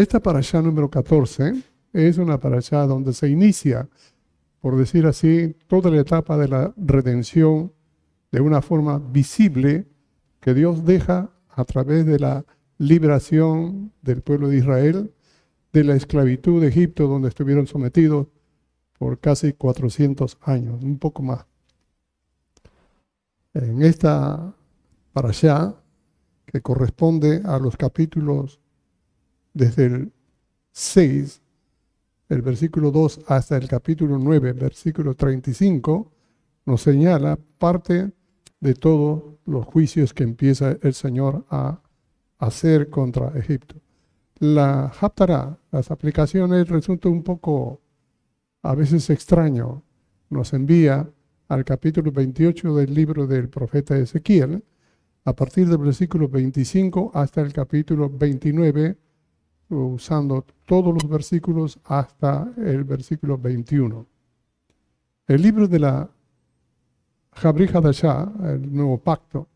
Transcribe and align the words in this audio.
Esta 0.00 0.18
parasha 0.18 0.62
número 0.62 0.88
14 0.88 1.62
es 1.92 2.16
una 2.16 2.40
parasha 2.40 2.86
donde 2.86 3.12
se 3.12 3.28
inicia, 3.28 3.86
por 4.62 4.78
decir 4.78 5.04
así, 5.04 5.54
toda 5.66 5.90
la 5.90 6.00
etapa 6.00 6.38
de 6.38 6.48
la 6.48 6.72
redención 6.78 7.74
de 8.32 8.40
una 8.40 8.62
forma 8.62 8.98
visible 8.98 9.86
que 10.40 10.54
Dios 10.54 10.86
deja 10.86 11.28
a 11.50 11.64
través 11.66 12.06
de 12.06 12.18
la 12.18 12.46
liberación 12.78 13.92
del 14.00 14.22
pueblo 14.22 14.48
de 14.48 14.56
Israel 14.56 15.12
de 15.70 15.84
la 15.84 15.96
esclavitud 15.96 16.62
de 16.62 16.68
Egipto 16.68 17.06
donde 17.06 17.28
estuvieron 17.28 17.66
sometidos 17.66 18.28
por 18.98 19.20
casi 19.20 19.52
400 19.52 20.38
años, 20.40 20.82
un 20.82 20.98
poco 20.98 21.20
más. 21.22 21.44
En 23.52 23.82
esta 23.82 24.54
parasha, 25.12 25.74
que 26.46 26.62
corresponde 26.62 27.42
a 27.44 27.58
los 27.58 27.76
capítulos 27.76 28.59
desde 29.60 29.84
el 29.84 30.12
6, 30.72 31.42
el 32.30 32.40
versículo 32.40 32.90
2 32.90 33.20
hasta 33.26 33.58
el 33.58 33.68
capítulo 33.68 34.18
9, 34.18 34.54
versículo 34.54 35.14
35, 35.14 36.10
nos 36.64 36.80
señala 36.80 37.38
parte 37.58 38.10
de 38.58 38.74
todos 38.74 39.22
los 39.44 39.66
juicios 39.66 40.14
que 40.14 40.24
empieza 40.24 40.78
el 40.80 40.94
Señor 40.94 41.44
a 41.50 41.82
hacer 42.38 42.88
contra 42.88 43.38
Egipto. 43.38 43.76
La 44.38 44.86
Haftarah, 44.86 45.58
las 45.70 45.90
aplicaciones 45.90 46.66
resulta 46.66 47.10
un 47.10 47.22
poco 47.22 47.82
a 48.62 48.74
veces 48.74 49.10
extraño. 49.10 49.82
Nos 50.30 50.54
envía 50.54 51.06
al 51.48 51.64
capítulo 51.66 52.10
28 52.12 52.76
del 52.76 52.94
libro 52.94 53.26
del 53.26 53.50
profeta 53.50 53.98
Ezequiel, 53.98 54.64
a 55.26 55.36
partir 55.36 55.68
del 55.68 55.78
versículo 55.78 56.28
25 56.28 57.10
hasta 57.12 57.42
el 57.42 57.52
capítulo 57.52 58.08
29, 58.08 58.96
usando 59.70 60.44
todos 60.66 60.92
los 60.92 61.08
versículos 61.08 61.78
hasta 61.84 62.52
el 62.56 62.84
versículo 62.84 63.38
21. 63.38 64.06
El 65.26 65.42
libro 65.42 65.68
de 65.68 65.78
la 65.78 66.10
Jabri 67.32 67.68
Hadashah, 67.72 68.32
el 68.44 68.74
nuevo 68.74 68.98
pacto, 68.98 69.48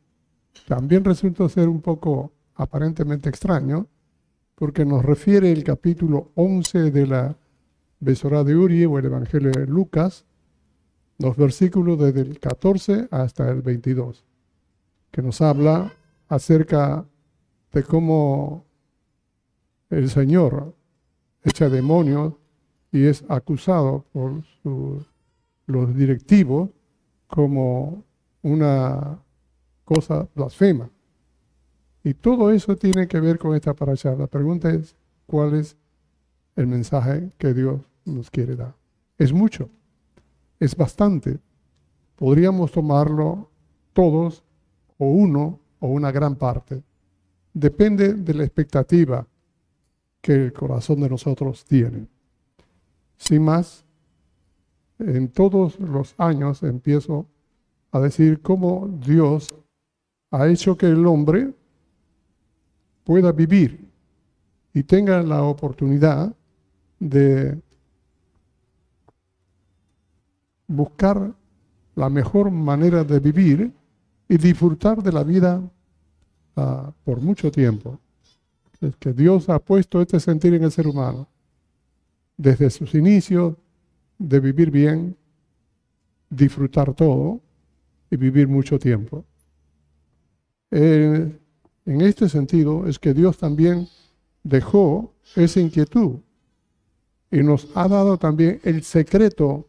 también 0.68 1.04
resulta 1.04 1.48
ser 1.48 1.68
un 1.68 1.80
poco 1.80 2.32
aparentemente 2.54 3.28
extraño, 3.28 3.88
porque 4.54 4.84
nos 4.84 5.04
refiere 5.04 5.50
el 5.50 5.64
capítulo 5.64 6.30
11 6.36 6.90
de 6.92 7.06
la 7.06 7.36
Besorá 7.98 8.44
de 8.44 8.54
Uri 8.54 8.84
o 8.84 8.98
el 8.98 9.06
Evangelio 9.06 9.50
de 9.50 9.66
Lucas, 9.66 10.24
los 11.18 11.36
versículos 11.36 11.98
desde 11.98 12.20
el 12.20 12.38
14 12.38 13.08
hasta 13.10 13.50
el 13.50 13.62
22, 13.62 14.24
que 15.10 15.22
nos 15.22 15.40
habla 15.40 15.92
acerca 16.28 17.04
de 17.72 17.82
cómo 17.82 18.64
el 19.94 20.10
Señor 20.10 20.74
echa 21.42 21.68
demonios 21.68 22.34
y 22.90 23.04
es 23.06 23.24
acusado 23.28 24.04
por 24.12 24.42
los 25.66 25.96
directivos 25.96 26.70
como 27.28 28.02
una 28.42 29.18
cosa 29.84 30.28
blasfema. 30.34 30.90
Y 32.02 32.14
todo 32.14 32.50
eso 32.50 32.76
tiene 32.76 33.06
que 33.06 33.20
ver 33.20 33.38
con 33.38 33.54
esta 33.54 33.74
parasha. 33.74 34.14
La 34.14 34.26
pregunta 34.26 34.70
es, 34.70 34.96
¿cuál 35.26 35.54
es 35.54 35.76
el 36.56 36.66
mensaje 36.66 37.30
que 37.38 37.54
Dios 37.54 37.80
nos 38.04 38.30
quiere 38.30 38.56
dar? 38.56 38.74
Es 39.16 39.32
mucho, 39.32 39.70
es 40.58 40.76
bastante. 40.76 41.38
Podríamos 42.16 42.72
tomarlo 42.72 43.48
todos 43.92 44.42
o 44.98 45.06
uno 45.06 45.60
o 45.78 45.88
una 45.88 46.10
gran 46.10 46.34
parte. 46.36 46.82
Depende 47.52 48.14
de 48.14 48.34
la 48.34 48.44
expectativa 48.44 49.26
que 50.24 50.32
el 50.32 50.54
corazón 50.54 51.00
de 51.00 51.10
nosotros 51.10 51.66
tiene. 51.66 52.08
Sin 53.18 53.42
más, 53.42 53.84
en 54.98 55.28
todos 55.28 55.78
los 55.78 56.14
años 56.16 56.62
empiezo 56.62 57.26
a 57.92 58.00
decir 58.00 58.40
cómo 58.40 58.88
Dios 59.04 59.54
ha 60.30 60.48
hecho 60.48 60.78
que 60.78 60.86
el 60.86 61.06
hombre 61.06 61.52
pueda 63.04 63.32
vivir 63.32 63.86
y 64.72 64.82
tenga 64.84 65.22
la 65.22 65.42
oportunidad 65.42 66.34
de 66.98 67.60
buscar 70.66 71.34
la 71.96 72.08
mejor 72.08 72.50
manera 72.50 73.04
de 73.04 73.20
vivir 73.20 73.74
y 74.26 74.38
disfrutar 74.38 75.02
de 75.02 75.12
la 75.12 75.22
vida 75.22 75.60
ah, 76.56 76.90
por 77.04 77.20
mucho 77.20 77.52
tiempo. 77.52 78.00
Es 78.84 78.96
que 78.96 79.12
Dios 79.12 79.48
ha 79.48 79.58
puesto 79.58 80.02
este 80.02 80.20
sentir 80.20 80.52
en 80.54 80.64
el 80.64 80.70
ser 80.70 80.86
humano 80.86 81.26
desde 82.36 82.68
sus 82.68 82.94
inicios 82.94 83.54
de 84.18 84.40
vivir 84.40 84.70
bien, 84.70 85.16
disfrutar 86.28 86.92
todo 86.94 87.40
y 88.10 88.16
vivir 88.16 88.46
mucho 88.46 88.78
tiempo. 88.78 89.24
Eh, 90.70 91.32
en 91.86 92.00
este 92.00 92.28
sentido 92.28 92.86
es 92.86 92.98
que 92.98 93.14
Dios 93.14 93.38
también 93.38 93.88
dejó 94.42 95.14
esa 95.34 95.60
inquietud 95.60 96.18
y 97.30 97.42
nos 97.42 97.68
ha 97.74 97.88
dado 97.88 98.18
también 98.18 98.60
el 98.64 98.82
secreto 98.82 99.68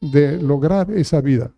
de 0.00 0.40
lograr 0.42 0.90
esa 0.90 1.20
vida. 1.20 1.52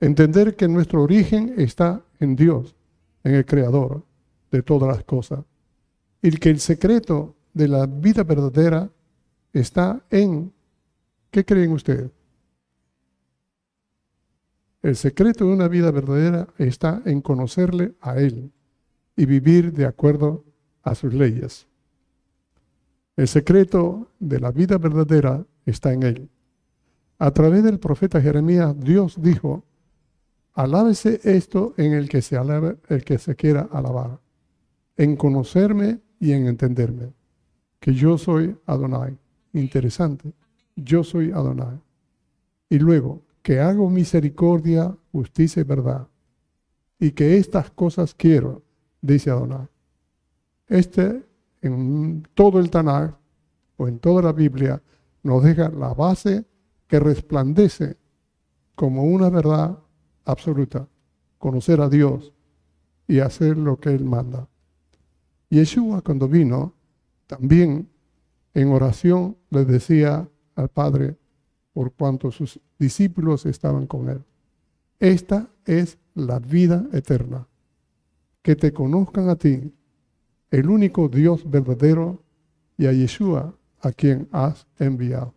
Entender 0.00 0.56
que 0.56 0.68
nuestro 0.68 1.02
origen 1.02 1.54
está 1.58 2.02
en 2.18 2.34
Dios, 2.34 2.74
en 3.22 3.34
el 3.34 3.46
Creador 3.46 4.02
de 4.50 4.62
todas 4.62 4.88
las 4.88 5.04
cosas. 5.04 5.44
Y 6.26 6.30
que 6.38 6.50
el 6.50 6.58
secreto 6.58 7.36
de 7.54 7.68
la 7.68 7.86
vida 7.86 8.24
verdadera 8.24 8.90
está 9.52 10.04
en, 10.10 10.52
¿qué 11.30 11.44
creen 11.44 11.70
ustedes? 11.70 12.10
El 14.82 14.96
secreto 14.96 15.44
de 15.44 15.52
una 15.52 15.68
vida 15.68 15.92
verdadera 15.92 16.48
está 16.58 17.00
en 17.04 17.20
conocerle 17.20 17.94
a 18.00 18.16
Él 18.16 18.50
y 19.14 19.24
vivir 19.24 19.72
de 19.72 19.86
acuerdo 19.86 20.44
a 20.82 20.96
sus 20.96 21.14
leyes. 21.14 21.68
El 23.14 23.28
secreto 23.28 24.10
de 24.18 24.40
la 24.40 24.50
vida 24.50 24.78
verdadera 24.78 25.46
está 25.64 25.92
en 25.92 26.02
él. 26.02 26.28
A 27.20 27.30
través 27.30 27.62
del 27.62 27.78
profeta 27.78 28.20
Jeremías, 28.20 28.74
Dios 28.80 29.22
dijo, 29.22 29.64
alábese 30.54 31.20
esto 31.22 31.72
en 31.76 31.92
el 31.92 32.08
que 32.08 32.20
se 32.20 32.36
alabe, 32.36 32.78
el 32.88 33.04
que 33.04 33.16
se 33.18 33.36
quiera 33.36 33.68
alabar, 33.70 34.18
en 34.96 35.14
conocerme 35.14 36.00
entenderme, 36.32 37.12
que 37.80 37.94
yo 37.94 38.18
soy 38.18 38.56
Adonai. 38.66 39.16
Interesante, 39.52 40.32
yo 40.74 41.04
soy 41.04 41.30
Adonai. 41.30 41.78
Y 42.68 42.78
luego, 42.78 43.22
que 43.42 43.60
hago 43.60 43.88
misericordia, 43.88 44.96
justicia 45.12 45.60
y 45.60 45.64
verdad, 45.64 46.08
y 46.98 47.12
que 47.12 47.36
estas 47.36 47.70
cosas 47.70 48.14
quiero, 48.14 48.62
dice 49.00 49.30
Adonai. 49.30 49.68
Este, 50.68 51.22
en 51.62 52.26
todo 52.34 52.58
el 52.58 52.70
Tanakh 52.70 53.16
o 53.76 53.86
en 53.86 53.98
toda 53.98 54.22
la 54.22 54.32
Biblia, 54.32 54.82
nos 55.22 55.42
deja 55.42 55.68
la 55.68 55.94
base 55.94 56.44
que 56.86 57.00
resplandece 57.00 57.96
como 58.74 59.04
una 59.04 59.30
verdad 59.30 59.78
absoluta, 60.24 60.88
conocer 61.38 61.80
a 61.80 61.88
Dios 61.88 62.32
y 63.08 63.20
hacer 63.20 63.56
lo 63.56 63.78
que 63.78 63.90
Él 63.90 64.04
manda. 64.04 64.48
Yeshua 65.50 66.02
cuando 66.02 66.28
vino, 66.28 66.74
también 67.26 67.88
en 68.54 68.68
oración 68.68 69.36
le 69.50 69.64
decía 69.64 70.28
al 70.54 70.68
Padre, 70.68 71.16
por 71.72 71.92
cuanto 71.92 72.30
sus 72.30 72.60
discípulos 72.78 73.46
estaban 73.46 73.86
con 73.86 74.08
Él, 74.08 74.24
esta 74.98 75.48
es 75.66 75.98
la 76.14 76.38
vida 76.38 76.88
eterna, 76.92 77.46
que 78.42 78.56
te 78.56 78.72
conozcan 78.72 79.28
a 79.28 79.36
ti, 79.36 79.74
el 80.50 80.70
único 80.70 81.08
Dios 81.08 81.48
verdadero, 81.48 82.22
y 82.78 82.86
a 82.86 82.92
Yeshua, 82.92 83.54
a 83.80 83.92
quien 83.92 84.28
has 84.32 84.66
enviado. 84.78 85.34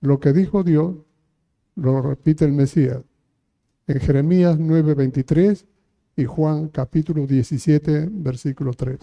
Lo 0.00 0.20
que 0.20 0.32
dijo 0.32 0.62
Dios, 0.62 0.96
lo 1.74 2.02
repite 2.02 2.44
el 2.44 2.52
Mesías. 2.52 3.02
En 3.86 4.00
Jeremías 4.00 4.58
9:23 4.58 5.66
y 6.18 6.24
Juan 6.24 6.66
capítulo 6.68 7.28
17, 7.28 8.08
versículo 8.10 8.72
3. 8.72 8.98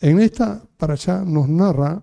En 0.00 0.18
esta 0.18 0.60
allá 0.76 1.22
nos 1.24 1.48
narra 1.48 2.02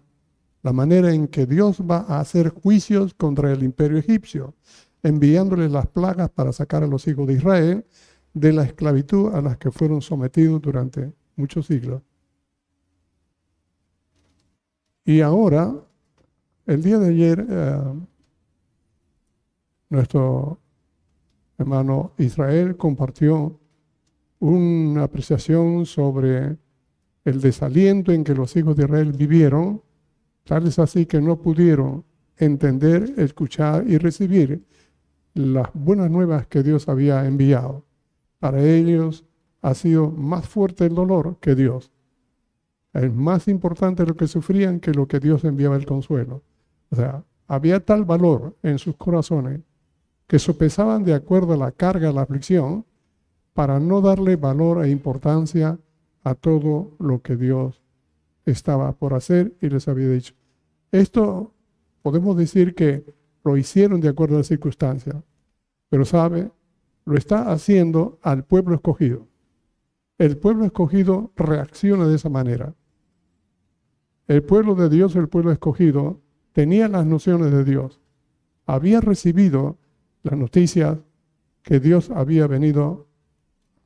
la 0.63 0.71
manera 0.71 1.13
en 1.13 1.27
que 1.27 1.45
Dios 1.45 1.81
va 1.81 2.05
a 2.07 2.21
hacer 2.21 2.49
juicios 2.49 3.13
contra 3.13 3.51
el 3.51 3.63
imperio 3.63 3.97
egipcio, 3.97 4.55
enviándole 5.03 5.67
las 5.67 5.87
plagas 5.87 6.29
para 6.29 6.53
sacar 6.53 6.83
a 6.83 6.87
los 6.87 7.05
hijos 7.05 7.27
de 7.27 7.33
Israel 7.33 7.85
de 8.33 8.53
la 8.53 8.63
esclavitud 8.63 9.35
a 9.35 9.41
las 9.41 9.57
que 9.57 9.71
fueron 9.71 10.01
sometidos 10.01 10.61
durante 10.61 11.11
muchos 11.35 11.65
siglos. 11.65 12.01
Y 15.03 15.19
ahora, 15.19 15.75
el 16.65 16.81
día 16.81 16.97
de 16.97 17.09
ayer, 17.09 17.45
eh, 17.49 17.93
nuestro 19.89 20.61
hermano 21.61 22.13
Israel 22.17 22.75
compartió 22.77 23.59
una 24.39 25.03
apreciación 25.03 25.85
sobre 25.85 26.57
el 27.23 27.41
desaliento 27.41 28.11
en 28.11 28.23
que 28.23 28.33
los 28.33 28.55
hijos 28.55 28.75
de 28.75 28.83
Israel 28.83 29.13
vivieron, 29.13 29.81
tal 30.43 30.67
es 30.67 30.79
así 30.79 31.05
que 31.05 31.21
no 31.21 31.41
pudieron 31.41 32.03
entender, 32.37 33.13
escuchar 33.17 33.87
y 33.87 33.97
recibir 33.97 34.65
las 35.33 35.69
buenas 35.73 36.09
nuevas 36.09 36.47
que 36.47 36.63
Dios 36.63 36.89
había 36.89 37.25
enviado. 37.25 37.85
Para 38.39 38.63
ellos 38.63 39.23
ha 39.61 39.75
sido 39.75 40.09
más 40.09 40.47
fuerte 40.47 40.85
el 40.85 40.95
dolor 40.95 41.37
que 41.39 41.53
Dios. 41.55 41.91
Es 42.93 43.13
más 43.13 43.47
importante 43.47 44.05
lo 44.05 44.15
que 44.15 44.27
sufrían 44.27 44.79
que 44.79 44.91
lo 44.91 45.07
que 45.07 45.19
Dios 45.19 45.43
enviaba 45.43 45.75
el 45.75 45.85
consuelo. 45.85 46.43
O 46.89 46.95
sea, 46.95 47.23
había 47.47 47.79
tal 47.85 48.03
valor 48.03 48.57
en 48.63 48.79
sus 48.79 48.95
corazones 48.95 49.61
que 50.31 50.39
sopesaban 50.39 51.03
de 51.03 51.13
acuerdo 51.13 51.51
a 51.51 51.57
la 51.57 51.73
carga, 51.73 52.07
a 52.07 52.13
la 52.13 52.21
aflicción, 52.21 52.85
para 53.53 53.81
no 53.81 53.99
darle 53.99 54.37
valor 54.37 54.85
e 54.85 54.89
importancia 54.89 55.77
a 56.23 56.35
todo 56.35 56.95
lo 56.99 57.21
que 57.21 57.35
Dios 57.35 57.81
estaba 58.45 58.93
por 58.93 59.13
hacer 59.13 59.53
y 59.59 59.67
les 59.67 59.89
había 59.89 60.07
dicho. 60.07 60.33
Esto 60.93 61.53
podemos 62.01 62.37
decir 62.37 62.75
que 62.75 63.13
lo 63.43 63.57
hicieron 63.57 63.99
de 63.99 64.07
acuerdo 64.07 64.35
a 64.35 64.37
las 64.37 64.47
circunstancias, 64.47 65.17
pero 65.89 66.05
sabe, 66.05 66.49
lo 67.03 67.17
está 67.17 67.51
haciendo 67.51 68.17
al 68.21 68.45
pueblo 68.45 68.75
escogido. 68.75 69.27
El 70.17 70.37
pueblo 70.37 70.63
escogido 70.63 71.33
reacciona 71.35 72.07
de 72.07 72.15
esa 72.15 72.29
manera. 72.29 72.73
El 74.29 74.43
pueblo 74.43 74.75
de 74.75 74.87
Dios, 74.87 75.13
el 75.17 75.27
pueblo 75.27 75.51
escogido, 75.51 76.21
tenía 76.53 76.87
las 76.87 77.05
nociones 77.05 77.51
de 77.51 77.65
Dios. 77.65 77.99
Había 78.65 79.01
recibido 79.01 79.77
las 80.23 80.37
noticias 80.37 80.97
que 81.63 81.79
Dios 81.79 82.09
había 82.09 82.47
venido 82.47 83.07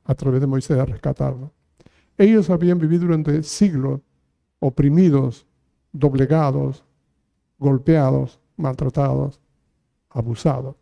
a 0.04 0.14
través 0.14 0.40
de 0.40 0.46
Moisés 0.46 0.78
a 0.78 0.84
rescatarlo. 0.84 1.52
Ellos 2.18 2.48
habían 2.50 2.78
vivido 2.78 3.06
durante 3.06 3.42
siglos 3.42 4.00
oprimidos, 4.58 5.46
doblegados, 5.92 6.84
golpeados, 7.58 8.40
maltratados, 8.56 9.40
abusados. 10.10 10.76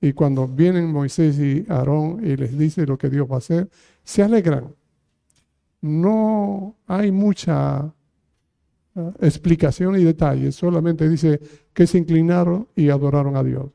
Y 0.00 0.12
cuando 0.12 0.48
vienen 0.48 0.92
Moisés 0.92 1.38
y 1.38 1.64
Aarón 1.68 2.24
y 2.24 2.36
les 2.36 2.58
dice 2.58 2.86
lo 2.86 2.98
que 2.98 3.08
Dios 3.08 3.30
va 3.30 3.36
a 3.36 3.38
hacer, 3.38 3.70
se 4.02 4.22
alegran. 4.22 4.74
No 5.80 6.76
hay 6.86 7.12
mucha 7.12 7.94
eh, 8.94 9.12
explicación 9.20 9.96
y 9.98 10.04
detalle, 10.04 10.50
solamente 10.52 11.08
dice 11.08 11.40
que 11.72 11.86
se 11.86 11.98
inclinaron 11.98 12.68
y 12.74 12.90
adoraron 12.90 13.36
a 13.36 13.42
Dios, 13.42 13.70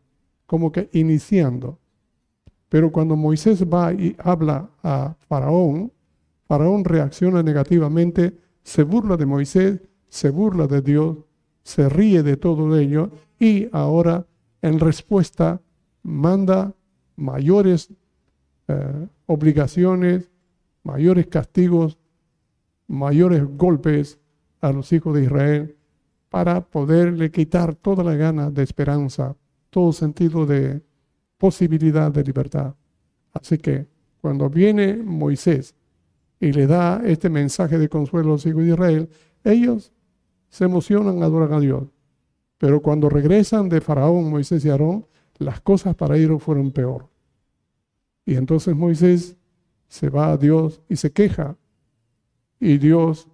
como 0.48 0.72
que 0.72 0.90
iniciando. 0.94 1.78
Pero 2.70 2.92
cuando 2.92 3.16
Moisés 3.16 3.64
va 3.64 3.94
y 3.94 4.16
habla 4.18 4.70
a 4.82 5.16
Faraón, 5.30 5.92
Faraón 6.48 6.84
reacciona 6.84 7.44
negativamente, 7.44 8.36
se 8.64 8.84
burla 8.84 9.16
de 9.16 9.26
Moisés, 9.26 9.82
se 10.10 10.30
burla 10.30 10.68
de 10.68 10.82
Dios, 10.82 11.18
se 11.64 11.90
ríe 11.90 12.24
de 12.24 12.38
todo 12.38 12.76
ello 12.78 13.12
y 13.40 13.70
ahora 13.72 14.26
en 14.62 14.80
respuesta 14.80 15.62
manda 16.04 16.74
mayores 17.16 17.90
eh, 18.68 19.08
obligaciones, 19.26 20.30
mayores 20.84 21.28
castigos, 21.28 21.98
mayores 22.88 23.44
golpes 23.58 24.20
a 24.62 24.72
los 24.72 24.92
hijos 24.94 25.14
de 25.14 25.24
Israel 25.24 25.76
para 26.30 26.62
poderle 26.62 27.32
quitar 27.32 27.76
toda 27.76 28.04
la 28.04 28.16
gana 28.16 28.50
de 28.50 28.64
esperanza, 28.64 29.36
todo 29.78 29.94
sentido 29.94 30.48
de 30.48 30.82
posibilidad 31.38 32.12
de 32.12 32.24
libertad. 32.24 32.74
Así 33.32 33.60
que 33.60 33.86
cuando 34.20 34.50
viene 34.50 34.98
Moisés 34.98 35.76
y 36.40 36.52
le 36.52 36.66
da 36.66 37.00
este 37.06 37.30
mensaje 37.30 37.78
de 37.78 37.88
consuelo 37.88 38.30
a 38.30 38.32
los 38.32 38.46
hijos 38.48 38.64
de 38.64 38.70
Israel, 38.70 39.10
ellos 39.44 39.92
se 40.50 40.66
emocionan, 40.66 41.22
adoran 41.22 41.54
a 41.54 41.60
Dios. 41.60 41.84
Pero 42.58 42.82
cuando 42.82 43.08
regresan 43.08 43.70
de 43.70 43.80
Faraón, 43.80 44.32
Moisés 44.32 44.66
y 44.66 44.70
Aarón, 44.72 45.06
las 45.38 45.62
cosas 45.62 45.96
para 45.96 46.18
ellos 46.18 46.42
fueron 46.42 46.72
peor. 46.72 47.08
Y 48.26 48.34
entonces 48.34 48.76
Moisés 48.76 49.38
se 49.88 50.10
va 50.10 50.32
a 50.32 50.38
Dios 50.38 50.82
y 50.90 50.96
se 50.96 51.12
queja. 51.12 51.56
Y 52.60 52.80
Dios 52.80 53.28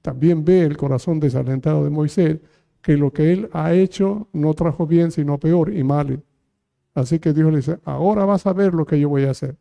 también 0.00 0.44
ve 0.44 0.62
el 0.62 0.76
corazón 0.76 1.18
desalentado 1.18 1.82
de 1.82 1.90
Moisés, 1.90 2.38
que 2.82 2.96
lo 2.96 3.12
que 3.12 3.32
él 3.32 3.50
ha 3.52 3.72
hecho 3.74 4.28
no 4.32 4.54
trajo 4.54 4.86
bien, 4.86 5.10
sino 5.10 5.38
peor 5.38 5.74
y 5.74 5.84
mal. 5.84 6.22
Así 6.94 7.18
que 7.18 7.32
Dios 7.32 7.50
le 7.50 7.58
dice, 7.58 7.78
ahora 7.84 8.24
vas 8.24 8.46
a 8.46 8.52
ver 8.52 8.74
lo 8.74 8.86
que 8.86 8.98
yo 8.98 9.08
voy 9.08 9.24
a 9.24 9.30
hacer. 9.30 9.56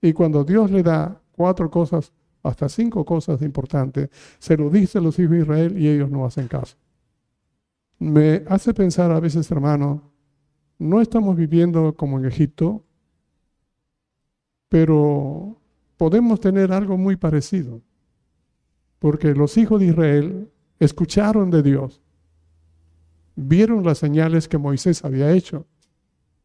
Y 0.00 0.12
cuando 0.12 0.44
Dios 0.44 0.70
le 0.70 0.82
da 0.82 1.20
cuatro 1.32 1.70
cosas, 1.70 2.12
hasta 2.42 2.68
cinco 2.68 3.04
cosas 3.04 3.42
importantes, 3.42 4.10
se 4.38 4.56
lo 4.56 4.70
dice 4.70 4.98
a 4.98 5.00
los 5.00 5.18
hijos 5.18 5.32
de 5.32 5.40
Israel 5.40 5.78
y 5.78 5.88
ellos 5.88 6.10
no 6.10 6.26
hacen 6.26 6.46
caso. 6.46 6.76
Me 7.98 8.42
hace 8.48 8.74
pensar 8.74 9.10
a 9.10 9.20
veces, 9.20 9.50
hermano, 9.50 10.12
no 10.78 11.00
estamos 11.00 11.36
viviendo 11.36 11.94
como 11.94 12.18
en 12.18 12.26
Egipto, 12.26 12.84
pero 14.68 15.56
podemos 15.96 16.40
tener 16.40 16.72
algo 16.72 16.98
muy 16.98 17.16
parecido, 17.16 17.80
porque 18.98 19.34
los 19.34 19.56
hijos 19.56 19.80
de 19.80 19.86
Israel 19.86 20.50
escucharon 20.78 21.50
de 21.50 21.62
Dios, 21.62 22.02
vieron 23.36 23.84
las 23.84 23.98
señales 23.98 24.48
que 24.48 24.58
Moisés 24.58 25.04
había 25.04 25.32
hecho, 25.32 25.66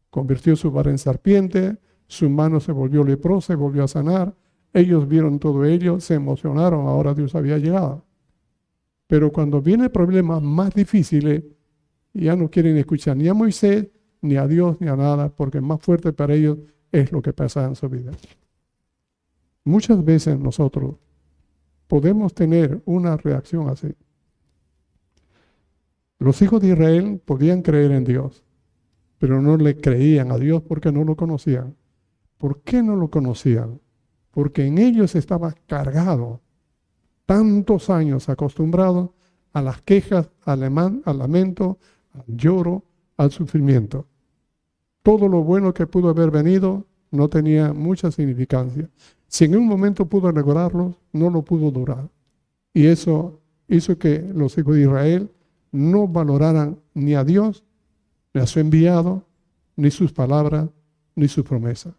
convirtió 0.09 0.55
su 0.55 0.71
vara 0.71 0.91
en 0.91 0.97
serpiente, 0.97 1.77
su 2.07 2.29
mano 2.29 2.59
se 2.59 2.71
volvió 2.71 3.03
leprosa 3.03 3.53
y 3.53 3.55
volvió 3.55 3.83
a 3.83 3.87
sanar, 3.87 4.35
ellos 4.73 5.07
vieron 5.07 5.39
todo 5.39 5.65
ello, 5.65 5.99
se 5.99 6.15
emocionaron, 6.15 6.87
ahora 6.87 7.13
Dios 7.13 7.35
había 7.35 7.57
llegado. 7.57 8.05
Pero 9.07 9.31
cuando 9.31 9.61
viene 9.61 9.89
problemas 9.89 10.41
más 10.41 10.73
difíciles, 10.73 11.43
ya 12.13 12.35
no 12.35 12.49
quieren 12.49 12.77
escuchar 12.77 13.17
ni 13.17 13.27
a 13.27 13.33
Moisés, 13.33 13.87
ni 14.21 14.35
a 14.35 14.47
Dios, 14.47 14.77
ni 14.79 14.87
a 14.87 14.95
nada, 14.95 15.29
porque 15.29 15.61
más 15.61 15.81
fuerte 15.81 16.13
para 16.13 16.33
ellos 16.33 16.57
es 16.91 17.11
lo 17.11 17.21
que 17.21 17.33
pasa 17.33 17.65
en 17.65 17.75
su 17.75 17.87
vida. 17.89 18.11
Muchas 19.63 20.03
veces 20.03 20.39
nosotros 20.39 20.95
podemos 21.87 22.33
tener 22.33 22.81
una 22.85 23.17
reacción 23.17 23.69
así. 23.69 23.93
Los 26.19 26.41
hijos 26.41 26.61
de 26.61 26.69
Israel 26.69 27.21
podían 27.25 27.63
creer 27.63 27.91
en 27.91 28.03
Dios, 28.03 28.43
pero 29.17 29.41
no 29.41 29.57
le 29.57 29.75
creían 29.77 30.31
a 30.31 30.37
Dios 30.37 30.61
porque 30.61 30.91
no 30.91 31.03
lo 31.03 31.15
conocían. 31.15 31.75
¿Por 32.37 32.61
qué 32.61 32.83
no 32.83 32.95
lo 32.95 33.09
conocían? 33.09 33.79
porque 34.31 34.65
en 34.65 34.77
ellos 34.77 35.15
estaba 35.15 35.53
cargado 35.67 36.41
tantos 37.25 37.89
años 37.89 38.29
acostumbrado 38.29 39.13
a 39.53 39.61
las 39.61 39.81
quejas, 39.81 40.29
al, 40.43 40.63
al 40.63 41.17
lamento, 41.17 41.77
al 42.13 42.23
lloro, 42.27 42.83
al 43.17 43.31
sufrimiento. 43.31 44.07
Todo 45.03 45.27
lo 45.27 45.43
bueno 45.43 45.73
que 45.73 45.87
pudo 45.87 46.09
haber 46.09 46.31
venido 46.31 46.85
no 47.11 47.29
tenía 47.29 47.73
mucha 47.73 48.11
significancia. 48.11 48.89
Si 49.27 49.45
en 49.45 49.57
un 49.57 49.67
momento 49.67 50.05
pudo 50.05 50.31
lograrlo, 50.31 50.95
no 51.11 51.29
lo 51.29 51.41
pudo 51.43 51.71
durar. 51.71 52.09
Y 52.73 52.87
eso 52.87 53.39
hizo 53.67 53.97
que 53.97 54.19
los 54.33 54.57
hijos 54.57 54.75
de 54.75 54.81
Israel 54.83 55.29
no 55.71 56.07
valoraran 56.07 56.79
ni 56.93 57.15
a 57.15 57.23
Dios, 57.23 57.63
ni 58.33 58.41
a 58.41 58.47
su 58.47 58.59
enviado, 58.59 59.25
ni 59.75 59.91
sus 59.91 60.11
palabras, 60.11 60.69
ni 61.15 61.27
sus 61.27 61.43
promesas. 61.43 61.93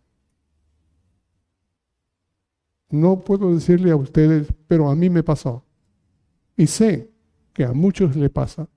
No 2.90 3.20
puedo 3.20 3.54
decirle 3.54 3.90
a 3.90 3.96
ustedes, 3.96 4.52
pero 4.66 4.90
a 4.90 4.96
mí 4.96 5.08
me 5.10 5.22
pasó. 5.22 5.64
Y 6.56 6.66
sé 6.66 7.10
que 7.52 7.64
a 7.64 7.72
muchos 7.72 8.16
le 8.16 8.30
pasa. 8.30 8.68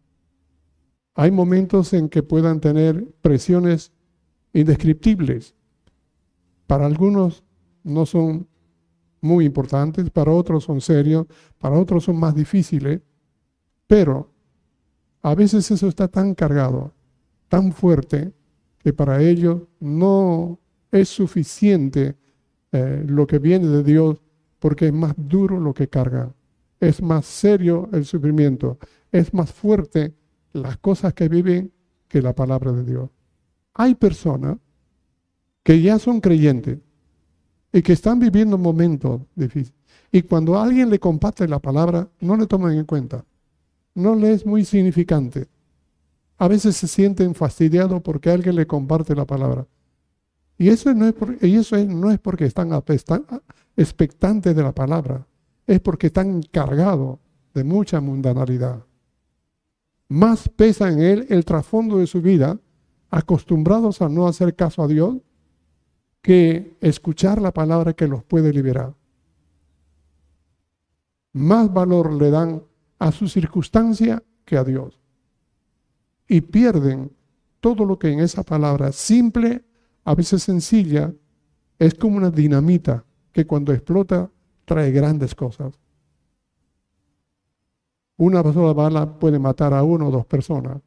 Hay 1.16 1.32
momentos 1.32 1.94
en 1.94 2.10
que 2.10 2.24
puedan 2.24 2.60
tener 2.60 3.06
presiones 3.22 3.92
indescriptibles. 4.54 5.56
Para 6.68 6.86
algunos 6.86 7.44
no 7.84 8.06
son 8.06 8.48
muy 9.22 9.46
importantes, 9.46 10.10
para 10.10 10.32
otros 10.32 10.64
son 10.64 10.82
serios, 10.82 11.26
para 11.58 11.78
otros 11.78 12.04
son 12.04 12.18
más 12.18 12.36
difíciles, 12.36 13.02
pero 13.88 14.33
a 15.24 15.36
veces 15.36 15.72
eso 15.72 15.88
está 15.88 16.08
tan 16.08 16.36
cargado, 16.36 16.94
tan 17.48 17.72
fuerte, 17.72 18.34
que 18.80 18.92
para 18.92 19.22
ellos 19.22 19.62
no 19.80 20.60
es 20.92 21.08
suficiente 21.08 22.16
eh, 22.74 23.04
lo 23.08 23.26
que 23.26 23.40
viene 23.40 23.68
de 23.68 23.84
Dios 23.84 24.22
porque 24.60 24.88
es 24.88 24.94
más 24.94 25.14
duro 25.18 25.60
lo 25.60 25.74
que 25.74 25.88
carga, 25.88 26.34
es 26.80 27.02
más 27.02 27.26
serio 27.26 27.90
el 27.94 28.06
sufrimiento, 28.06 28.78
es 29.12 29.34
más 29.34 29.52
fuerte 29.52 30.14
las 30.52 30.78
cosas 30.78 31.14
que 31.14 31.30
viven 31.30 31.72
que 32.08 32.22
la 32.22 32.34
palabra 32.34 32.74
de 32.74 32.84
Dios. 32.84 33.10
Hay 33.74 33.96
personas 33.96 34.58
que 35.64 35.82
ya 35.82 36.00
son 36.00 36.20
creyentes 36.20 36.80
y 37.72 37.82
que 37.82 37.94
están 37.94 38.20
viviendo 38.20 38.58
momentos 38.58 39.22
difíciles. 39.36 39.80
Y 40.12 40.22
cuando 40.24 40.60
alguien 40.60 40.90
le 40.90 41.00
comparte 41.00 41.48
la 41.48 41.60
palabra, 41.60 42.08
no 42.20 42.36
le 42.36 42.46
toman 42.46 42.74
en 42.74 42.86
cuenta. 42.86 43.26
No 43.96 44.16
le 44.16 44.34
es 44.34 44.46
muy 44.46 44.66
significante. 44.66 45.48
A 46.38 46.48
veces 46.48 46.76
se 46.76 46.88
sienten 46.88 47.36
fastidiados 47.36 48.02
porque 48.02 48.30
alguien 48.30 48.56
le 48.56 48.68
comparte 48.68 49.16
la 49.16 49.26
palabra. 49.26 49.68
Y 50.58 50.70
eso 50.70 50.94
no 50.94 51.08
es, 51.08 51.16
no 51.88 52.12
es 52.12 52.20
porque 52.20 52.46
están 52.46 52.72
expectantes 53.76 54.56
de 54.56 54.64
la 54.64 54.74
palabra, 54.74 55.28
es 55.66 55.80
porque 55.80 56.08
están 56.08 56.42
cargados 56.44 57.20
de 57.54 57.64
mucha 57.64 58.02
mundanalidad. 58.02 58.84
Más 60.10 60.48
pesa 60.50 60.92
en 60.92 61.00
él 61.00 61.26
el 61.30 61.46
trasfondo 61.46 61.98
de 61.98 62.08
su 62.08 62.22
vida, 62.22 62.60
acostumbrados 63.10 64.02
a 64.02 64.10
no 64.10 64.28
hacer 64.28 64.56
caso 64.56 64.84
a 64.84 64.88
Dios, 64.88 65.18
que 66.22 66.78
escuchar 66.80 67.42
la 67.42 67.52
palabra 67.52 67.94
que 67.94 68.08
los 68.08 68.24
puede 68.24 68.54
liberar. 68.54 68.94
Más 71.34 71.74
valor 71.74 72.14
le 72.14 72.30
dan 72.30 72.64
a 73.00 73.12
su 73.12 73.28
circunstancia 73.28 74.24
que 74.46 74.58
a 74.58 74.64
Dios. 74.64 75.00
Y 76.28 76.42
pierden 76.42 77.12
todo 77.60 77.86
lo 77.86 77.98
que 77.98 78.12
en 78.12 78.20
esa 78.20 78.44
palabra 78.44 78.92
simple, 78.92 79.64
a 80.04 80.16
veces 80.16 80.44
sencilla, 80.44 81.14
es 81.80 81.94
como 81.96 82.18
una 82.18 82.30
dinamita 82.30 83.06
que 83.32 83.46
cuando 83.46 83.74
explota 83.74 84.30
trae 84.66 84.92
grandes 84.92 85.36
cosas. 85.36 85.74
Una 88.18 88.44
sola 88.54 88.74
bala 88.74 89.20
puede 89.20 89.40
matar 89.40 89.74
a 89.74 89.84
uno 89.84 90.08
o 90.08 90.12
dos 90.12 90.26
personas. 90.26 90.82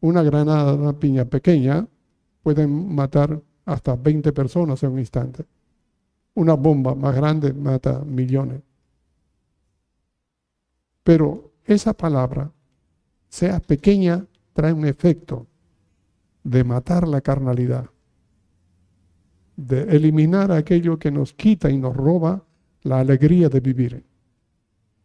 Una 0.00 0.22
granada, 0.22 0.74
una 0.74 0.98
piña 0.98 1.24
pequeña, 1.24 1.86
puede 2.42 2.66
matar 2.66 3.40
hasta 3.64 3.96
20 3.96 4.32
personas 4.32 4.82
en 4.82 4.92
un 4.92 4.98
instante. 4.98 5.44
Una 6.34 6.54
bomba 6.54 6.94
más 6.94 7.14
grande 7.14 7.52
mata 7.52 8.00
millones. 8.04 8.60
Pero 11.06 11.52
esa 11.64 11.92
palabra, 11.92 12.50
sea 13.28 13.60
pequeña, 13.60 14.26
trae 14.52 14.72
un 14.72 14.84
efecto 14.84 15.46
de 16.42 16.64
matar 16.64 17.06
la 17.06 17.20
carnalidad, 17.20 17.88
de 19.56 19.82
eliminar 19.82 20.50
aquello 20.50 20.98
que 20.98 21.12
nos 21.12 21.32
quita 21.32 21.70
y 21.70 21.78
nos 21.78 21.94
roba 21.94 22.42
la 22.82 22.98
alegría 22.98 23.48
de 23.48 23.60
vivir. 23.60 24.04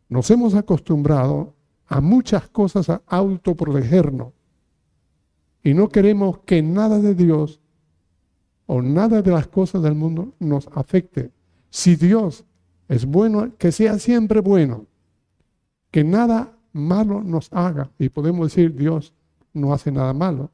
Nos 0.10 0.32
hemos 0.32 0.56
acostumbrado 0.56 1.54
a 1.86 2.02
muchas 2.02 2.50
cosas 2.50 2.90
a 2.90 3.04
autoprotegernos 3.06 4.34
y 5.64 5.76
no 5.76 5.90
queremos 5.90 6.40
que 6.40 6.64
nada 6.64 6.98
de 6.98 7.14
Dios 7.14 7.62
o 8.66 8.82
nada 8.82 9.22
de 9.22 9.30
las 9.30 9.46
cosas 9.46 9.84
del 9.84 9.94
mundo 9.94 10.34
nos 10.40 10.68
afecte. 10.74 11.30
Si 11.70 11.96
Dios 11.96 12.44
es 12.88 13.06
bueno, 13.06 13.56
que 13.60 13.72
sea 13.72 14.00
siempre 14.00 14.40
bueno, 14.40 14.88
que 15.92 16.04
nada 16.04 16.58
malo 16.74 17.22
nos 17.24 17.52
haga. 17.52 17.92
Y 18.00 18.10
podemos 18.10 18.48
decir, 18.48 18.76
Dios 18.76 19.14
no 19.54 19.74
hace 19.74 19.92
nada 19.92 20.14
malo. 20.14 20.52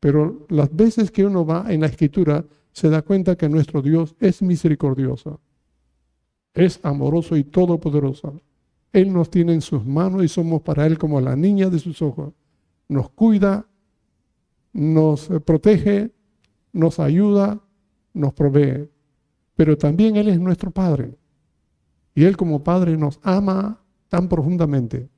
Pero 0.00 0.46
las 0.50 0.74
veces 0.74 1.10
que 1.10 1.24
uno 1.24 1.46
va 1.46 1.72
en 1.72 1.80
la 1.80 1.86
escritura, 1.86 2.44
se 2.72 2.90
da 2.90 3.02
cuenta 3.02 3.36
que 3.36 3.48
nuestro 3.48 3.80
Dios 3.80 4.14
es 4.20 4.42
misericordioso 4.42 5.40
es 6.54 6.78
amoroso 6.84 7.36
y 7.36 7.44
todopoderoso. 7.44 8.40
Él 8.92 9.12
nos 9.12 9.28
tiene 9.28 9.52
en 9.52 9.60
sus 9.60 9.84
manos 9.84 10.24
y 10.24 10.28
somos 10.28 10.62
para 10.62 10.86
Él 10.86 10.96
como 10.98 11.20
la 11.20 11.34
niña 11.34 11.68
de 11.68 11.80
sus 11.80 12.00
ojos. 12.00 12.32
Nos 12.88 13.10
cuida, 13.10 13.66
nos 14.72 15.28
protege, 15.44 16.12
nos 16.72 17.00
ayuda, 17.00 17.60
nos 18.12 18.32
provee. 18.34 18.88
Pero 19.56 19.76
también 19.76 20.16
Él 20.16 20.28
es 20.28 20.38
nuestro 20.38 20.70
Padre. 20.70 21.16
Y 22.14 22.24
Él 22.24 22.36
como 22.36 22.62
Padre 22.62 22.96
nos 22.96 23.18
ama 23.22 23.80
tan 24.08 24.28
profundamente. 24.28 25.08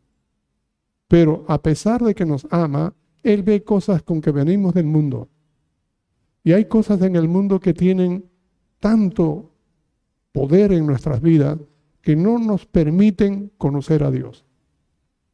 Pero 1.08 1.44
a 1.48 1.62
pesar 1.62 2.02
de 2.02 2.14
que 2.14 2.24
nos 2.24 2.46
ama, 2.50 2.94
Él 3.22 3.42
ve 3.42 3.62
cosas 3.62 4.02
con 4.02 4.20
que 4.20 4.30
venimos 4.30 4.74
del 4.74 4.86
mundo. 4.86 5.28
Y 6.42 6.52
hay 6.52 6.66
cosas 6.66 7.02
en 7.02 7.16
el 7.16 7.28
mundo 7.28 7.60
que 7.60 7.74
tienen 7.74 8.30
tanto 8.78 9.52
poder 10.32 10.72
en 10.72 10.86
nuestras 10.86 11.20
vidas 11.20 11.58
que 12.02 12.14
no 12.14 12.38
nos 12.38 12.66
permiten 12.66 13.52
conocer 13.58 14.04
a 14.04 14.10
Dios. 14.10 14.44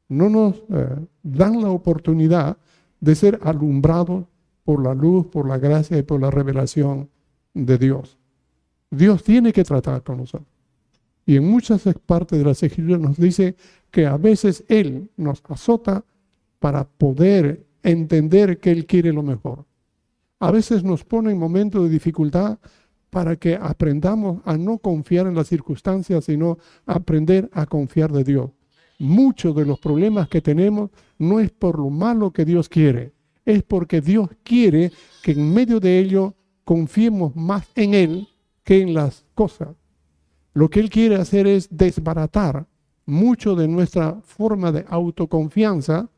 No 0.08 0.28
nos 0.28 0.62
eh, 0.70 0.96
dan 1.22 1.60
la 1.60 1.70
oportunidad 1.70 2.56
de 3.00 3.14
ser 3.14 3.38
alumbrados 3.42 4.24
por 4.64 4.82
la 4.82 4.94
luz, 4.94 5.26
por 5.26 5.48
la 5.48 5.58
gracia 5.58 5.98
y 5.98 6.02
por 6.02 6.20
la 6.20 6.30
revelación 6.30 7.10
de 7.52 7.78
Dios. 7.78 8.18
Dios 8.90 9.22
tiene 9.22 9.52
que 9.52 9.64
tratar 9.64 10.02
con 10.02 10.18
nosotros. 10.18 10.51
Y 11.26 11.36
en 11.36 11.48
muchas 11.48 11.82
partes 12.06 12.38
de 12.38 12.44
las 12.44 12.62
escrituras 12.62 13.00
nos 13.00 13.16
dice 13.16 13.56
que 13.90 14.06
a 14.06 14.16
veces 14.16 14.64
Él 14.68 15.10
nos 15.16 15.42
azota 15.48 16.04
para 16.58 16.84
poder 16.84 17.66
entender 17.82 18.58
que 18.58 18.70
Él 18.70 18.86
quiere 18.86 19.12
lo 19.12 19.22
mejor. 19.22 19.64
A 20.40 20.50
veces 20.50 20.82
nos 20.82 21.04
pone 21.04 21.30
en 21.30 21.38
momentos 21.38 21.84
de 21.84 21.90
dificultad 21.90 22.58
para 23.10 23.36
que 23.36 23.54
aprendamos 23.54 24.40
a 24.44 24.56
no 24.56 24.78
confiar 24.78 25.26
en 25.26 25.34
las 25.34 25.48
circunstancias, 25.48 26.24
sino 26.24 26.58
aprender 26.86 27.48
a 27.52 27.66
confiar 27.66 28.10
de 28.10 28.24
Dios. 28.24 28.50
Muchos 28.98 29.54
de 29.54 29.66
los 29.66 29.78
problemas 29.78 30.28
que 30.28 30.40
tenemos 30.40 30.90
no 31.18 31.38
es 31.38 31.50
por 31.50 31.78
lo 31.78 31.90
malo 31.90 32.32
que 32.32 32.44
Dios 32.44 32.68
quiere, 32.68 33.12
es 33.44 33.62
porque 33.62 34.00
Dios 34.00 34.30
quiere 34.42 34.92
que 35.22 35.32
en 35.32 35.52
medio 35.52 35.78
de 35.78 35.98
ello 35.98 36.34
confiemos 36.64 37.36
más 37.36 37.68
en 37.74 37.94
Él 37.94 38.28
que 38.64 38.80
en 38.80 38.94
las 38.94 39.24
cosas. 39.34 39.68
Lo 40.54 40.68
que 40.68 40.80
Él 40.80 40.90
quiere 40.90 41.16
hacer 41.16 41.46
es 41.46 41.68
desbaratar 41.70 42.66
mucho 43.06 43.54
de 43.54 43.68
nuestra 43.68 44.20
forma 44.22 44.70
de 44.72 44.84
autoconfianza 44.88 46.08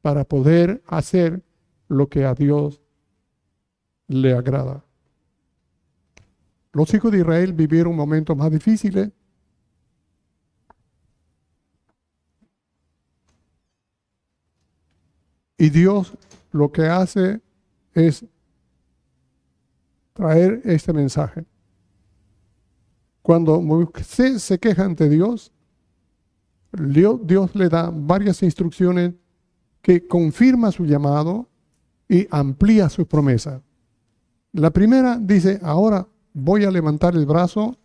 para 0.00 0.24
poder 0.24 0.82
hacer 0.86 1.42
lo 1.88 2.08
que 2.08 2.24
a 2.24 2.34
Dios 2.34 2.80
le 4.08 4.34
agrada. 4.34 4.84
Los 6.72 6.92
hijos 6.92 7.12
de 7.12 7.18
Israel 7.18 7.52
vivieron 7.52 7.94
momentos 7.94 8.36
más 8.36 8.50
difíciles. 8.50 9.10
Y 15.56 15.70
Dios 15.70 16.12
lo 16.50 16.70
que 16.72 16.82
hace 16.82 17.40
es 17.94 18.24
traer 20.12 20.60
este 20.64 20.92
mensaje. 20.92 21.44
Cuando 23.24 23.58
Moisés 23.62 24.42
se 24.42 24.58
queja 24.58 24.84
ante 24.84 25.08
Dios, 25.08 25.50
Dios 26.72 27.54
le 27.54 27.70
da 27.70 27.90
varias 27.90 28.42
instrucciones 28.42 29.14
que 29.80 30.06
confirma 30.06 30.70
su 30.70 30.84
llamado 30.84 31.48
y 32.06 32.28
amplía 32.30 32.90
su 32.90 33.06
promesa. 33.06 33.62
La 34.52 34.70
primera 34.70 35.16
dice, 35.18 35.58
ahora 35.62 36.06
voy 36.34 36.66
a 36.66 36.70
levantar 36.70 37.14
el 37.14 37.24
brazo 37.24 37.78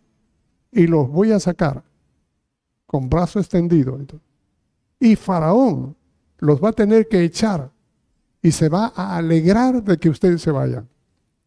y 0.70 0.86
los 0.86 1.08
voy 1.08 1.32
a 1.32 1.40
sacar 1.40 1.84
con 2.84 3.08
brazo 3.08 3.40
extendido. 3.40 3.98
Y 4.98 5.16
Faraón 5.16 5.96
los 6.36 6.62
va 6.62 6.68
a 6.68 6.72
tener 6.72 7.08
que 7.08 7.24
echar 7.24 7.70
y 8.42 8.52
se 8.52 8.68
va 8.68 8.92
a 8.94 9.16
alegrar 9.16 9.82
de 9.82 9.96
que 9.96 10.10
ustedes 10.10 10.42
se 10.42 10.50
vayan. 10.50 10.86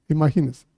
Imagínense. 0.09 0.73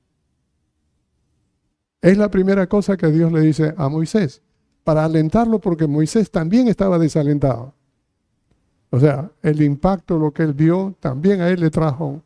Es 2.06 2.20
la 2.20 2.30
primera 2.30 2.68
cosa 2.68 2.98
que 2.98 3.08
Dios 3.08 3.32
le 3.32 3.42
dice 3.42 3.74
a 3.76 3.90
Moisés, 3.90 4.44
para 4.84 5.06
alentarlo 5.06 5.58
porque 5.58 5.88
Moisés 5.88 6.30
también 6.30 6.68
estaba 6.68 7.00
desalentado. 7.00 7.74
O 8.92 9.00
sea, 9.00 9.32
el 9.42 9.60
impacto, 9.64 10.20
lo 10.20 10.32
que 10.32 10.44
él 10.44 10.54
vio, 10.54 10.94
también 11.00 11.42
a 11.42 11.50
él 11.50 11.62
le 11.62 11.72
trajo 11.72 12.22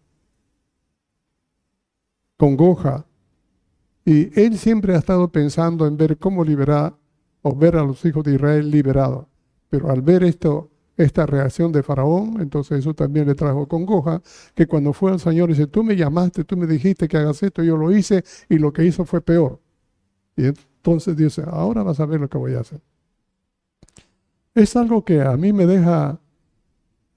congoja, 2.35 3.05
y 4.03 4.37
él 4.37 4.57
siempre 4.57 4.95
ha 4.95 4.97
estado 4.97 5.29
pensando 5.29 5.87
en 5.87 5.95
ver 5.95 6.17
cómo 6.17 6.43
liberar 6.43 6.93
o 7.41 7.55
ver 7.55 7.77
a 7.77 7.83
los 7.83 8.03
hijos 8.03 8.25
de 8.25 8.33
Israel 8.33 8.69
liberados. 8.69 9.27
Pero 9.69 9.89
al 9.91 10.01
ver 10.01 10.25
esto, 10.25 10.69
esta 10.97 11.25
reacción 11.25 11.71
de 11.71 11.83
Faraón, 11.83 12.41
entonces 12.41 12.79
eso 12.79 12.93
también 12.93 13.27
le 13.27 13.35
trajo 13.35 13.65
congoja, 13.65 14.21
que 14.55 14.67
cuando 14.67 14.91
fue 14.91 15.13
al 15.13 15.21
Señor 15.21 15.47
dice, 15.47 15.67
tú 15.67 15.85
me 15.85 15.95
llamaste, 15.95 16.43
tú 16.43 16.57
me 16.57 16.67
dijiste 16.67 17.07
que 17.07 17.15
hagas 17.15 17.41
esto, 17.43 17.63
yo 17.63 17.77
lo 17.77 17.93
hice 17.93 18.25
y 18.49 18.57
lo 18.57 18.73
que 18.73 18.83
hizo 18.83 19.05
fue 19.05 19.21
peor. 19.21 19.61
Y 20.39 20.45
entonces 20.45 21.17
dice, 21.17 21.43
ahora 21.45 21.83
vas 21.83 21.99
a 21.99 22.05
ver 22.05 22.21
lo 22.21 22.29
que 22.29 22.37
voy 22.37 22.53
a 22.53 22.61
hacer. 22.61 22.79
Es 24.55 24.73
algo 24.77 25.03
que 25.03 25.21
a 25.21 25.35
mí 25.35 25.51
me 25.51 25.65
deja 25.65 26.17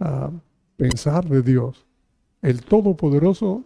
ah, 0.01 0.31
pensar 0.77 1.29
de 1.29 1.41
Dios. 1.41 1.87
El 2.41 2.65
Todopoderoso 2.65 3.65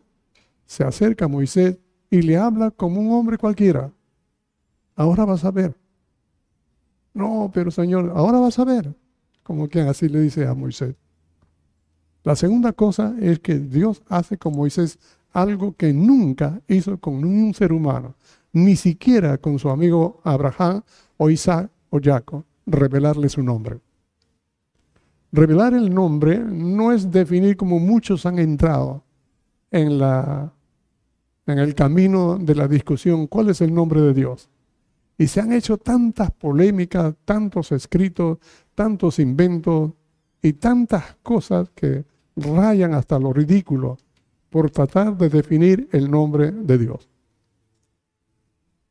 se 0.66 0.84
acerca 0.84 1.24
a 1.24 1.28
Moisés 1.28 1.78
y 2.10 2.20
le 2.20 2.36
habla 2.36 2.70
como 2.70 3.00
un 3.00 3.12
hombre 3.12 3.38
cualquiera. 3.38 3.90
Ahora 4.94 5.24
vas 5.24 5.42
a 5.46 5.50
ver. 5.50 5.74
No, 7.14 7.50
pero 7.54 7.70
Señor, 7.70 8.12
ahora 8.14 8.38
vas 8.40 8.58
a 8.58 8.64
ver. 8.66 8.94
Como 9.42 9.68
quien 9.68 9.88
así 9.88 10.10
le 10.10 10.20
dice 10.20 10.46
a 10.46 10.52
Moisés. 10.52 10.94
La 12.24 12.36
segunda 12.36 12.74
cosa 12.74 13.16
es 13.18 13.38
que 13.38 13.58
Dios 13.58 14.02
hace 14.06 14.36
con 14.36 14.54
Moisés 14.54 14.98
algo 15.32 15.74
que 15.74 15.94
nunca 15.94 16.60
hizo 16.68 16.98
con 16.98 17.22
ningún 17.22 17.54
ser 17.54 17.72
humano, 17.72 18.14
ni 18.56 18.74
siquiera 18.74 19.36
con 19.36 19.58
su 19.58 19.68
amigo 19.68 20.22
Abraham 20.24 20.82
o 21.18 21.28
Isaac 21.28 21.70
o 21.90 22.00
Jacob, 22.02 22.42
revelarle 22.64 23.28
su 23.28 23.42
nombre. 23.42 23.80
Revelar 25.30 25.74
el 25.74 25.92
nombre 25.92 26.38
no 26.38 26.90
es 26.90 27.10
definir 27.10 27.58
como 27.58 27.78
muchos 27.78 28.24
han 28.24 28.38
entrado 28.38 29.04
en 29.70 29.98
la 29.98 30.54
en 31.46 31.58
el 31.58 31.74
camino 31.74 32.38
de 32.38 32.54
la 32.54 32.66
discusión 32.66 33.26
cuál 33.26 33.50
es 33.50 33.60
el 33.60 33.72
nombre 33.72 34.00
de 34.00 34.14
Dios. 34.14 34.48
Y 35.18 35.26
se 35.28 35.40
han 35.40 35.52
hecho 35.52 35.76
tantas 35.76 36.30
polémicas, 36.30 37.14
tantos 37.24 37.70
escritos, 37.72 38.38
tantos 38.74 39.18
inventos 39.18 39.92
y 40.42 40.54
tantas 40.54 41.16
cosas 41.22 41.68
que 41.74 42.04
rayan 42.34 42.94
hasta 42.94 43.18
lo 43.18 43.32
ridículo 43.32 43.98
por 44.48 44.70
tratar 44.70 45.16
de 45.16 45.28
definir 45.28 45.88
el 45.92 46.10
nombre 46.10 46.50
de 46.50 46.78
Dios. 46.78 47.08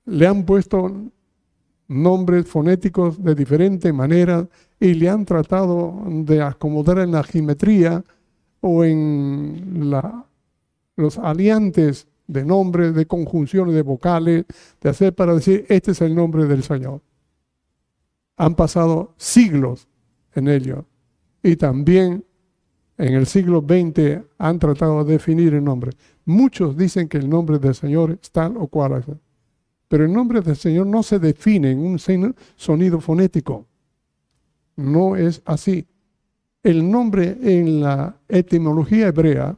Le 0.06 0.28
han 0.28 0.46
puesto 0.46 0.92
nombres 1.88 2.48
fonéticos 2.48 3.24
de 3.24 3.36
diferente 3.36 3.94
manera 3.94 4.48
y 4.80 4.94
le 4.94 5.10
han 5.10 5.26
tratado 5.26 6.04
de 6.08 6.42
acomodar 6.42 7.00
en 7.00 7.12
la 7.12 7.24
geometría 7.24 8.04
o 8.62 8.84
en 8.84 9.92
los 10.96 11.18
aliantes 11.18 12.08
de 12.28 12.44
nombres, 12.44 12.96
de 12.96 13.06
conjunciones 13.06 13.76
de 13.76 13.84
vocales, 13.84 14.46
de 14.82 14.90
hacer 14.90 15.14
para 15.14 15.36
decir, 15.36 15.66
este 15.70 15.92
es 15.92 16.02
el 16.02 16.16
nombre 16.16 16.46
del 16.46 16.64
Señor. 16.64 17.02
Han 18.38 18.56
pasado 18.56 19.14
siglos 19.18 19.88
en 20.34 20.48
ello. 20.48 20.86
Y 21.44 21.56
también 21.58 22.26
en 22.98 23.14
el 23.14 23.28
siglo 23.28 23.62
XX 23.62 24.24
han 24.38 24.60
tratado 24.60 25.04
de 25.04 25.14
definir 25.14 25.54
el 25.54 25.64
nombre. 25.64 25.92
Muchos 26.26 26.76
dicen 26.76 27.08
que 27.08 27.18
el 27.18 27.30
nombre 27.30 27.60
del 27.60 27.76
Señor 27.76 28.18
es 28.22 28.32
tal 28.32 28.58
o 28.58 28.68
cual. 28.68 29.04
Pero 29.88 30.06
el 30.06 30.14
nombre 30.14 30.42
del 30.42 30.56
Señor 30.56 30.88
no 30.88 31.04
se 31.04 31.20
define 31.20 31.72
en 31.72 31.80
un 31.80 32.00
sonido 32.56 33.00
fonético. 33.00 33.66
No 34.76 35.16
es 35.16 35.42
así. 35.46 35.88
El 36.64 36.90
nombre 36.90 37.38
en 37.42 37.82
la 37.82 38.18
etimología 38.28 39.08
hebrea 39.08 39.58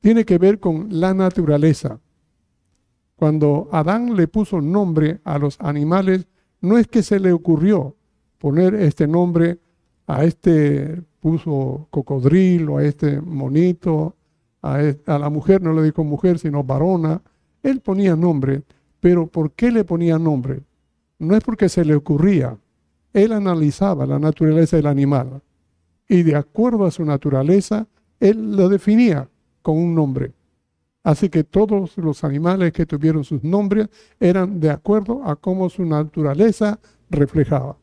tiene 0.00 0.24
que 0.24 0.38
ver 0.38 0.58
con 0.58 0.88
la 0.90 1.14
naturaleza. 1.14 2.00
Cuando 3.16 3.68
Adán 3.70 4.16
le 4.16 4.26
puso 4.26 4.60
nombre 4.60 5.20
a 5.24 5.38
los 5.38 5.60
animales, 5.60 6.26
no 6.60 6.78
es 6.78 6.88
que 6.88 7.02
se 7.02 7.20
le 7.20 7.32
ocurrió 7.32 7.94
poner 8.38 8.74
este 8.74 9.06
nombre 9.06 9.58
a 10.06 10.24
este 10.24 11.02
puso 11.20 11.86
cocodrilo, 11.90 12.78
a 12.78 12.84
este 12.84 13.20
monito, 13.20 14.16
a, 14.62 14.80
a 15.06 15.18
la 15.18 15.30
mujer 15.30 15.62
no 15.62 15.72
le 15.72 15.82
dijo 15.82 16.02
mujer, 16.02 16.38
sino 16.38 16.64
varona. 16.64 17.22
Él 17.62 17.80
ponía 17.80 18.16
nombre, 18.16 18.62
pero 19.02 19.26
¿por 19.26 19.50
qué 19.50 19.72
le 19.72 19.82
ponía 19.82 20.16
nombre? 20.16 20.60
No 21.18 21.34
es 21.34 21.42
porque 21.42 21.68
se 21.68 21.84
le 21.84 21.96
ocurría. 21.96 22.56
Él 23.12 23.32
analizaba 23.32 24.06
la 24.06 24.20
naturaleza 24.20 24.76
del 24.76 24.86
animal 24.86 25.42
y 26.08 26.22
de 26.22 26.36
acuerdo 26.36 26.86
a 26.86 26.92
su 26.92 27.04
naturaleza, 27.04 27.88
él 28.20 28.56
lo 28.56 28.68
definía 28.68 29.28
con 29.60 29.76
un 29.76 29.92
nombre. 29.92 30.30
Así 31.02 31.28
que 31.28 31.42
todos 31.42 31.98
los 31.98 32.22
animales 32.22 32.72
que 32.72 32.86
tuvieron 32.86 33.24
sus 33.24 33.42
nombres 33.42 33.88
eran 34.20 34.60
de 34.60 34.70
acuerdo 34.70 35.24
a 35.24 35.34
cómo 35.34 35.68
su 35.68 35.84
naturaleza 35.84 36.78
reflejaba. 37.10 37.76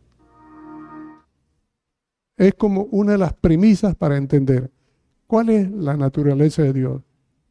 Es 2.38 2.54
como 2.54 2.84
una 2.92 3.12
de 3.12 3.18
las 3.18 3.34
premisas 3.34 3.94
para 3.94 4.16
entender 4.16 4.72
cuál 5.28 5.50
es 5.50 5.70
la 5.70 5.98
naturaleza 5.98 6.64
de 6.64 6.72
Dios, 6.72 7.02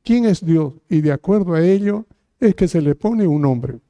quién 0.02 0.24
es 0.24 0.42
Dios 0.42 0.72
y 0.88 1.02
de 1.02 1.12
acuerdo 1.12 1.52
a 1.52 1.60
ello 1.60 2.06
es 2.40 2.54
que 2.54 2.68
se 2.68 2.80
le 2.80 2.94
pone 2.94 3.26
un 3.26 3.42
nombre. 3.42 3.80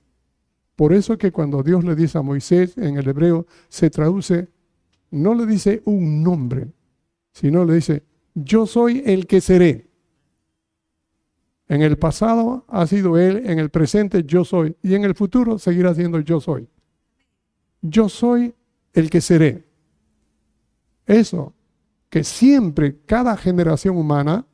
Por 0.76 0.92
eso 0.92 1.18
que 1.18 1.32
cuando 1.32 1.62
Dios 1.62 1.84
le 1.84 1.94
dice 1.94 2.18
a 2.18 2.22
Moisés 2.22 2.78
en 2.78 2.96
el 2.96 3.08
hebreo 3.08 3.46
se 3.68 3.90
traduce, 3.90 4.48
no 5.10 5.34
le 5.34 5.46
dice 5.46 5.82
un 5.84 6.22
nombre, 6.22 6.68
sino 7.32 7.64
le 7.64 7.74
dice, 7.74 8.04
yo 8.34 8.66
soy 8.66 9.02
el 9.04 9.26
que 9.26 9.40
seré. 9.40 9.88
En 11.66 11.82
el 11.82 11.98
pasado 11.98 12.64
ha 12.68 12.86
sido 12.86 13.18
Él, 13.18 13.42
en 13.44 13.58
el 13.58 13.70
presente 13.70 14.24
yo 14.24 14.44
soy, 14.44 14.76
y 14.82 14.94
en 14.94 15.04
el 15.04 15.14
futuro 15.14 15.58
seguirá 15.58 15.94
siendo 15.94 16.20
yo 16.20 16.40
soy. 16.40 16.68
Yo 17.82 18.08
soy 18.08 18.54
el 18.92 19.10
que 19.10 19.20
seré. 19.20 19.68
Eso, 21.06 21.54
que 22.08 22.24
siempre 22.24 23.00
cada 23.04 23.36
generación 23.36 23.96
humana 23.96 24.46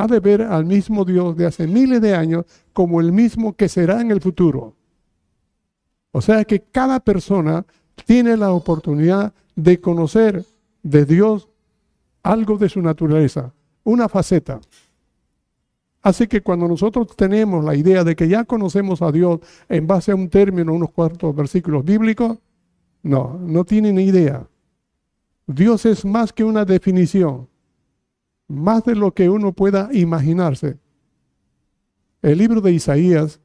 ha 0.00 0.06
de 0.06 0.20
ver 0.20 0.42
al 0.42 0.64
mismo 0.64 1.04
Dios 1.04 1.36
de 1.36 1.46
hace 1.46 1.66
miles 1.66 2.00
de 2.00 2.14
años 2.14 2.46
como 2.72 3.00
el 3.00 3.12
mismo 3.12 3.54
que 3.54 3.68
será 3.68 4.00
en 4.00 4.10
el 4.10 4.20
futuro. 4.20 4.74
O 6.12 6.20
sea 6.20 6.44
que 6.44 6.60
cada 6.60 7.00
persona 7.00 7.66
tiene 8.06 8.36
la 8.36 8.52
oportunidad 8.52 9.34
de 9.54 9.80
conocer 9.80 10.44
de 10.82 11.04
Dios 11.04 11.48
algo 12.22 12.56
de 12.56 12.68
su 12.68 12.80
naturaleza, 12.80 13.52
una 13.84 14.08
faceta. 14.08 14.60
Así 16.02 16.26
que 16.26 16.40
cuando 16.40 16.66
nosotros 16.66 17.14
tenemos 17.14 17.62
la 17.62 17.74
idea 17.74 18.02
de 18.02 18.16
que 18.16 18.26
ya 18.26 18.44
conocemos 18.44 19.02
a 19.02 19.12
Dios 19.12 19.40
en 19.68 19.86
base 19.86 20.12
a 20.12 20.14
un 20.14 20.30
término, 20.30 20.72
unos 20.72 20.92
cuantos 20.92 21.36
versículos 21.36 21.84
bíblicos, 21.84 22.38
no, 23.02 23.38
no 23.38 23.64
tienen 23.64 23.98
idea. 23.98 24.46
Dios 25.46 25.84
es 25.84 26.04
más 26.06 26.32
que 26.32 26.44
una 26.44 26.64
definición, 26.64 27.49
más 28.50 28.84
de 28.84 28.96
lo 28.96 29.14
que 29.14 29.30
uno 29.30 29.52
pueda 29.52 29.88
imaginarse. 29.92 30.76
El 32.20 32.38
libro 32.38 32.60
de 32.60 32.72
Isaías, 32.72 33.40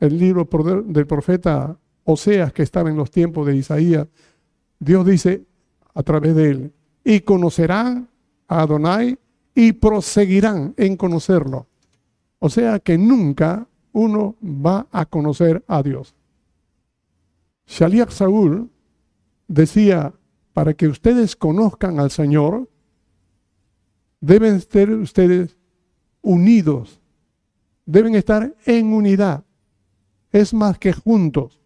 el 0.00 0.18
libro 0.18 0.48
del 0.86 1.06
profeta 1.06 1.78
Oseas 2.04 2.52
que 2.54 2.62
estaba 2.62 2.88
en 2.88 2.96
los 2.96 3.10
tiempos 3.10 3.46
de 3.46 3.56
Isaías, 3.56 4.08
Dios 4.80 5.04
dice 5.04 5.44
a 5.94 6.02
través 6.02 6.34
de 6.34 6.50
él, 6.50 6.72
y 7.04 7.20
conocerán 7.20 8.08
a 8.46 8.62
Adonai 8.62 9.18
y 9.54 9.72
proseguirán 9.72 10.72
en 10.78 10.96
conocerlo. 10.96 11.66
O 12.38 12.48
sea 12.48 12.78
que 12.78 12.96
nunca 12.96 13.68
uno 13.92 14.36
va 14.42 14.86
a 14.90 15.04
conocer 15.04 15.62
a 15.66 15.82
Dios. 15.82 16.14
Shaliach 17.66 18.10
Saúl 18.10 18.70
decía, 19.48 20.14
para 20.54 20.72
que 20.72 20.88
ustedes 20.88 21.36
conozcan 21.36 22.00
al 22.00 22.10
Señor, 22.10 22.68
deben 24.20 24.56
estar 24.56 24.90
ustedes 24.90 25.56
unidos, 26.22 27.00
deben 27.86 28.14
estar 28.14 28.54
en 28.64 28.92
unidad. 28.92 29.44
Es 30.30 30.52
más 30.52 30.78
que 30.78 30.92
juntos. 30.92 31.60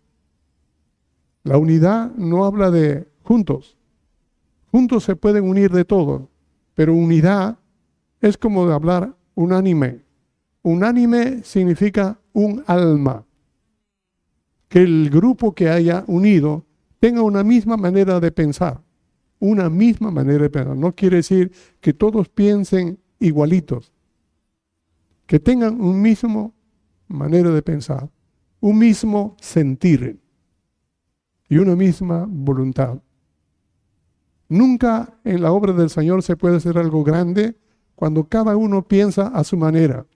La 1.42 1.58
unidad 1.58 2.12
no 2.14 2.44
habla 2.44 2.70
de 2.70 3.08
juntos. 3.22 3.76
Juntos 4.70 5.04
se 5.04 5.16
pueden 5.16 5.44
unir 5.44 5.70
de 5.70 5.84
todo, 5.84 6.30
pero 6.74 6.94
unidad 6.94 7.58
es 8.20 8.36
como 8.38 8.66
de 8.66 8.74
hablar 8.74 9.16
unánime. 9.34 10.02
Unánime 10.62 11.42
significa 11.42 12.20
un 12.32 12.62
alma. 12.66 13.26
Que 14.68 14.80
el 14.80 15.10
grupo 15.10 15.54
que 15.54 15.68
haya 15.68 16.04
unido 16.06 16.64
tenga 17.00 17.22
una 17.22 17.42
misma 17.42 17.76
manera 17.76 18.20
de 18.20 18.30
pensar. 18.30 18.81
Una 19.44 19.68
misma 19.68 20.12
manera 20.12 20.44
de 20.44 20.50
pensar. 20.50 20.76
No 20.76 20.94
quiere 20.94 21.16
decir 21.16 21.50
que 21.80 21.92
todos 21.92 22.28
piensen 22.28 23.00
igualitos. 23.18 23.92
Que 25.26 25.40
tengan 25.40 25.80
un 25.80 26.00
mismo 26.00 26.54
manera 27.08 27.50
de 27.50 27.60
pensar. 27.60 28.08
Un 28.60 28.78
mismo 28.78 29.36
sentir. 29.40 30.20
Y 31.48 31.58
una 31.58 31.74
misma 31.74 32.24
voluntad. 32.28 33.02
Nunca 34.48 35.18
en 35.24 35.42
la 35.42 35.50
obra 35.50 35.72
del 35.72 35.90
Señor 35.90 36.22
se 36.22 36.36
puede 36.36 36.58
hacer 36.58 36.78
algo 36.78 37.02
grande 37.02 37.56
cuando 37.96 38.22
cada 38.28 38.56
uno 38.56 38.86
piensa 38.86 39.26
a 39.26 39.42
su 39.42 39.56
manera. 39.56 40.06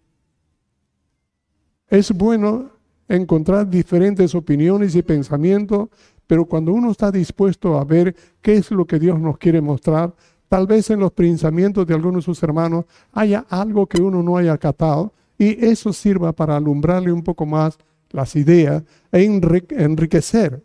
Es 1.89 2.13
bueno 2.13 2.71
encontrar 3.09 3.69
diferentes 3.69 4.37
opiniones 4.37 4.95
y 4.95 5.03
pensamientos, 5.03 5.89
pero 6.27 6.45
cuando 6.45 6.73
uno 6.73 6.91
está 6.91 7.11
dispuesto 7.11 7.79
a 7.79 7.85
ver 7.85 8.15
qué 8.41 8.57
es 8.57 8.71
lo 8.71 8.87
que 8.87 8.99
Dios 8.99 9.19
nos 9.21 9.39
quiere 9.39 9.61
mostrar, 9.61 10.15
tal 10.49 10.67
vez 10.67 10.91
en 10.91 11.01
los 11.01 11.13
pensamientos 11.13 11.87
de 11.87 11.95
algunos 11.95 12.25
de 12.25 12.27
sus 12.27 12.43
hermanos 12.43 12.85
haya 13.13 13.47
algo 13.49 13.87
que 13.87 14.01
uno 14.01 14.23
no 14.23 14.37
haya 14.37 14.59
catado 14.59 15.13
y 15.39 15.65
eso 15.65 15.93
sirva 15.93 16.33
para 16.33 16.57
alumbrarle 16.57 17.13
un 17.13 17.23
poco 17.23 17.47
más 17.47 17.79
las 18.11 18.35
ideas 18.37 18.83
e 19.13 19.25
enriquecer 19.25 20.65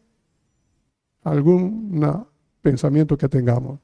algún 1.23 2.03
pensamiento 2.61 3.17
que 3.17 3.29
tengamos. 3.29 3.79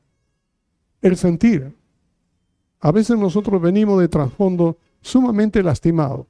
El 1.01 1.17
sentir. 1.17 1.75
A 2.79 2.91
veces 2.91 3.17
nosotros 3.17 3.61
venimos 3.61 3.99
de 3.99 4.07
trasfondo 4.07 4.77
sumamente 5.01 5.63
lastimados, 5.63 6.27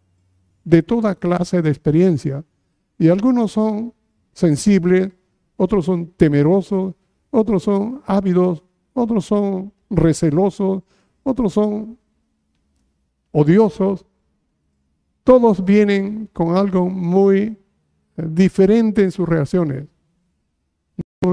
de 0.63 0.81
toda 0.81 1.15
clase 1.15 1.61
de 1.61 1.69
experiencia, 1.69 2.43
y 2.97 3.09
algunos 3.09 3.51
son 3.51 3.93
sensibles, 4.33 5.11
otros 5.57 5.85
son 5.85 6.07
temerosos, 6.11 6.93
otros 7.31 7.63
son 7.63 8.01
ávidos, 8.05 8.63
otros 8.93 9.25
son 9.25 9.73
recelosos, 9.89 10.83
otros 11.23 11.53
son 11.53 11.97
odiosos. 13.31 14.05
Todos 15.23 15.65
vienen 15.65 16.29
con 16.31 16.55
algo 16.55 16.89
muy 16.89 17.41
eh, 17.41 17.57
diferente 18.29 19.03
en 19.03 19.11
sus 19.11 19.27
reacciones. 19.27 19.85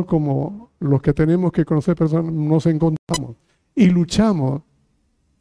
Como 0.07 0.71
los 0.81 1.01
que 1.01 1.13
tenemos 1.13 1.53
que 1.53 1.65
conocer 1.65 1.95
personas 1.95 2.33
nos 2.33 2.67
encontramos 2.67 3.37
y 3.77 3.87
luchamos 3.87 4.63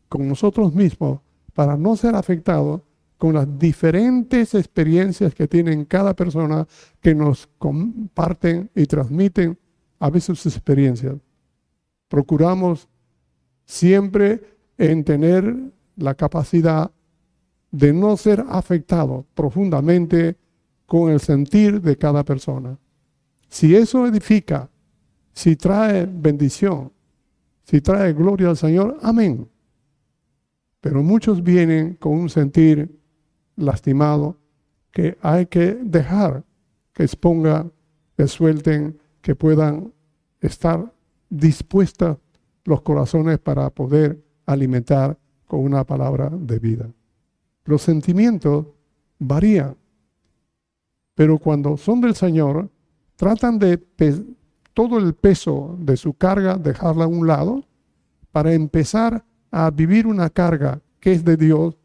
con 0.09 0.27
nosotros 0.27 0.75
mismos 0.75 1.21
para 1.53 1.75
no 1.75 1.95
ser 1.95 2.15
afectados 2.15 2.81
con 3.23 3.35
las 3.35 3.57
diferentes 3.57 4.53
experiencias 4.53 5.33
que 5.33 5.47
tienen 5.47 5.85
cada 5.85 6.13
persona 6.13 6.67
que 6.99 7.15
nos 7.15 7.47
comparten 7.57 8.69
y 8.75 8.85
transmiten 8.85 9.57
a 9.97 10.09
veces 10.09 10.37
sus 10.37 10.57
experiencias. 10.57 11.15
Procuramos 12.09 12.89
siempre 13.63 14.41
en 14.77 15.05
tener 15.05 15.55
la 15.95 16.15
capacidad 16.15 16.91
de 17.71 17.93
no 17.93 18.17
ser 18.17 18.43
afectado 18.49 19.25
profundamente 19.33 20.35
con 20.85 21.09
el 21.09 21.21
sentir 21.21 21.79
de 21.79 21.97
cada 21.97 22.25
persona. 22.25 22.77
Si 23.47 23.73
eso 23.73 24.05
edifica, 24.05 24.69
si 25.31 25.55
trae 25.55 26.05
bendición, 26.05 26.91
si 27.63 27.79
trae 27.79 28.11
gloria 28.11 28.49
al 28.49 28.57
Señor, 28.57 28.97
amén. 29.01 29.47
Pero 30.81 31.01
muchos 31.01 31.41
vienen 31.41 31.93
con 31.93 32.15
un 32.15 32.29
sentir 32.29 33.01
lastimado 33.55 34.37
que 34.91 35.17
hay 35.21 35.45
que 35.47 35.75
dejar 35.75 36.43
que 36.93 37.03
exponga, 37.03 37.69
que 38.15 38.27
suelten, 38.27 38.99
que 39.21 39.35
puedan 39.35 39.91
estar 40.39 40.93
dispuestos 41.29 42.17
los 42.65 42.81
corazones 42.81 43.39
para 43.39 43.69
poder 43.71 44.23
alimentar 44.45 45.17
con 45.47 45.61
una 45.61 45.83
palabra 45.83 46.29
de 46.29 46.59
vida. 46.59 46.89
Los 47.65 47.81
sentimientos 47.81 48.67
varían, 49.19 49.75
pero 51.15 51.37
cuando 51.39 51.77
son 51.77 52.01
del 52.01 52.15
Señor, 52.15 52.69
tratan 53.15 53.57
de 53.57 53.77
todo 54.73 54.97
el 54.97 55.13
peso 55.13 55.75
de 55.79 55.97
su 55.97 56.13
carga, 56.13 56.57
dejarla 56.57 57.05
a 57.05 57.07
un 57.07 57.27
lado, 57.27 57.63
para 58.31 58.53
empezar 58.53 59.23
a 59.51 59.69
vivir 59.69 60.07
una 60.07 60.29
carga 60.29 60.81
que 60.99 61.13
es 61.13 61.23
de 61.23 61.37
Dios 61.37 61.75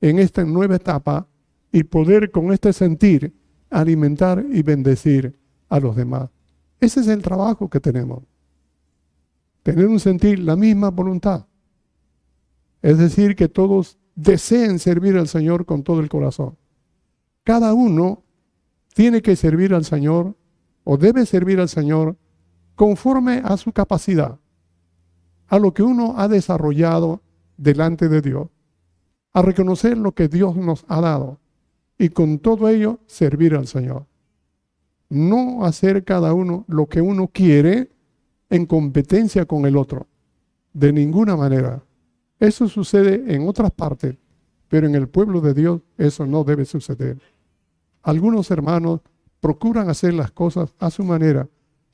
en 0.00 0.18
esta 0.18 0.44
nueva 0.44 0.76
etapa 0.76 1.26
y 1.72 1.84
poder 1.84 2.30
con 2.30 2.52
este 2.52 2.72
sentir 2.72 3.34
alimentar 3.70 4.44
y 4.50 4.62
bendecir 4.62 5.38
a 5.68 5.80
los 5.80 5.96
demás. 5.96 6.30
Ese 6.80 7.00
es 7.00 7.08
el 7.08 7.22
trabajo 7.22 7.68
que 7.68 7.80
tenemos. 7.80 8.22
Tener 9.62 9.86
un 9.86 10.00
sentir, 10.00 10.38
la 10.38 10.56
misma 10.56 10.90
voluntad. 10.90 11.46
Es 12.80 12.98
decir, 12.98 13.34
que 13.34 13.48
todos 13.48 13.98
deseen 14.14 14.78
servir 14.78 15.16
al 15.16 15.28
Señor 15.28 15.66
con 15.66 15.82
todo 15.82 16.00
el 16.00 16.08
corazón. 16.08 16.56
Cada 17.44 17.74
uno 17.74 18.22
tiene 18.94 19.22
que 19.22 19.36
servir 19.36 19.74
al 19.74 19.84
Señor 19.84 20.36
o 20.84 20.96
debe 20.96 21.26
servir 21.26 21.60
al 21.60 21.68
Señor 21.68 22.16
conforme 22.74 23.42
a 23.44 23.56
su 23.56 23.72
capacidad, 23.72 24.38
a 25.48 25.58
lo 25.58 25.74
que 25.74 25.82
uno 25.82 26.14
ha 26.16 26.28
desarrollado 26.28 27.22
delante 27.56 28.08
de 28.08 28.22
Dios, 28.22 28.48
a 29.32 29.42
reconocer 29.42 29.96
lo 29.96 30.12
que 30.12 30.28
Dios 30.28 30.56
nos 30.56 30.84
ha 30.88 31.00
dado 31.00 31.38
y 31.98 32.10
con 32.10 32.38
todo 32.38 32.68
ello 32.68 32.98
servir 33.06 33.54
al 33.54 33.66
Señor. 33.66 34.06
No 35.08 35.64
hacer 35.64 36.04
cada 36.04 36.32
uno 36.32 36.64
lo 36.68 36.86
que 36.86 37.00
uno 37.00 37.28
quiere 37.28 37.90
en 38.50 38.66
competencia 38.66 39.46
con 39.46 39.66
el 39.66 39.76
otro, 39.76 40.06
de 40.72 40.92
ninguna 40.92 41.36
manera. 41.36 41.82
Eso 42.38 42.68
sucede 42.68 43.34
en 43.34 43.48
otras 43.48 43.70
partes, 43.72 44.16
pero 44.68 44.86
en 44.86 44.94
el 44.94 45.08
pueblo 45.08 45.40
de 45.40 45.54
Dios 45.54 45.80
eso 45.96 46.26
no 46.26 46.44
debe 46.44 46.64
suceder. 46.64 47.18
Algunos 48.02 48.50
hermanos 48.50 49.00
procuran 49.40 49.88
hacer 49.90 50.14
las 50.14 50.30
cosas 50.30 50.74
a 50.78 50.90
su 50.90 51.04
manera 51.04 51.48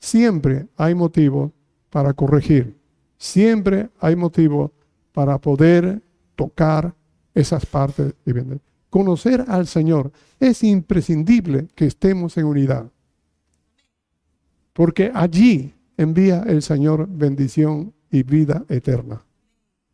siempre 0.05 0.67
hay 0.77 0.93
motivo 0.93 1.51
para 1.89 2.13
corregir. 2.13 2.77
Siempre 3.17 3.89
hay 3.99 4.15
motivo 4.15 4.71
para 5.13 5.39
poder 5.39 6.01
tocar 6.35 6.93
esas 7.35 7.65
partes 7.65 8.13
de 8.25 8.59
Conocer 8.89 9.43
al 9.49 9.67
Señor 9.67 10.11
es 10.39 10.63
imprescindible 10.63 11.67
que 11.75 11.85
estemos 11.85 12.37
en 12.37 12.45
unidad. 12.45 12.89
Porque 14.71 15.11
allí 15.13 15.73
envía 15.97 16.43
el 16.47 16.61
Señor 16.61 17.07
bendición 17.09 17.93
y 18.09 18.23
vida 18.23 18.65
eterna. 18.69 19.21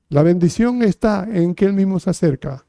La 0.09 0.23
bendición 0.23 0.83
está 0.83 1.27
en 1.31 1.55
que 1.55 1.65
Él 1.65 1.73
mismo 1.73 1.99
se 1.99 2.11
acerca, 2.11 2.65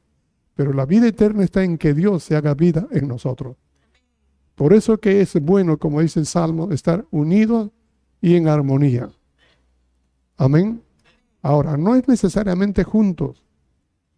pero 0.55 0.73
la 0.73 0.85
vida 0.85 1.07
eterna 1.07 1.43
está 1.43 1.63
en 1.63 1.77
que 1.77 1.93
Dios 1.93 2.23
se 2.23 2.35
haga 2.35 2.53
vida 2.55 2.87
en 2.91 3.07
nosotros. 3.07 3.57
Por 4.55 4.73
eso 4.73 4.97
que 4.97 5.21
es 5.21 5.33
bueno, 5.41 5.77
como 5.77 6.01
dice 6.01 6.19
el 6.19 6.25
Salmo, 6.25 6.71
estar 6.71 7.05
unidos 7.11 7.69
y 8.21 8.35
en 8.35 8.47
armonía. 8.47 9.09
Amén. 10.37 10.81
Ahora, 11.41 11.75
no 11.75 11.95
es 11.95 12.07
necesariamente 12.07 12.83
juntos, 12.83 13.42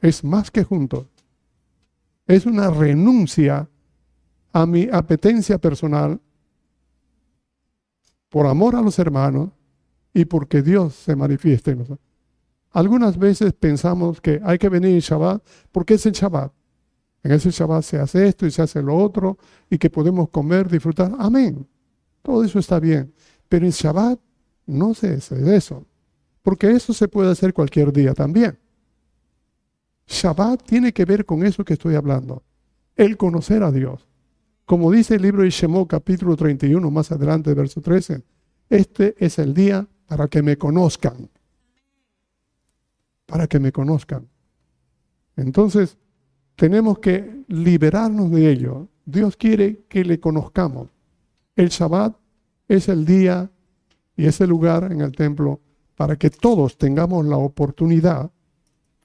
es 0.06 0.24
más 0.24 0.52
que 0.52 0.64
juntos. 0.64 1.08
Es 2.28 2.46
una 2.46 2.70
renuncia 2.70 3.68
a 4.54 4.66
mi 4.66 4.88
apetencia 4.92 5.58
personal 5.58 6.20
por 8.30 8.46
amor 8.46 8.76
a 8.76 8.82
los 8.82 9.00
hermanos 9.00 9.50
y 10.14 10.26
porque 10.26 10.62
Dios 10.62 10.94
se 10.94 11.16
manifieste 11.16 11.72
en 11.72 11.80
nosotros. 11.80 12.08
Algunas 12.72 13.18
veces 13.18 13.54
pensamos 13.54 14.22
que 14.22 14.40
hay 14.44 14.58
que 14.58 14.70
venir 14.70 14.92
en 14.92 15.00
Shabbat 15.00 15.44
porque 15.72 15.96
es 15.96 16.06
el 16.06 16.14
Shabbat. 16.14 16.52
En 17.24 17.32
ese 17.32 17.50
Shabbat 17.50 17.84
se 17.84 17.98
hace 17.98 18.28
esto 18.28 18.46
y 18.46 18.52
se 18.52 18.62
hace 18.62 18.82
lo 18.82 18.96
otro 18.96 19.38
y 19.70 19.78
que 19.78 19.90
podemos 19.90 20.30
comer, 20.30 20.70
disfrutar. 20.70 21.12
Amén. 21.18 21.68
Todo 22.22 22.44
eso 22.44 22.60
está 22.60 22.80
bien. 22.80 23.12
Pero 23.50 23.66
en 23.66 23.72
Shabbat 23.72 24.20
no 24.68 24.94
se 24.94 25.14
hace 25.16 25.56
eso. 25.56 25.84
Porque 26.44 26.70
eso 26.70 26.94
se 26.94 27.08
puede 27.08 27.32
hacer 27.32 27.54
cualquier 27.54 27.92
día 27.92 28.14
también. 28.14 28.60
Shabbat 30.08 30.64
tiene 30.64 30.94
que 30.94 31.06
ver 31.06 31.26
con 31.26 31.46
eso 31.46 31.64
que 31.64 31.74
estoy 31.74 31.96
hablando. 31.96 32.44
El 32.96 33.18
conocer 33.18 33.64
a 33.64 33.72
Dios. 33.72 34.08
Como 34.66 34.92
dice 34.92 35.16
el 35.16 35.24
libro 35.24 35.44
de 35.44 35.50
Shemot 35.50 35.88
capítulo 35.88 36.36
31 36.36 36.90
más 36.90 37.12
adelante, 37.12 37.54
verso 37.54 37.82
13. 37.82 38.24
Este 38.70 39.16
es 39.18 39.38
el 39.40 39.54
día 39.54 39.88
para 40.08 40.28
que 40.28 40.42
me 40.42 40.58
conozcan. 40.58 41.30
Para 43.26 43.48
que 43.48 43.60
me 43.60 43.72
conozcan. 43.72 44.28
Entonces, 45.36 45.98
tenemos 46.56 47.00
que 47.00 47.44
liberarnos 47.48 48.32
de 48.32 48.50
ello. 48.50 48.88
Dios 49.06 49.36
quiere 49.36 49.86
que 49.90 50.04
le 50.04 50.20
conozcamos. 50.20 50.90
El 51.56 51.70
Shabbat 51.70 52.16
es 52.68 52.90
el 52.90 53.06
día 53.06 53.52
y 54.16 54.26
es 54.26 54.40
el 54.42 54.50
lugar 54.50 54.92
en 54.92 55.02
el 55.02 55.12
templo 55.12 55.60
para 55.96 56.16
que 56.16 56.30
todos 56.30 56.78
tengamos 56.78 57.26
la 57.26 57.38
oportunidad 57.38 58.32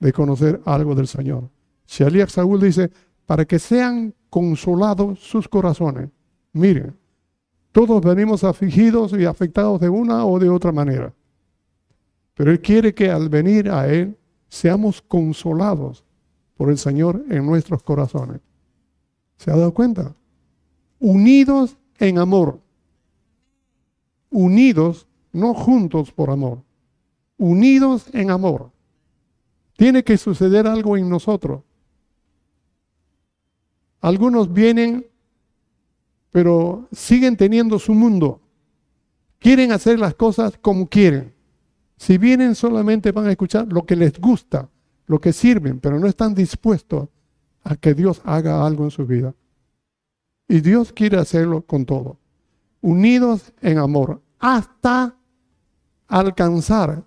de 0.00 0.12
conocer 0.12 0.60
algo 0.64 0.94
del 0.94 1.06
Señor. 1.06 1.48
Shaliach 1.86 2.30
Saúl 2.30 2.60
dice, 2.60 2.90
para 3.26 3.44
que 3.44 3.58
sean 3.58 4.14
consolados 4.28 5.20
sus 5.20 5.48
corazones. 5.48 6.08
Miren, 6.52 6.96
todos 7.72 8.02
venimos 8.02 8.42
afligidos 8.42 9.12
y 9.12 9.24
afectados 9.24 9.80
de 9.80 9.88
una 9.88 10.24
o 10.24 10.38
de 10.38 10.48
otra 10.48 10.72
manera. 10.72 11.14
Pero 12.34 12.50
Él 12.50 12.60
quiere 12.60 12.94
que 12.94 13.10
al 13.10 13.28
venir 13.28 13.70
a 13.70 13.86
Él 13.86 14.16
seamos 14.48 15.00
consolados 15.02 16.04
por 16.56 16.70
el 16.70 16.78
Señor 16.78 17.24
en 17.28 17.46
nuestros 17.46 17.82
corazones. 17.82 18.40
¿Se 19.36 19.50
ha 19.50 19.56
dado 19.56 19.72
cuenta? 19.72 20.14
Unidos 20.98 21.76
en 21.98 22.18
amor. 22.18 22.60
Unidos, 24.30 25.06
no 25.32 25.54
juntos 25.54 26.12
por 26.12 26.30
amor. 26.30 26.62
Unidos 27.38 28.06
en 28.12 28.30
amor. 28.30 28.70
Tiene 29.80 30.04
que 30.04 30.18
suceder 30.18 30.66
algo 30.66 30.98
en 30.98 31.08
nosotros. 31.08 31.62
Algunos 34.02 34.52
vienen, 34.52 35.06
pero 36.30 36.86
siguen 36.92 37.34
teniendo 37.34 37.78
su 37.78 37.94
mundo. 37.94 38.42
Quieren 39.38 39.72
hacer 39.72 39.98
las 39.98 40.14
cosas 40.14 40.58
como 40.60 40.86
quieren. 40.86 41.32
Si 41.96 42.18
vienen 42.18 42.56
solamente 42.56 43.10
van 43.10 43.28
a 43.28 43.30
escuchar 43.30 43.72
lo 43.72 43.86
que 43.86 43.96
les 43.96 44.20
gusta 44.20 44.68
lo 45.06 45.18
que 45.18 45.32
sirven, 45.32 45.80
pero 45.80 45.98
no 45.98 46.06
están 46.06 46.34
dispuestos 46.34 47.08
a 47.64 47.74
que 47.74 47.94
Dios 47.94 48.20
haga 48.26 48.66
algo 48.66 48.84
en 48.84 48.90
su 48.90 49.06
vida. 49.06 49.34
Y 50.46 50.60
Dios 50.60 50.92
quiere 50.92 51.16
hacerlo 51.16 51.62
con 51.62 51.86
todo. 51.86 52.18
Unidos 52.82 53.54
en 53.62 53.78
amor, 53.78 54.20
hasta 54.38 55.16
alcanzar 56.06 57.02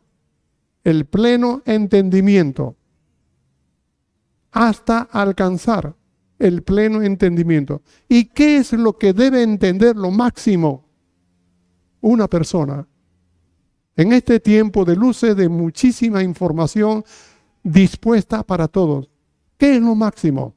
el 0.83 1.05
pleno 1.05 1.61
entendimiento. 1.65 2.75
Hasta 4.51 4.99
alcanzar 4.99 5.95
el 6.37 6.61
pleno 6.61 7.01
entendimiento. 7.01 7.81
¿Y 8.07 8.25
qué 8.25 8.57
es 8.57 8.73
lo 8.73 8.97
que 8.97 9.13
debe 9.13 9.41
entender 9.41 9.95
lo 9.95 10.11
máximo 10.11 10.85
una 12.01 12.27
persona? 12.27 12.87
En 13.95 14.11
este 14.11 14.39
tiempo 14.39 14.85
de 14.85 14.95
luces, 14.95 15.35
de 15.35 15.49
muchísima 15.49 16.23
información, 16.23 17.03
dispuesta 17.63 18.43
para 18.43 18.67
todos. 18.67 19.09
¿Qué 19.57 19.75
es 19.75 19.81
lo 19.81 19.95
máximo? 19.95 20.55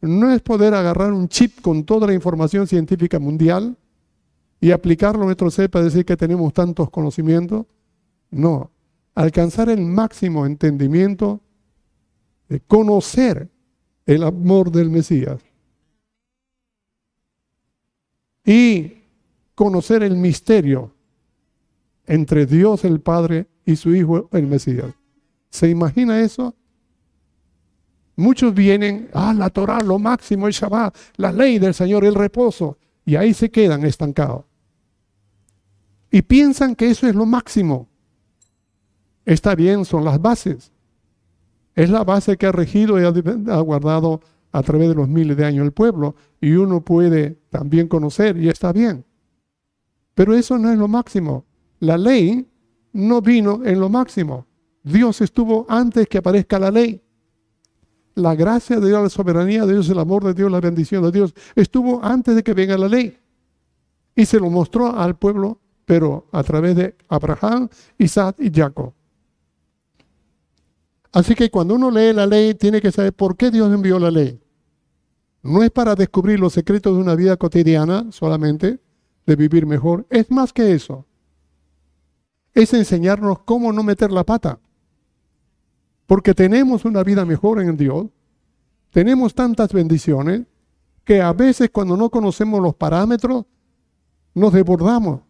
No 0.00 0.30
es 0.32 0.40
poder 0.40 0.74
agarrar 0.74 1.12
un 1.12 1.28
chip 1.28 1.60
con 1.60 1.84
toda 1.84 2.06
la 2.06 2.14
información 2.14 2.66
científica 2.66 3.18
mundial 3.18 3.76
y 4.60 4.70
aplicarlo 4.70 5.22
a 5.22 5.26
nuestro 5.26 5.50
ser 5.50 5.70
para 5.70 5.84
decir 5.84 6.04
que 6.04 6.16
tenemos 6.16 6.52
tantos 6.52 6.90
conocimientos. 6.90 7.66
No, 8.32 8.70
alcanzar 9.14 9.68
el 9.68 9.82
máximo 9.82 10.46
entendimiento 10.46 11.40
de 12.48 12.60
conocer 12.60 13.50
el 14.06 14.24
amor 14.24 14.72
del 14.72 14.90
Mesías. 14.90 15.42
Y 18.44 19.02
conocer 19.54 20.02
el 20.02 20.16
misterio 20.16 20.92
entre 22.06 22.46
Dios 22.46 22.84
el 22.84 23.00
Padre 23.00 23.46
y 23.66 23.76
su 23.76 23.94
Hijo 23.94 24.28
el 24.32 24.46
Mesías. 24.46 24.94
¿Se 25.50 25.68
imagina 25.68 26.20
eso? 26.20 26.56
Muchos 28.16 28.54
vienen, 28.54 29.10
ah, 29.12 29.34
la 29.34 29.50
Torah, 29.50 29.82
lo 29.82 29.98
máximo, 29.98 30.46
el 30.46 30.54
Shabbat, 30.54 30.96
la 31.16 31.32
ley 31.32 31.58
del 31.58 31.74
Señor, 31.74 32.04
el 32.04 32.14
reposo, 32.14 32.78
y 33.04 33.16
ahí 33.16 33.34
se 33.34 33.50
quedan 33.50 33.84
estancados. 33.84 34.46
Y 36.10 36.22
piensan 36.22 36.74
que 36.74 36.90
eso 36.90 37.06
es 37.06 37.14
lo 37.14 37.26
máximo. 37.26 37.91
Está 39.24 39.54
bien, 39.54 39.84
son 39.84 40.04
las 40.04 40.20
bases. 40.20 40.72
Es 41.74 41.90
la 41.90 42.04
base 42.04 42.36
que 42.36 42.46
ha 42.46 42.52
regido 42.52 43.00
y 43.00 43.04
ha 43.04 43.60
guardado 43.60 44.20
a 44.52 44.62
través 44.62 44.88
de 44.88 44.94
los 44.94 45.08
miles 45.08 45.36
de 45.36 45.44
años 45.44 45.64
el 45.64 45.72
pueblo, 45.72 46.14
y 46.40 46.52
uno 46.52 46.84
puede 46.84 47.38
también 47.48 47.88
conocer, 47.88 48.36
y 48.36 48.48
está 48.48 48.72
bien. 48.72 49.04
Pero 50.14 50.34
eso 50.34 50.58
no 50.58 50.70
es 50.70 50.78
lo 50.78 50.88
máximo. 50.88 51.46
La 51.80 51.96
ley 51.96 52.46
no 52.92 53.22
vino 53.22 53.64
en 53.64 53.80
lo 53.80 53.88
máximo. 53.88 54.46
Dios 54.82 55.20
estuvo 55.22 55.64
antes 55.68 56.06
que 56.08 56.18
aparezca 56.18 56.58
la 56.58 56.70
ley 56.70 57.02
la 58.14 58.34
gracia 58.34 58.78
de 58.78 58.88
Dios, 58.88 59.02
la 59.02 59.08
soberanía 59.08 59.64
de 59.64 59.72
Dios, 59.74 59.88
el 59.88 59.98
amor 59.98 60.24
de 60.24 60.34
Dios, 60.34 60.50
la 60.50 60.60
bendición 60.60 61.02
de 61.02 61.12
Dios, 61.12 61.34
estuvo 61.54 62.04
antes 62.04 62.34
de 62.34 62.42
que 62.42 62.54
venga 62.54 62.76
la 62.76 62.88
ley. 62.88 63.18
Y 64.14 64.26
se 64.26 64.38
lo 64.38 64.50
mostró 64.50 64.94
al 64.94 65.16
pueblo, 65.16 65.58
pero 65.84 66.26
a 66.32 66.42
través 66.42 66.76
de 66.76 66.96
Abraham, 67.08 67.68
Isaac 67.98 68.36
y 68.38 68.50
Jacob. 68.52 68.92
Así 71.12 71.34
que 71.34 71.50
cuando 71.50 71.74
uno 71.74 71.90
lee 71.90 72.12
la 72.12 72.26
ley, 72.26 72.54
tiene 72.54 72.80
que 72.80 72.90
saber 72.90 73.12
por 73.12 73.36
qué 73.36 73.50
Dios 73.50 73.72
envió 73.72 73.98
la 73.98 74.10
ley. 74.10 74.40
No 75.42 75.62
es 75.62 75.70
para 75.70 75.94
descubrir 75.94 76.40
los 76.40 76.52
secretos 76.52 76.94
de 76.94 77.02
una 77.02 77.14
vida 77.14 77.36
cotidiana 77.36 78.06
solamente, 78.10 78.80
de 79.26 79.36
vivir 79.36 79.66
mejor. 79.66 80.06
Es 80.08 80.30
más 80.30 80.52
que 80.52 80.72
eso. 80.72 81.06
Es 82.54 82.72
enseñarnos 82.72 83.40
cómo 83.40 83.72
no 83.72 83.82
meter 83.82 84.10
la 84.10 84.24
pata 84.24 84.58
porque 86.12 86.34
tenemos 86.34 86.84
una 86.84 87.02
vida 87.02 87.24
mejor 87.24 87.58
en 87.58 87.74
Dios, 87.74 88.08
tenemos 88.90 89.34
tantas 89.34 89.72
bendiciones 89.72 90.42
que 91.04 91.22
a 91.22 91.32
veces 91.32 91.70
cuando 91.72 91.96
no 91.96 92.10
conocemos 92.10 92.60
los 92.60 92.74
parámetros 92.74 93.46
nos 94.34 94.52
desbordamos 94.52 95.22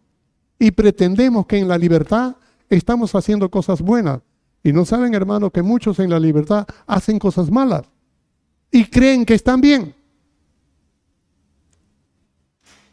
y 0.59 0.71
pretendemos 0.71 1.45
que 1.45 1.57
en 1.57 1.69
la 1.69 1.77
libertad 1.77 2.35
estamos 2.69 3.15
haciendo 3.15 3.49
cosas 3.49 3.81
buenas. 3.81 4.19
Y 4.63 4.71
no 4.71 4.85
saben, 4.85 5.13
hermano, 5.13 5.51
que 5.51 5.61
muchos 5.61 5.99
en 5.99 6.09
la 6.09 6.19
libertad 6.19 6.65
hacen 6.87 7.19
cosas 7.19 7.51
malas 7.51 7.83
y 8.71 8.85
creen 8.85 9.25
que 9.25 9.33
están 9.33 9.59
bien. 9.59 9.93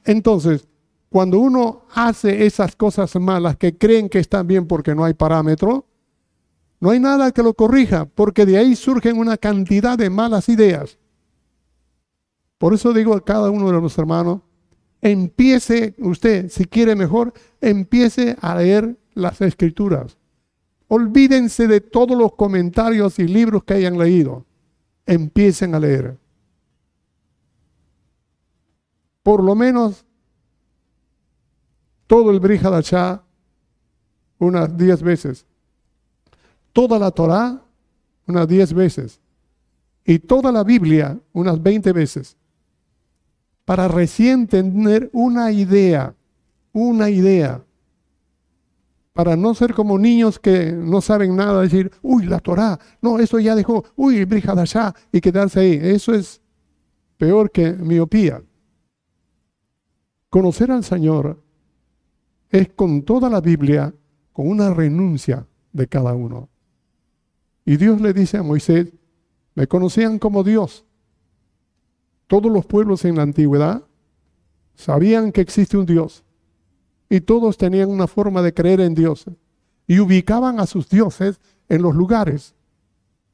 Entonces, 0.04 0.66
cuando 1.08 1.38
uno 1.38 1.86
hace 1.94 2.44
esas 2.44 2.74
cosas 2.74 3.14
malas 3.16 3.56
que 3.56 3.78
creen 3.78 4.08
que 4.08 4.18
están 4.18 4.46
bien 4.46 4.66
porque 4.66 4.94
no 4.94 5.04
hay 5.04 5.14
parámetro, 5.14 5.86
no 6.80 6.90
hay 6.90 6.98
nada 6.98 7.30
que 7.30 7.42
lo 7.42 7.54
corrija, 7.54 8.06
porque 8.06 8.46
de 8.46 8.58
ahí 8.58 8.74
surgen 8.74 9.18
una 9.18 9.36
cantidad 9.36 9.98
de 9.98 10.10
malas 10.10 10.48
ideas. 10.48 10.98
Por 12.58 12.74
eso 12.74 12.92
digo 12.92 13.14
a 13.14 13.24
cada 13.24 13.50
uno 13.50 13.70
de 13.70 13.80
los 13.80 13.96
hermanos, 13.96 14.40
empiece 15.00 15.94
usted, 15.98 16.50
si 16.50 16.64
quiere 16.64 16.94
mejor, 16.94 17.32
empiece 17.60 18.36
a 18.40 18.56
leer 18.56 18.98
las 19.14 19.40
escrituras. 19.40 20.19
Olvídense 20.92 21.66
de 21.66 21.80
todos 21.80 22.18
los 22.18 22.34
comentarios 22.34 23.18
y 23.18 23.26
libros 23.26 23.64
que 23.64 23.74
hayan 23.74 23.96
leído. 23.96 24.44
Empiecen 25.06 25.74
a 25.74 25.80
leer. 25.80 26.18
Por 29.22 29.42
lo 29.42 29.54
menos 29.54 30.04
todo 32.06 32.30
el 32.30 32.40
Brihadachá 32.40 33.22
unas 34.38 34.76
diez 34.76 35.02
veces 35.02 35.46
toda 36.72 36.98
la 36.98 37.10
Torá 37.10 37.60
unas 38.26 38.46
10 38.46 38.74
veces 38.74 39.20
y 40.04 40.18
toda 40.18 40.52
la 40.52 40.64
Biblia 40.64 41.18
unas 41.32 41.62
20 41.62 41.92
veces 41.92 42.36
para 43.64 43.86
recién 43.86 44.46
tener 44.46 45.10
una 45.12 45.52
idea, 45.52 46.14
una 46.72 47.10
idea, 47.10 47.62
para 49.20 49.36
no 49.36 49.52
ser 49.52 49.74
como 49.74 49.98
niños 49.98 50.38
que 50.38 50.72
no 50.72 51.02
saben 51.02 51.36
nada, 51.36 51.60
decir, 51.60 51.92
uy, 52.00 52.24
la 52.24 52.38
Torá, 52.38 52.80
no, 53.02 53.18
eso 53.18 53.38
ya 53.38 53.54
dejó, 53.54 53.84
uy, 53.94 54.24
Brihadashá, 54.24 54.94
y 55.12 55.20
quedarse 55.20 55.60
ahí. 55.60 55.78
Eso 55.82 56.14
es 56.14 56.40
peor 57.18 57.50
que 57.50 57.70
miopía. 57.70 58.42
Conocer 60.30 60.70
al 60.70 60.84
Señor 60.84 61.38
es 62.48 62.70
con 62.70 63.02
toda 63.02 63.28
la 63.28 63.42
Biblia, 63.42 63.94
con 64.32 64.48
una 64.48 64.72
renuncia 64.72 65.46
de 65.70 65.86
cada 65.86 66.14
uno. 66.14 66.48
Y 67.66 67.76
Dios 67.76 68.00
le 68.00 68.14
dice 68.14 68.38
a 68.38 68.42
Moisés, 68.42 68.90
me 69.54 69.66
conocían 69.66 70.18
como 70.18 70.42
Dios. 70.44 70.86
Todos 72.26 72.50
los 72.50 72.64
pueblos 72.64 73.04
en 73.04 73.16
la 73.16 73.22
antigüedad 73.24 73.84
sabían 74.76 75.30
que 75.30 75.42
existe 75.42 75.76
un 75.76 75.84
Dios. 75.84 76.24
Y 77.10 77.20
todos 77.20 77.58
tenían 77.58 77.90
una 77.90 78.06
forma 78.06 78.40
de 78.40 78.54
creer 78.54 78.80
en 78.80 78.94
Dios. 78.94 79.26
Y 79.86 79.98
ubicaban 79.98 80.60
a 80.60 80.66
sus 80.66 80.88
dioses 80.88 81.40
en 81.68 81.82
los 81.82 81.94
lugares. 81.94 82.54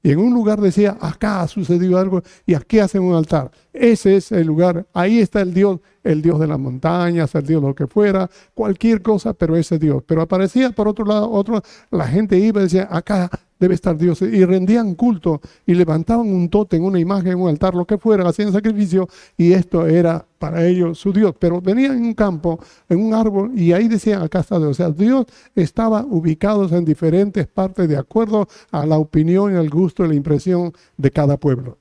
Y 0.02 0.12
en 0.12 0.20
un 0.20 0.32
lugar 0.32 0.60
decía, 0.60 0.96
acá 1.00 1.42
ha 1.42 1.48
sucedido 1.48 1.98
algo 1.98 2.22
y 2.46 2.54
aquí 2.54 2.78
hacen 2.78 3.02
un 3.02 3.16
altar. 3.16 3.50
Ese 3.72 4.16
es 4.16 4.30
el 4.30 4.46
lugar, 4.46 4.86
ahí 4.92 5.18
está 5.18 5.40
el 5.40 5.52
Dios, 5.52 5.80
el 6.04 6.22
Dios 6.22 6.38
de 6.38 6.46
las 6.46 6.60
montañas, 6.60 7.34
el 7.34 7.44
Dios 7.44 7.60
de 7.60 7.68
lo 7.68 7.74
que 7.74 7.88
fuera, 7.88 8.30
cualquier 8.54 9.02
cosa, 9.02 9.34
pero 9.34 9.56
ese 9.56 9.80
Dios. 9.80 10.04
Pero 10.06 10.22
aparecía 10.22 10.70
por 10.70 10.86
otro 10.86 11.04
lado, 11.04 11.28
otro, 11.28 11.60
la 11.90 12.06
gente 12.06 12.38
iba 12.38 12.60
y 12.60 12.64
decía, 12.64 12.86
acá 12.88 13.28
debe 13.58 13.74
estar 13.74 13.96
Dios. 13.96 14.22
Y 14.22 14.44
rendían 14.44 14.94
culto 14.94 15.40
y 15.66 15.74
levantaban 15.74 16.28
un 16.28 16.48
tótem, 16.48 16.84
una 16.84 16.98
imagen, 16.98 17.40
un 17.40 17.48
altar, 17.48 17.74
lo 17.74 17.84
que 17.84 17.98
fuera, 17.98 18.28
hacían 18.28 18.52
sacrificio 18.52 19.08
y 19.36 19.52
esto 19.52 19.86
era 19.86 20.26
para 20.38 20.66
ellos 20.66 20.98
su 20.98 21.12
Dios. 21.12 21.34
Pero 21.38 21.60
venían 21.60 21.96
en 21.96 22.04
un 22.04 22.14
campo, 22.14 22.58
en 22.88 23.00
un 23.00 23.14
árbol 23.14 23.52
y 23.58 23.72
ahí 23.72 23.88
decían, 23.88 24.22
acá 24.22 24.40
está 24.40 24.58
Dios. 24.58 24.70
O 24.70 24.74
sea, 24.74 24.90
Dios 24.90 25.26
estaba 25.54 26.04
ubicado 26.04 26.68
en 26.76 26.84
diferentes 26.84 27.46
partes 27.46 27.88
de 27.88 27.96
acuerdo 27.96 28.48
a 28.70 28.86
la 28.86 28.98
opinión 28.98 29.56
al 29.56 29.70
gusto 29.70 30.04
y 30.04 30.08
la 30.08 30.14
impresión 30.14 30.72
de 30.96 31.10
cada 31.10 31.36
pueblo. 31.36 31.78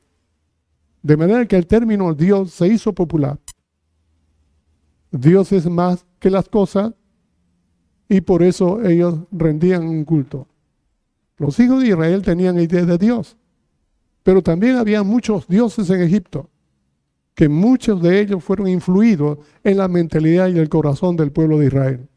De 1.01 1.17
manera 1.17 1.45
que 1.45 1.55
el 1.55 1.67
término 1.67 2.13
Dios 2.13 2.51
se 2.51 2.67
hizo 2.67 2.93
popular. 2.93 3.37
Dios 5.11 5.51
es 5.51 5.69
más 5.69 6.05
que 6.19 6.29
las 6.29 6.49
cosas 6.49 6.93
y 8.09 8.21
por 8.21 8.43
eso 8.43 8.83
ellos 8.83 9.15
rendían 9.31 9.87
un 9.87 10.03
culto. 10.03 10.47
Los 11.37 11.59
hijos 11.59 11.81
de 11.81 11.89
Israel 11.89 12.21
tenían 12.21 12.59
idea 12.59 12.85
de 12.85 12.97
Dios, 12.97 13.37
pero 14.23 14.41
también 14.41 14.77
había 14.77 15.03
muchos 15.03 15.47
dioses 15.47 15.89
en 15.89 16.01
Egipto, 16.01 16.49
que 17.33 17.49
muchos 17.49 18.01
de 18.01 18.21
ellos 18.21 18.43
fueron 18.43 18.67
influidos 18.67 19.39
en 19.63 19.77
la 19.77 19.87
mentalidad 19.87 20.47
y 20.47 20.57
el 20.57 20.69
corazón 20.69 21.15
del 21.15 21.31
pueblo 21.31 21.59
de 21.59 21.67
Israel. 21.67 22.07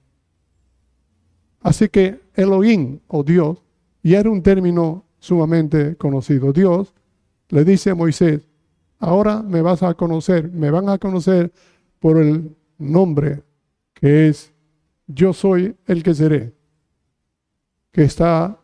Así 1.61 1.88
que 1.88 2.20
Elohim 2.35 3.00
o 3.09 3.24
Dios 3.24 3.59
ya 4.02 4.20
era 4.20 4.31
un 4.31 4.42
término 4.42 5.04
sumamente 5.18 5.96
conocido. 5.96 6.52
Dios 6.52 6.94
le 7.48 7.64
dice 7.64 7.90
a 7.90 7.94
Moisés, 7.94 8.48
ahora 8.98 9.42
me 9.42 9.61
vas 9.61 9.83
a 9.83 9.94
conocer, 9.94 10.50
me 10.52 10.70
van 10.70 10.88
a 10.88 10.98
conocer 10.98 11.52
por 11.98 12.18
el 12.18 12.57
nombre 12.78 13.42
que 13.94 14.28
es 14.28 14.52
yo 15.07 15.33
soy 15.33 15.74
el 15.87 16.02
que 16.02 16.14
seré, 16.14 16.54
que 17.90 18.04
está 18.04 18.61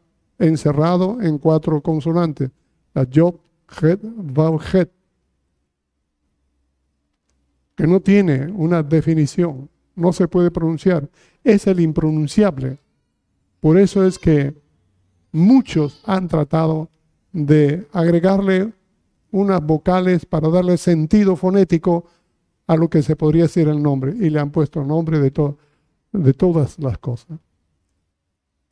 encerrado 0.47 1.21
en 1.21 1.39
cuatro 1.39 1.81
consonantes. 1.81 2.51
La 2.93 3.07
Job, 3.13 3.39
Het, 3.81 4.01
Vav, 4.03 4.61
Het. 4.73 4.91
Que 7.75 7.87
no 7.87 8.01
tiene 8.01 8.53
una 8.53 8.83
definición, 8.83 9.69
no 9.97 10.13
se 10.13 10.29
puede 10.29 10.51
pronunciar. 10.51 11.09
Es 11.43 11.67
el 11.67 11.81
impronunciable. 11.81 12.79
Por 13.61 13.79
eso 13.79 14.05
es 14.05 14.19
que 14.19 14.55
muchos 15.33 16.01
han 16.05 16.29
tratado 16.29 16.89
de 17.33 17.87
agregarle 17.93 18.73
unas 19.33 19.61
vocales 19.61 20.25
para 20.25 20.49
darle 20.49 20.77
sentido 20.77 21.35
fonético 21.35 22.05
a 22.67 22.77
lo 22.77 22.89
que 22.89 23.03
se 23.03 23.17
podría 23.17 23.43
decir 23.43 23.69
el 23.69 23.83
nombre 23.83 24.15
y 24.19 24.31
le 24.31 24.39
han 24.39 24.51
puesto 24.51 24.85
nombre 24.85 25.19
de, 25.19 25.33
de 26.13 26.35
todas 26.35 26.79
las 26.79 26.99
cosas. 26.99 27.39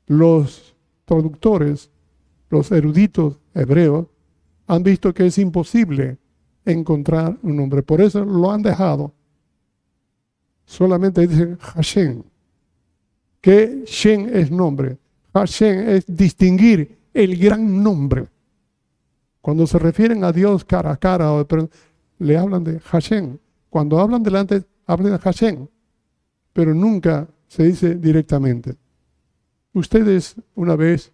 Los 0.06 0.71
traductores, 1.12 1.90
los 2.48 2.72
eruditos 2.72 3.38
hebreos, 3.54 4.06
han 4.66 4.82
visto 4.82 5.12
que 5.12 5.26
es 5.26 5.36
imposible 5.38 6.18
encontrar 6.64 7.38
un 7.42 7.56
nombre. 7.56 7.82
Por 7.82 8.00
eso 8.00 8.24
lo 8.24 8.50
han 8.50 8.62
dejado. 8.62 9.12
Solamente 10.64 11.26
dicen 11.26 11.58
Hashem. 11.58 12.22
Que 13.40 13.84
Shen 13.86 14.30
es 14.34 14.50
nombre. 14.50 14.98
Hashem 15.34 15.88
es 15.88 16.04
distinguir 16.06 16.98
el 17.12 17.36
gran 17.36 17.82
nombre. 17.82 18.28
Cuando 19.40 19.66
se 19.66 19.78
refieren 19.78 20.24
a 20.24 20.32
Dios 20.32 20.64
cara 20.64 20.92
a 20.92 20.96
cara, 20.96 21.30
le 22.18 22.38
hablan 22.38 22.64
de 22.64 22.78
Hashem. 22.78 23.36
Cuando 23.68 23.98
hablan 23.98 24.22
delante, 24.22 24.62
hablan 24.86 25.12
de 25.12 25.18
Hashem, 25.18 25.66
pero 26.52 26.74
nunca 26.74 27.26
se 27.48 27.64
dice 27.64 27.96
directamente. 27.96 28.76
Ustedes 29.74 30.36
una 30.54 30.76
vez 30.76 31.12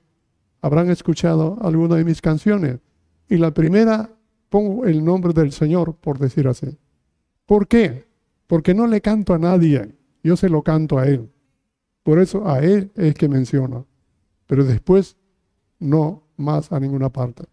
habrán 0.60 0.90
escuchado 0.90 1.56
alguna 1.60 1.96
de 1.96 2.04
mis 2.04 2.20
canciones 2.20 2.80
y 3.28 3.36
la 3.36 3.52
primera 3.52 4.10
pongo 4.48 4.84
el 4.86 5.04
nombre 5.04 5.32
del 5.32 5.52
Señor, 5.52 5.94
por 5.94 6.18
decir 6.18 6.48
así. 6.48 6.78
¿Por 7.46 7.68
qué? 7.68 8.06
Porque 8.46 8.74
no 8.74 8.86
le 8.86 9.00
canto 9.00 9.34
a 9.34 9.38
nadie, 9.38 9.94
yo 10.22 10.36
se 10.36 10.48
lo 10.48 10.62
canto 10.62 10.98
a 10.98 11.06
Él. 11.06 11.30
Por 12.02 12.18
eso 12.18 12.48
a 12.48 12.60
Él 12.60 12.90
es 12.94 13.14
que 13.14 13.28
menciona. 13.28 13.84
Pero 14.46 14.64
después 14.64 15.16
no 15.78 16.24
más 16.36 16.72
a 16.72 16.80
ninguna 16.80 17.10
parte. 17.10 17.44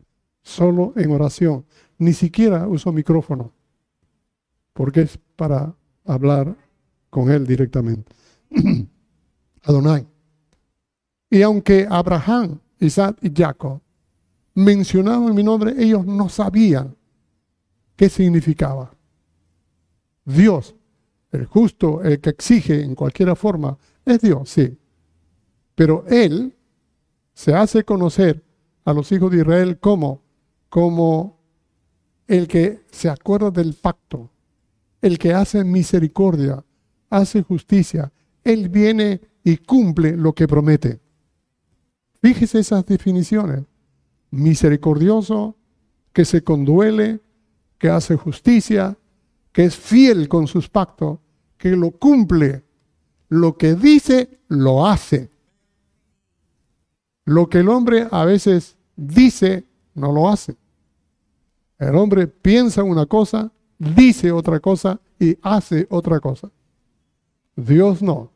Solo 0.41 0.93
en 0.95 1.11
oración. 1.11 1.65
Ni 1.97 2.13
siquiera 2.13 2.67
uso 2.67 2.91
micrófono. 2.91 3.51
Porque 4.73 5.01
es 5.01 5.19
para 5.35 5.75
hablar 6.05 6.55
con 7.09 7.29
Él 7.29 7.45
directamente. 7.45 8.13
Adonai. 9.63 10.07
Y 11.29 11.41
aunque 11.41 11.87
Abraham, 11.89 12.59
Isaac 12.79 13.17
y 13.21 13.31
Jacob 13.33 13.81
mencionaban 14.53 15.33
mi 15.35 15.43
nombre, 15.43 15.73
ellos 15.77 16.05
no 16.05 16.29
sabían 16.29 16.95
qué 17.95 18.09
significaba. 18.09 18.95
Dios, 20.23 20.75
el 21.31 21.45
justo, 21.45 22.01
el 22.01 22.19
que 22.19 22.31
exige 22.31 22.81
en 22.81 22.95
cualquier 22.95 23.35
forma, 23.35 23.77
es 24.05 24.21
Dios, 24.21 24.49
sí. 24.49 24.77
Pero 25.75 26.05
Él 26.07 26.55
se 27.33 27.53
hace 27.53 27.83
conocer 27.83 28.43
a 28.85 28.93
los 28.93 29.11
hijos 29.11 29.31
de 29.31 29.39
Israel 29.39 29.79
como, 29.79 30.21
como 30.69 31.39
el 32.27 32.47
que 32.47 32.81
se 32.91 33.09
acuerda 33.09 33.51
del 33.51 33.73
pacto, 33.73 34.31
el 35.01 35.19
que 35.19 35.33
hace 35.33 35.63
misericordia, 35.63 36.63
hace 37.09 37.43
justicia. 37.43 38.11
Él 38.43 38.69
viene 38.69 39.21
y 39.43 39.57
cumple 39.57 40.15
lo 40.15 40.33
que 40.33 40.47
promete. 40.47 40.99
Fíjese 42.21 42.59
esas 42.59 42.85
definiciones. 42.85 43.63
Misericordioso, 44.31 45.55
que 46.13 46.25
se 46.25 46.43
conduele, 46.43 47.21
que 47.77 47.89
hace 47.89 48.15
justicia, 48.15 48.97
que 49.51 49.65
es 49.65 49.75
fiel 49.75 50.27
con 50.27 50.47
sus 50.47 50.69
pactos, 50.69 51.19
que 51.57 51.75
lo 51.75 51.91
cumple. 51.91 52.63
Lo 53.29 53.57
que 53.57 53.75
dice, 53.75 54.39
lo 54.47 54.85
hace. 54.85 55.29
Lo 57.25 57.49
que 57.49 57.59
el 57.59 57.69
hombre 57.69 58.07
a 58.11 58.23
veces 58.25 58.77
dice, 58.95 59.65
no 59.93 60.11
lo 60.11 60.29
hace. 60.29 60.55
El 61.77 61.95
hombre 61.95 62.27
piensa 62.27 62.83
una 62.83 63.05
cosa, 63.05 63.51
dice 63.77 64.31
otra 64.31 64.59
cosa 64.59 64.99
y 65.19 65.37
hace 65.41 65.87
otra 65.89 66.19
cosa. 66.19 66.49
Dios 67.55 68.01
no. 68.01 68.31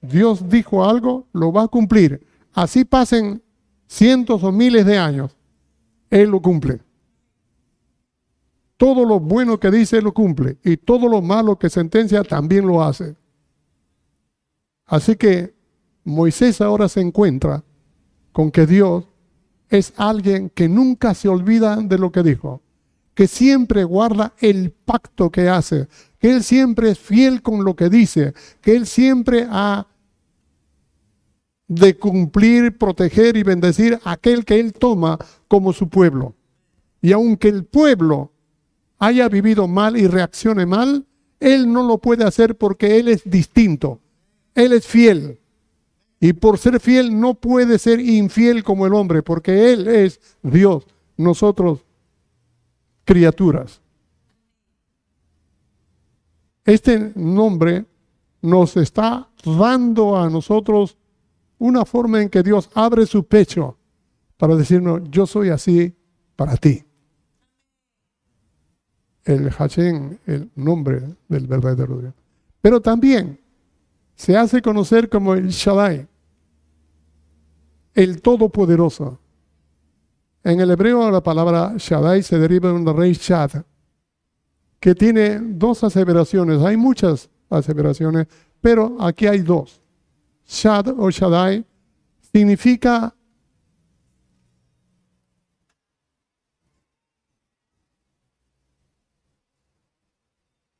Dios 0.00 0.48
dijo 0.48 0.84
algo, 0.84 1.26
lo 1.32 1.52
va 1.52 1.62
a 1.62 1.68
cumplir. 1.68 2.26
Así 2.52 2.84
pasen 2.84 3.42
cientos 3.86 4.42
o 4.42 4.52
miles 4.52 4.86
de 4.86 4.98
años, 4.98 5.36
Él 6.10 6.30
lo 6.30 6.40
cumple. 6.40 6.80
Todo 8.76 9.04
lo 9.04 9.20
bueno 9.20 9.60
que 9.60 9.70
dice, 9.70 10.02
lo 10.02 10.12
cumple. 10.12 10.58
Y 10.64 10.76
todo 10.76 11.08
lo 11.08 11.22
malo 11.22 11.58
que 11.58 11.70
sentencia, 11.70 12.24
también 12.24 12.66
lo 12.66 12.82
hace. 12.82 13.14
Así 14.86 15.16
que 15.16 15.54
Moisés 16.04 16.60
ahora 16.60 16.88
se 16.88 17.00
encuentra 17.00 17.62
con 18.32 18.50
que 18.50 18.66
Dios 18.66 19.04
es 19.68 19.92
alguien 19.96 20.50
que 20.50 20.68
nunca 20.68 21.14
se 21.14 21.28
olvida 21.28 21.76
de 21.76 21.98
lo 21.98 22.12
que 22.12 22.22
dijo, 22.22 22.60
que 23.14 23.26
siempre 23.26 23.84
guarda 23.84 24.34
el 24.40 24.70
pacto 24.70 25.30
que 25.30 25.48
hace, 25.48 25.88
que 26.18 26.30
Él 26.30 26.42
siempre 26.42 26.90
es 26.90 26.98
fiel 26.98 27.40
con 27.40 27.64
lo 27.64 27.76
que 27.76 27.88
dice, 27.88 28.34
que 28.60 28.74
Él 28.74 28.86
siempre 28.86 29.46
ha 29.48 29.86
de 31.74 31.96
cumplir, 31.96 32.76
proteger 32.76 33.36
y 33.36 33.42
bendecir 33.42 33.98
a 34.04 34.12
aquel 34.12 34.44
que 34.44 34.60
Él 34.60 34.72
toma 34.72 35.18
como 35.48 35.72
su 35.72 35.88
pueblo. 35.88 36.34
Y 37.00 37.12
aunque 37.12 37.48
el 37.48 37.64
pueblo 37.64 38.32
haya 38.98 39.28
vivido 39.28 39.66
mal 39.68 39.96
y 39.96 40.06
reaccione 40.06 40.66
mal, 40.66 41.06
Él 41.40 41.72
no 41.72 41.82
lo 41.82 41.98
puede 41.98 42.24
hacer 42.24 42.56
porque 42.56 42.98
Él 42.98 43.08
es 43.08 43.22
distinto. 43.24 44.00
Él 44.54 44.72
es 44.72 44.86
fiel. 44.86 45.40
Y 46.20 46.34
por 46.34 46.58
ser 46.58 46.78
fiel 46.78 47.18
no 47.18 47.34
puede 47.34 47.78
ser 47.78 48.00
infiel 48.00 48.62
como 48.62 48.86
el 48.86 48.94
hombre, 48.94 49.22
porque 49.22 49.72
Él 49.72 49.88
es 49.88 50.20
Dios, 50.42 50.86
nosotros 51.16 51.80
criaturas. 53.04 53.80
Este 56.64 57.12
nombre 57.16 57.86
nos 58.42 58.76
está 58.76 59.28
dando 59.44 60.16
a 60.16 60.28
nosotros 60.28 60.96
una 61.62 61.84
forma 61.84 62.20
en 62.20 62.28
que 62.28 62.42
Dios 62.42 62.68
abre 62.74 63.06
su 63.06 63.24
pecho 63.24 63.78
para 64.36 64.56
decirnos, 64.56 65.02
yo 65.10 65.26
soy 65.26 65.50
así 65.50 65.94
para 66.34 66.56
ti. 66.56 66.84
El 69.22 69.48
Hashem, 69.48 70.18
el 70.26 70.50
nombre 70.56 71.16
del 71.28 71.46
verdadero 71.46 71.98
Dios. 71.98 72.14
Pero 72.60 72.80
también 72.80 73.38
se 74.16 74.36
hace 74.36 74.60
conocer 74.60 75.08
como 75.08 75.34
el 75.34 75.50
Shaddai, 75.50 76.08
el 77.94 78.20
Todopoderoso. 78.20 79.20
En 80.42 80.58
el 80.58 80.70
hebreo 80.72 81.08
la 81.12 81.22
palabra 81.22 81.74
Shaddai 81.76 82.24
se 82.24 82.40
deriva 82.40 82.70
de 82.70 82.74
un 82.74 82.96
rey 82.96 83.12
Shad, 83.12 83.62
que 84.80 84.96
tiene 84.96 85.38
dos 85.38 85.84
aseveraciones. 85.84 86.60
Hay 86.62 86.76
muchas 86.76 87.30
aseveraciones, 87.48 88.26
pero 88.60 88.96
aquí 88.98 89.28
hay 89.28 89.42
dos. 89.42 89.81
Shad 90.46 90.88
o 90.98 91.10
Shaddai 91.10 91.64
significa 92.32 93.14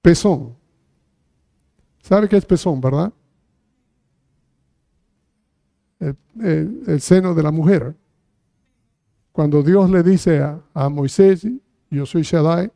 pezón. 0.03 0.57
¿Sabe 2.03 2.29
qué 2.29 2.37
es 2.37 2.45
pezón, 2.45 2.81
verdad? 2.81 3.13
el, 6.41 7.01
seno 7.01 7.35
de 7.35 7.43
la 7.43 7.51
mujer. 7.51 7.95
Cuando 9.31 9.63
Dios 9.63 9.91
le 9.91 10.03
dice 10.03 10.43
a, 10.75 10.89
Moisés, 10.89 11.47
yo 11.91 12.07
soy 12.07 12.23
Shaddai, 12.23 12.71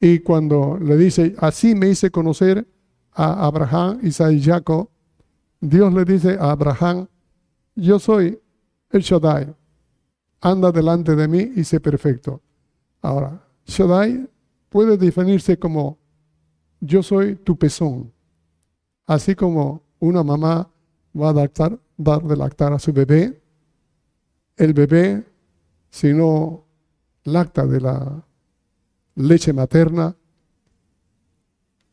y 0.00 0.18
cuando 0.20 0.78
le 0.78 0.96
dice, 0.96 1.34
así 1.38 1.74
me 1.74 1.88
hice 1.88 2.10
conocer 2.10 2.66
a 3.12 3.46
Abraham, 3.46 3.98
Isaac 4.02 4.32
y 4.32 4.42
Jacob, 4.42 4.90
Dios 5.60 5.92
le 5.92 6.04
dice 6.04 6.36
a 6.38 6.50
Abraham, 6.50 7.08
yo 7.74 7.98
soy 7.98 8.38
el 8.90 9.02
Shaddai, 9.02 9.54
anda 10.40 10.70
delante 10.70 11.16
de 11.16 11.28
mí 11.28 11.52
y 11.56 11.64
sé 11.64 11.80
perfecto. 11.80 12.42
Ahora, 13.02 13.46
Shaddai 13.64 14.28
puede 14.68 14.96
definirse 14.96 15.58
como 15.58 15.98
yo 16.80 17.02
soy 17.02 17.36
tu 17.36 17.58
pezón, 17.58 18.12
así 19.06 19.34
como 19.34 19.82
una 19.98 20.22
mamá 20.22 20.70
va 21.18 21.30
a 21.30 21.32
dar 21.32 22.22
de 22.22 22.36
lactar 22.36 22.72
a 22.72 22.78
su 22.78 22.92
bebé. 22.92 23.40
El 24.56 24.72
bebé, 24.72 25.24
si 25.90 26.12
no 26.12 26.64
lacta 27.24 27.66
de 27.66 27.80
la 27.80 28.24
leche 29.14 29.52
materna, 29.52 30.14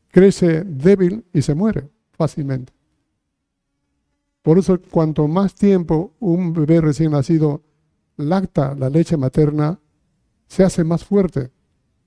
crece 0.08 0.64
débil 0.64 1.24
y 1.32 1.42
se 1.42 1.54
muere 1.54 1.90
fácilmente. 2.12 2.72
Por 4.44 4.58
eso, 4.58 4.78
cuanto 4.90 5.26
más 5.26 5.54
tiempo 5.54 6.12
un 6.20 6.52
bebé 6.52 6.82
recién 6.82 7.12
nacido 7.12 7.62
lacta 8.18 8.74
la 8.74 8.90
leche 8.90 9.16
materna, 9.16 9.80
se 10.46 10.62
hace 10.62 10.84
más 10.84 11.02
fuerte 11.02 11.50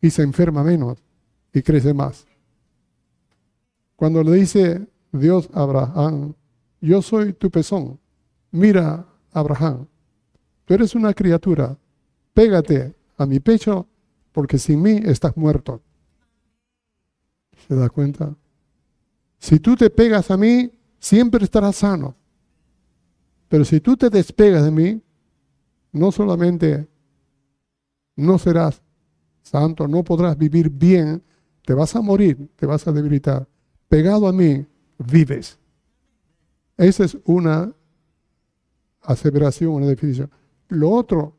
y 0.01 0.11
se 0.11 0.21
enferma 0.21 0.63
menos 0.63 1.03
y 1.51 1.63
crece 1.63 1.95
más. 1.95 2.27
Cuando 3.95 4.23
le 4.23 4.33
dice 4.33 4.87
Dios 5.11 5.49
a 5.51 5.63
Abraham, 5.63 6.35
yo 6.79 7.01
soy 7.01 7.33
tu 7.33 7.49
pezón. 7.49 7.99
Mira, 8.51 9.07
Abraham, 9.31 9.87
tú 10.65 10.75
eres 10.75 10.93
una 10.93 11.15
criatura, 11.15 11.75
pégate 12.35 12.93
a 13.17 13.25
mi 13.25 13.39
pecho 13.39 13.87
porque 14.31 14.59
sin 14.59 14.83
mí 14.83 15.01
estás 15.03 15.35
muerto. 15.35 15.81
¿Se 17.67 17.73
da 17.73 17.89
cuenta? 17.89 18.35
Si 19.39 19.59
tú 19.59 19.75
te 19.75 19.89
pegas 19.89 20.29
a 20.29 20.37
mí, 20.37 20.71
siempre 20.99 21.43
estarás 21.43 21.77
sano. 21.77 22.15
Pero 23.47 23.65
si 23.65 23.79
tú 23.79 23.95
te 23.95 24.09
despegas 24.09 24.63
de 24.63 24.71
mí, 24.71 25.01
no 25.91 26.11
solamente 26.11 26.87
no 28.15 28.37
serás 28.37 28.81
santo, 29.41 29.87
no 29.87 30.03
podrás 30.03 30.37
vivir 30.37 30.69
bien, 30.69 31.23
te 31.65 31.73
vas 31.73 31.95
a 31.95 32.01
morir, 32.01 32.49
te 32.55 32.65
vas 32.65 32.87
a 32.87 32.91
debilitar. 32.91 33.47
Pegado 33.87 34.27
a 34.27 34.33
mí, 34.33 34.65
vives. 34.97 35.57
Esa 36.75 37.05
es 37.05 37.17
una 37.25 37.73
aseveración, 39.01 39.73
una 39.73 39.87
definición. 39.87 40.29
Lo 40.69 40.91
otro 40.91 41.37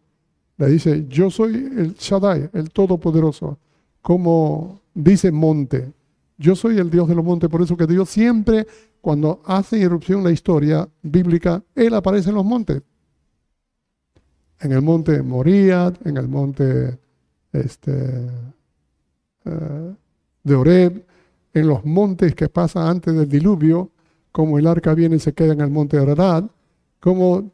Le 0.58 0.66
dice, 0.66 1.06
yo 1.08 1.30
soy 1.30 1.54
el 1.54 1.94
Shaddai, 1.94 2.50
el 2.52 2.70
Todopoderoso, 2.70 3.58
como 4.02 4.80
dice 4.92 5.30
monte. 5.30 5.92
Yo 6.36 6.56
soy 6.56 6.78
el 6.78 6.90
Dios 6.90 7.08
de 7.08 7.14
los 7.14 7.24
montes, 7.24 7.48
por 7.48 7.62
eso 7.62 7.76
que 7.76 7.86
Dios 7.86 8.10
siempre, 8.10 8.66
cuando 9.00 9.42
hace 9.44 9.78
irrupción 9.78 10.24
la 10.24 10.30
historia 10.30 10.88
bíblica, 11.02 11.62
Él 11.74 11.94
aparece 11.94 12.30
en 12.30 12.34
los 12.34 12.44
montes. 12.44 12.82
En 14.60 14.72
el 14.72 14.82
monte 14.82 15.22
Moriah, 15.22 15.92
en 16.04 16.16
el 16.16 16.28
monte 16.28 16.98
este, 17.52 18.26
eh, 19.44 19.94
de 20.42 20.54
Oreb, 20.54 21.06
en 21.54 21.66
los 21.66 21.84
montes 21.84 22.34
que 22.34 22.48
pasa 22.48 22.88
antes 22.88 23.14
del 23.14 23.28
diluvio, 23.28 23.90
como 24.32 24.58
el 24.58 24.66
arca 24.66 24.94
viene 24.94 25.16
y 25.16 25.20
se 25.20 25.32
queda 25.32 25.52
en 25.52 25.60
el 25.60 25.70
monte 25.70 25.98
de 25.98 26.12
Arad, 26.12 26.44
como 27.00 27.52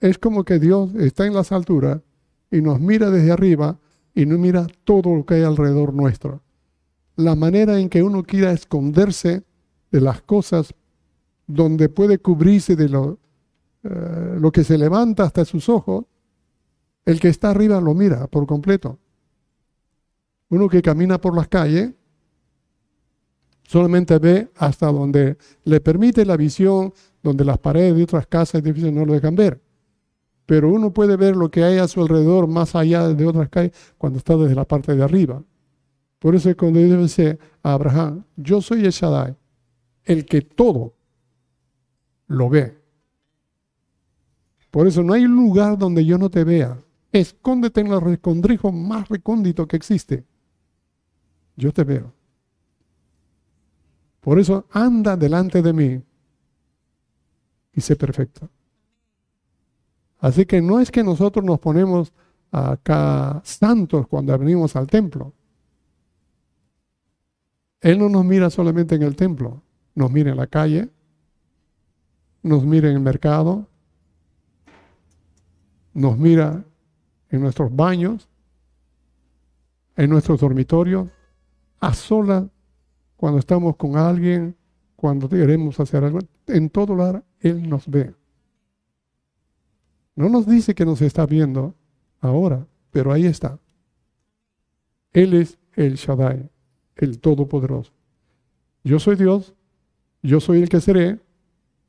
es 0.00 0.18
como 0.18 0.44
que 0.44 0.58
Dios 0.58 0.94
está 0.96 1.26
en 1.26 1.34
las 1.34 1.52
alturas 1.52 2.00
y 2.50 2.60
nos 2.60 2.80
mira 2.80 3.10
desde 3.10 3.32
arriba 3.32 3.78
y 4.14 4.26
nos 4.26 4.38
mira 4.38 4.66
todo 4.84 5.14
lo 5.14 5.24
que 5.24 5.34
hay 5.34 5.42
alrededor 5.42 5.94
nuestro. 5.94 6.42
La 7.16 7.34
manera 7.34 7.78
en 7.78 7.88
que 7.88 8.02
uno 8.02 8.24
quiera 8.24 8.52
esconderse 8.52 9.44
de 9.92 10.00
las 10.00 10.22
cosas 10.22 10.74
donde 11.46 11.88
puede 11.88 12.18
cubrirse 12.18 12.74
de 12.74 12.88
lo, 12.88 13.18
eh, 13.84 14.36
lo 14.40 14.50
que 14.50 14.64
se 14.64 14.78
levanta 14.78 15.24
hasta 15.24 15.44
sus 15.44 15.68
ojos, 15.68 16.06
el 17.04 17.20
que 17.20 17.28
está 17.28 17.50
arriba 17.50 17.80
lo 17.80 17.94
mira 17.94 18.26
por 18.26 18.46
completo. 18.46 18.98
Uno 20.48 20.68
que 20.68 20.82
camina 20.82 21.20
por 21.20 21.36
las 21.36 21.48
calles 21.48 21.92
solamente 23.64 24.18
ve 24.18 24.50
hasta 24.56 24.90
donde 24.90 25.36
le 25.64 25.80
permite 25.80 26.24
la 26.24 26.36
visión, 26.36 26.92
donde 27.22 27.44
las 27.44 27.58
paredes 27.58 27.96
de 27.96 28.02
otras 28.04 28.26
casas 28.26 28.60
y 28.60 28.64
edificios 28.64 28.92
no 28.92 29.04
lo 29.04 29.12
dejan 29.12 29.34
ver. 29.34 29.60
Pero 30.46 30.70
uno 30.70 30.92
puede 30.92 31.16
ver 31.16 31.36
lo 31.36 31.50
que 31.50 31.64
hay 31.64 31.78
a 31.78 31.88
su 31.88 32.00
alrededor 32.00 32.46
más 32.46 32.74
allá 32.74 33.08
de 33.08 33.26
otras 33.26 33.48
calles 33.48 33.72
cuando 33.98 34.18
está 34.18 34.36
desde 34.36 34.54
la 34.54 34.64
parte 34.64 34.94
de 34.94 35.02
arriba. 35.02 35.42
Por 36.18 36.34
eso 36.34 36.50
es 36.50 36.56
cuando 36.56 36.80
Dios 36.80 37.00
dice 37.00 37.38
a 37.62 37.72
Abraham, 37.72 38.24
yo 38.36 38.60
soy 38.60 38.84
el 38.84 38.90
Shaddai, 38.92 39.34
el 40.04 40.24
que 40.26 40.42
todo 40.42 40.94
lo 42.26 42.48
ve. 42.48 42.78
Por 44.70 44.86
eso 44.86 45.02
no 45.02 45.12
hay 45.12 45.22
lugar 45.22 45.76
donde 45.76 46.04
yo 46.04 46.18
no 46.18 46.30
te 46.30 46.44
vea. 46.44 46.78
Escóndete 47.12 47.82
en 47.82 47.88
el 47.88 48.00
recondrijo 48.00 48.72
más 48.72 49.08
recóndito 49.08 49.68
que 49.68 49.76
existe. 49.76 50.24
Yo 51.56 51.72
te 51.72 51.84
veo. 51.84 52.12
Por 54.20 54.38
eso 54.38 54.66
anda 54.70 55.16
delante 55.16 55.60
de 55.60 55.72
mí 55.72 56.02
y 57.74 57.80
sé 57.80 57.96
perfecto. 57.96 58.48
Así 60.18 60.46
que 60.46 60.62
no 60.62 60.80
es 60.80 60.90
que 60.90 61.02
nosotros 61.02 61.44
nos 61.44 61.58
ponemos 61.58 62.12
acá 62.52 63.40
santos 63.44 64.06
cuando 64.06 64.36
venimos 64.38 64.76
al 64.76 64.86
templo. 64.86 65.32
Él 67.80 67.98
no 67.98 68.08
nos 68.08 68.24
mira 68.24 68.48
solamente 68.48 68.94
en 68.94 69.02
el 69.02 69.16
templo, 69.16 69.61
nos 69.94 70.10
mira 70.10 70.30
en 70.30 70.36
la 70.36 70.46
calle, 70.46 70.88
nos 72.42 72.64
mira 72.64 72.88
en 72.88 72.96
el 72.96 73.00
mercado, 73.02 73.68
nos 75.94 76.18
mira 76.18 76.64
en 77.30 77.40
nuestros 77.40 77.74
baños, 77.74 78.28
en 79.96 80.10
nuestros 80.10 80.40
dormitorios, 80.40 81.08
a 81.80 81.92
solas 81.94 82.44
cuando 83.16 83.38
estamos 83.38 83.76
con 83.76 83.96
alguien, 83.96 84.56
cuando 84.96 85.28
queremos 85.28 85.78
hacer 85.80 86.04
algo, 86.04 86.18
en 86.46 86.70
todo 86.70 86.94
lugar 86.94 87.24
Él 87.40 87.68
nos 87.68 87.86
ve. 87.88 88.14
No 90.14 90.28
nos 90.28 90.46
dice 90.46 90.74
que 90.74 90.84
nos 90.84 91.00
está 91.02 91.26
viendo 91.26 91.74
ahora, 92.20 92.66
pero 92.90 93.12
ahí 93.12 93.26
está. 93.26 93.58
Él 95.12 95.34
es 95.34 95.58
el 95.74 95.94
Shaddai, 95.94 96.50
el 96.96 97.18
Todopoderoso. 97.18 97.92
Yo 98.84 98.98
soy 98.98 99.16
Dios, 99.16 99.54
yo 100.22 100.40
soy 100.40 100.62
el 100.62 100.68
que 100.68 100.80
seré, 100.80 101.18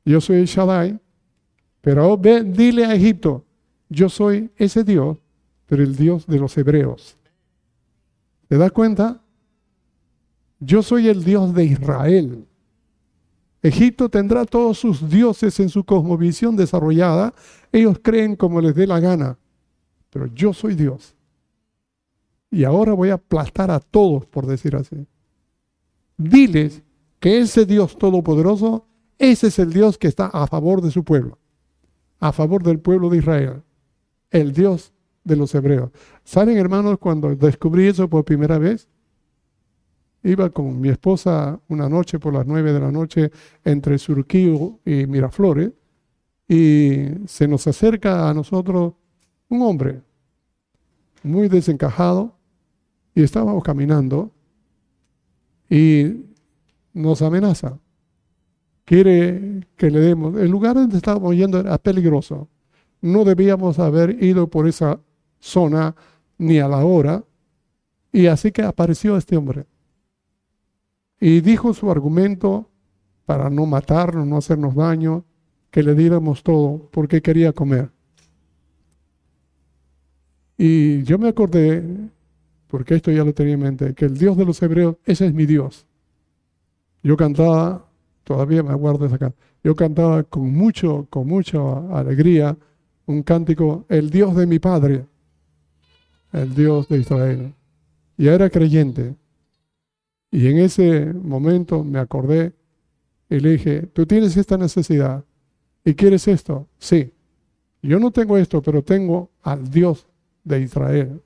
yo 0.04 0.20
soy 0.20 0.38
el 0.38 0.46
Shaddai, 0.46 0.98
pero 1.80 2.18
ve, 2.18 2.42
dile 2.42 2.84
a 2.84 2.94
Egipto, 2.94 3.44
yo 3.88 4.08
soy 4.08 4.50
ese 4.56 4.84
Dios, 4.84 5.18
pero 5.66 5.82
el 5.82 5.96
Dios 5.96 6.26
de 6.26 6.38
los 6.38 6.56
hebreos. 6.58 7.16
¿Te 8.48 8.58
das 8.58 8.72
cuenta? 8.72 9.22
Yo 10.60 10.82
soy 10.82 11.08
el 11.08 11.24
Dios 11.24 11.54
de 11.54 11.64
Israel. 11.64 12.46
Egipto 13.62 14.08
tendrá 14.08 14.44
todos 14.44 14.78
sus 14.78 15.08
dioses 15.08 15.58
en 15.58 15.70
su 15.70 15.84
cosmovisión 15.84 16.54
desarrollada. 16.54 17.34
Ellos 17.72 17.98
creen 18.02 18.36
como 18.36 18.60
les 18.60 18.74
dé 18.74 18.86
la 18.86 19.00
gana. 19.00 19.38
Pero 20.10 20.26
yo 20.26 20.52
soy 20.52 20.74
Dios. 20.74 21.14
Y 22.50 22.64
ahora 22.64 22.92
voy 22.92 23.08
a 23.08 23.14
aplastar 23.14 23.70
a 23.70 23.80
todos, 23.80 24.26
por 24.26 24.46
decir 24.46 24.76
así. 24.76 25.06
Diles 26.16 26.82
que 27.24 27.38
ese 27.38 27.64
Dios 27.64 27.96
todopoderoso, 27.96 28.86
ese 29.16 29.46
es 29.46 29.58
el 29.58 29.72
Dios 29.72 29.96
que 29.96 30.08
está 30.08 30.26
a 30.26 30.46
favor 30.46 30.82
de 30.82 30.90
su 30.90 31.04
pueblo, 31.04 31.38
a 32.20 32.32
favor 32.32 32.62
del 32.62 32.80
pueblo 32.80 33.08
de 33.08 33.16
Israel, 33.16 33.62
el 34.30 34.52
Dios 34.52 34.92
de 35.24 35.34
los 35.34 35.54
hebreos. 35.54 35.90
¿Saben, 36.22 36.58
hermanos, 36.58 36.98
cuando 36.98 37.34
descubrí 37.34 37.86
eso 37.86 38.10
por 38.10 38.26
primera 38.26 38.58
vez? 38.58 38.90
Iba 40.22 40.50
con 40.50 40.78
mi 40.78 40.90
esposa 40.90 41.58
una 41.68 41.88
noche 41.88 42.18
por 42.18 42.34
las 42.34 42.46
nueve 42.46 42.74
de 42.74 42.80
la 42.80 42.92
noche 42.92 43.30
entre 43.64 43.96
Surquío 43.96 44.80
y 44.84 45.06
Miraflores 45.06 45.72
y 46.46 47.06
se 47.24 47.48
nos 47.48 47.66
acerca 47.66 48.28
a 48.28 48.34
nosotros 48.34 48.92
un 49.48 49.62
hombre 49.62 50.02
muy 51.22 51.48
desencajado 51.48 52.36
y 53.14 53.22
estábamos 53.22 53.64
caminando 53.64 54.30
y 55.70 56.33
nos 56.94 57.20
amenaza. 57.20 57.78
Quiere 58.86 59.66
que 59.76 59.90
le 59.90 60.00
demos. 60.00 60.36
El 60.36 60.50
lugar 60.50 60.74
donde 60.74 60.96
estábamos 60.96 61.34
yendo 61.36 61.60
era 61.60 61.76
peligroso. 61.76 62.48
No 63.02 63.24
debíamos 63.24 63.78
haber 63.78 64.22
ido 64.22 64.48
por 64.48 64.66
esa 64.66 64.98
zona 65.38 65.94
ni 66.38 66.58
a 66.58 66.68
la 66.68 66.84
hora. 66.84 67.22
Y 68.12 68.26
así 68.26 68.50
que 68.52 68.62
apareció 68.62 69.16
este 69.18 69.36
hombre 69.36 69.66
y 71.26 71.40
dijo 71.40 71.72
su 71.72 71.90
argumento 71.90 72.68
para 73.24 73.48
no 73.48 73.64
matarnos, 73.64 74.26
no 74.26 74.36
hacernos 74.36 74.74
daño, 74.74 75.24
que 75.70 75.82
le 75.82 75.94
diéramos 75.94 76.42
todo 76.42 76.90
porque 76.92 77.22
quería 77.22 77.54
comer. 77.54 77.90
Y 80.58 81.02
yo 81.04 81.18
me 81.18 81.28
acordé, 81.28 81.82
porque 82.68 82.96
esto 82.96 83.10
ya 83.10 83.24
lo 83.24 83.32
tenía 83.32 83.54
en 83.54 83.60
mente, 83.60 83.94
que 83.94 84.04
el 84.04 84.18
Dios 84.18 84.36
de 84.36 84.44
los 84.44 84.60
hebreos, 84.62 84.96
ese 85.06 85.26
es 85.26 85.32
mi 85.32 85.46
Dios. 85.46 85.86
Yo 87.04 87.16
cantaba, 87.16 87.86
todavía 88.24 88.62
me 88.62 88.70
aguardo 88.70 89.06
esa 89.06 89.18
canción, 89.18 89.40
yo 89.62 89.76
cantaba 89.76 90.24
con 90.24 90.52
mucho, 90.52 91.06
con 91.10 91.28
mucha 91.28 91.58
alegría 91.96 92.56
un 93.06 93.22
cántico, 93.22 93.84
el 93.90 94.10
Dios 94.10 94.34
de 94.34 94.46
mi 94.46 94.58
Padre, 94.58 95.04
el 96.32 96.54
Dios 96.54 96.88
de 96.88 96.98
Israel. 96.98 97.54
Y 98.16 98.28
era 98.28 98.48
creyente. 98.48 99.14
Y 100.30 100.48
en 100.48 100.58
ese 100.58 101.12
momento 101.12 101.84
me 101.84 101.98
acordé 101.98 102.54
y 103.28 103.38
le 103.38 103.50
dije, 103.50 103.82
tú 103.92 104.06
tienes 104.06 104.36
esta 104.36 104.56
necesidad 104.56 105.24
y 105.84 105.94
quieres 105.94 106.26
esto. 106.26 106.66
Sí, 106.78 107.12
yo 107.82 108.00
no 108.00 108.10
tengo 108.10 108.38
esto, 108.38 108.62
pero 108.62 108.82
tengo 108.82 109.30
al 109.42 109.70
Dios 109.70 110.06
de 110.42 110.62
Israel. 110.62 111.20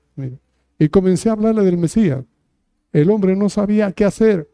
Y 0.77 0.89
comencé 0.89 1.29
a 1.29 1.33
hablarle 1.33 1.63
del 1.63 1.77
Mesías. 1.77 2.25
El 2.91 3.09
hombre 3.09 3.35
no 3.35 3.47
sabía 3.47 3.93
qué 3.93 4.03
hacer. 4.03 4.48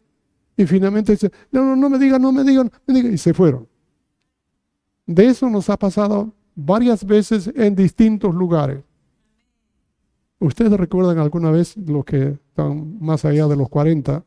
Y 0.57 0.65
finalmente 0.65 1.11
dice, 1.13 1.31
no, 1.51 1.63
no, 1.63 1.75
no 1.75 1.89
me 1.89 1.99
digan, 1.99 2.21
no 2.21 2.31
me 2.31 2.43
digan, 2.43 2.71
me 2.87 2.93
digan. 2.93 3.13
Y 3.13 3.17
se 3.17 3.33
fueron. 3.33 3.67
De 5.05 5.25
eso 5.27 5.49
nos 5.49 5.69
ha 5.69 5.77
pasado 5.77 6.33
varias 6.55 7.05
veces 7.05 7.51
en 7.55 7.75
distintos 7.75 8.33
lugares. 8.33 8.83
¿Ustedes 10.39 10.73
recuerdan 10.73 11.17
alguna 11.19 11.51
vez 11.51 11.77
los 11.77 12.05
que 12.05 12.37
están 12.47 12.97
más 12.99 13.25
allá 13.25 13.47
de 13.47 13.55
los 13.55 13.69
40? 13.69 14.23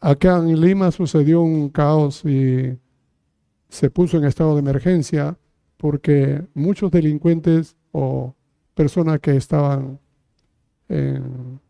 Acá 0.00 0.36
en 0.36 0.60
Lima 0.60 0.90
sucedió 0.90 1.40
un 1.40 1.70
caos 1.70 2.24
y 2.24 2.78
se 3.68 3.90
puso 3.90 4.18
en 4.18 4.24
estado 4.24 4.54
de 4.54 4.60
emergencia 4.60 5.38
porque 5.78 6.46
muchos 6.54 6.90
delincuentes 6.90 7.76
o 7.92 8.34
personas 8.74 9.20
que 9.20 9.36
estaban 9.36 9.98
en 10.88 11.60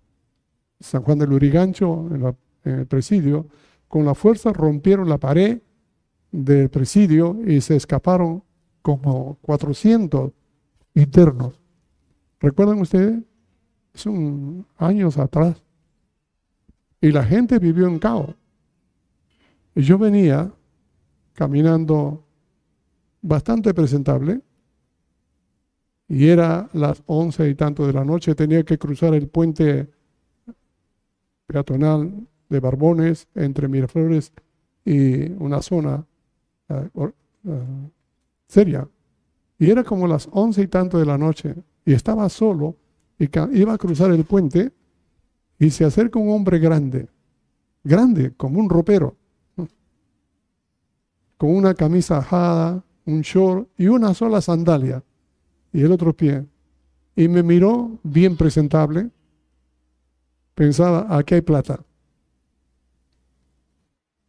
San 0.85 1.03
Juan 1.03 1.19
del 1.19 1.33
Urigancho, 1.33 2.09
en, 2.11 2.37
el 2.79 2.87
presidio, 2.87 3.47
con 3.89 4.05
la 4.05 4.15
fuerza 4.15 4.53
rompieron 4.53 5.09
la 5.09 5.17
pared 5.17 5.63
del 6.31 6.69
presidio 6.69 7.39
y 7.47 7.63
se 7.63 7.77
escaparon 7.77 8.43
como 8.83 9.39
400 9.41 10.33
internos. 10.95 11.59
¿Recuerdan 12.39 12.81
ustedes? 12.81 13.23
Son 13.95 14.67
años 14.77 15.17
atrás. 15.17 15.63
Y 17.01 17.13
la 17.13 17.25
gente 17.25 17.59
vivió 17.59 17.87
en 17.87 17.99
caos. 17.99 18.35
Yo 19.75 19.97
venía 19.97 20.53
caminando 21.33 22.27
bastante 23.23 23.73
presentable 23.73 24.43
y 26.09 26.29
era 26.29 26.69
las 26.75 27.03
once 27.07 27.49
y 27.49 27.55
tanto 27.55 27.87
de 27.87 27.95
la 27.95 28.05
noche, 28.05 28.35
tenía 28.35 28.63
que 28.65 28.77
cruzar 28.77 29.15
el 29.15 29.29
puente 29.29 29.94
peatonal 31.47 32.27
de 32.49 32.61
Barbones 32.61 33.27
entre 33.35 33.69
Miraflores 33.69 34.33
y 34.85 35.33
una 35.33 35.63
zona 35.63 36.05
eh, 36.69 36.89
eh, 36.95 37.91
seria. 38.47 38.89
Y 39.59 39.71
era 39.71 39.85
como 39.85 40.07
las 40.07 40.29
once 40.33 40.63
y 40.63 40.67
tanto 40.67 40.99
de 40.99 41.07
la 41.07 41.19
noche 41.19 41.55
y 41.85 41.93
estaba 41.93 42.29
solo 42.29 42.77
y 43.19 43.29
iba 43.59 43.73
a 43.73 43.79
cruzar 43.79 44.11
el 44.11 44.25
puente 44.25 44.73
y 45.59 45.71
se 45.71 45.85
acerca 45.85 46.19
un 46.19 46.31
hombre 46.31 46.59
grande, 46.59 47.09
grande, 47.83 48.33
como 48.37 48.59
un 48.59 48.69
ropero, 48.69 49.17
con 51.37 51.55
una 51.55 51.75
camisa 51.75 52.19
ajada, 52.19 52.83
un 53.07 53.21
short 53.21 53.69
y 53.79 53.87
una 53.87 54.15
sola 54.15 54.41
sandalia 54.41 55.03
y 55.73 55.83
el 55.83 55.93
otro 55.93 56.13
pie. 56.15 56.45
Y 57.17 57.29
me 57.29 57.43
miró 57.43 57.99
bien 58.03 58.37
presentable. 58.37 59.11
Pensaba, 60.55 61.07
aquí 61.17 61.35
hay 61.35 61.41
plata. 61.41 61.85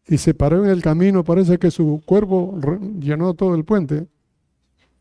Y 0.08 0.18
se 0.18 0.34
paró 0.34 0.64
en 0.64 0.70
el 0.70 0.82
camino, 0.82 1.24
parece 1.24 1.58
que 1.58 1.72
su 1.72 2.02
cuerpo 2.06 2.60
llenó 3.00 3.34
todo 3.34 3.56
el 3.56 3.66
puente. 3.66 4.08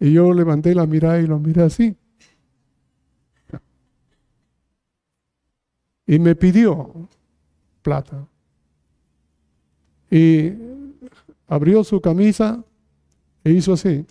Y 0.01 0.13
yo 0.13 0.33
levanté 0.33 0.75
la 0.75 0.87
mirada 0.87 1.21
y 1.21 1.27
lo 1.27 1.39
miré 1.39 1.63
así. 1.63 1.97
Y 6.07 6.19
me 6.19 6.35
pidió 6.35 7.09
plata. 7.83 8.27
Y 10.11 10.53
abrió 11.47 11.85
su 11.85 12.01
camisa 12.01 12.63
e 13.43 13.53
hizo 13.53 13.75
así. 13.75 14.07